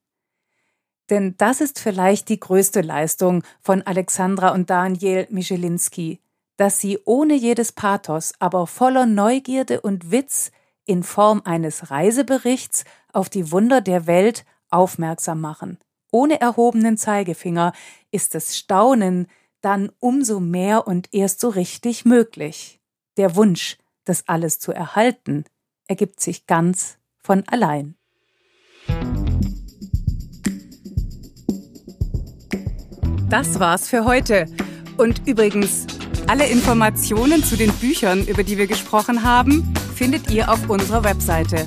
Denn 1.08 1.36
das 1.38 1.60
ist 1.60 1.78
vielleicht 1.78 2.28
die 2.28 2.40
größte 2.40 2.80
Leistung 2.80 3.42
von 3.60 3.82
Alexandra 3.82 4.52
und 4.52 4.70
Daniel 4.70 5.26
Michelinski, 5.30 6.20
dass 6.56 6.80
sie 6.80 6.98
ohne 7.04 7.34
jedes 7.34 7.72
Pathos, 7.72 8.32
aber 8.40 8.66
voller 8.66 9.06
Neugierde 9.06 9.80
und 9.80 10.10
Witz 10.10 10.50
in 10.84 11.02
Form 11.02 11.42
eines 11.44 11.90
Reiseberichts 11.90 12.84
auf 13.12 13.28
die 13.28 13.50
Wunder 13.50 13.80
der 13.80 14.06
Welt 14.06 14.44
aufmerksam 14.70 15.40
machen. 15.40 15.78
Ohne 16.10 16.40
erhobenen 16.40 16.96
Zeigefinger 16.96 17.72
ist 18.10 18.34
das 18.34 18.56
Staunen 18.56 19.26
dann 19.60 19.90
umso 19.98 20.40
mehr 20.40 20.86
und 20.86 21.12
erst 21.12 21.40
so 21.40 21.48
richtig 21.48 22.04
möglich. 22.04 22.80
Der 23.16 23.36
Wunsch, 23.36 23.76
das 24.04 24.28
alles 24.28 24.58
zu 24.58 24.72
erhalten, 24.72 25.44
ergibt 25.86 26.20
sich 26.20 26.46
ganz 26.46 26.98
von 27.18 27.44
allein. 27.48 27.96
Das 33.28 33.60
war's 33.60 33.88
für 33.88 34.04
heute. 34.04 34.46
Und 34.96 35.26
übrigens, 35.28 35.86
alle 36.26 36.46
Informationen 36.46 37.44
zu 37.44 37.56
den 37.56 37.72
Büchern, 37.74 38.26
über 38.26 38.42
die 38.42 38.56
wir 38.56 38.66
gesprochen 38.66 39.22
haben, 39.22 39.74
findet 39.94 40.30
ihr 40.30 40.50
auf 40.50 40.70
unserer 40.70 41.04
Webseite. 41.04 41.66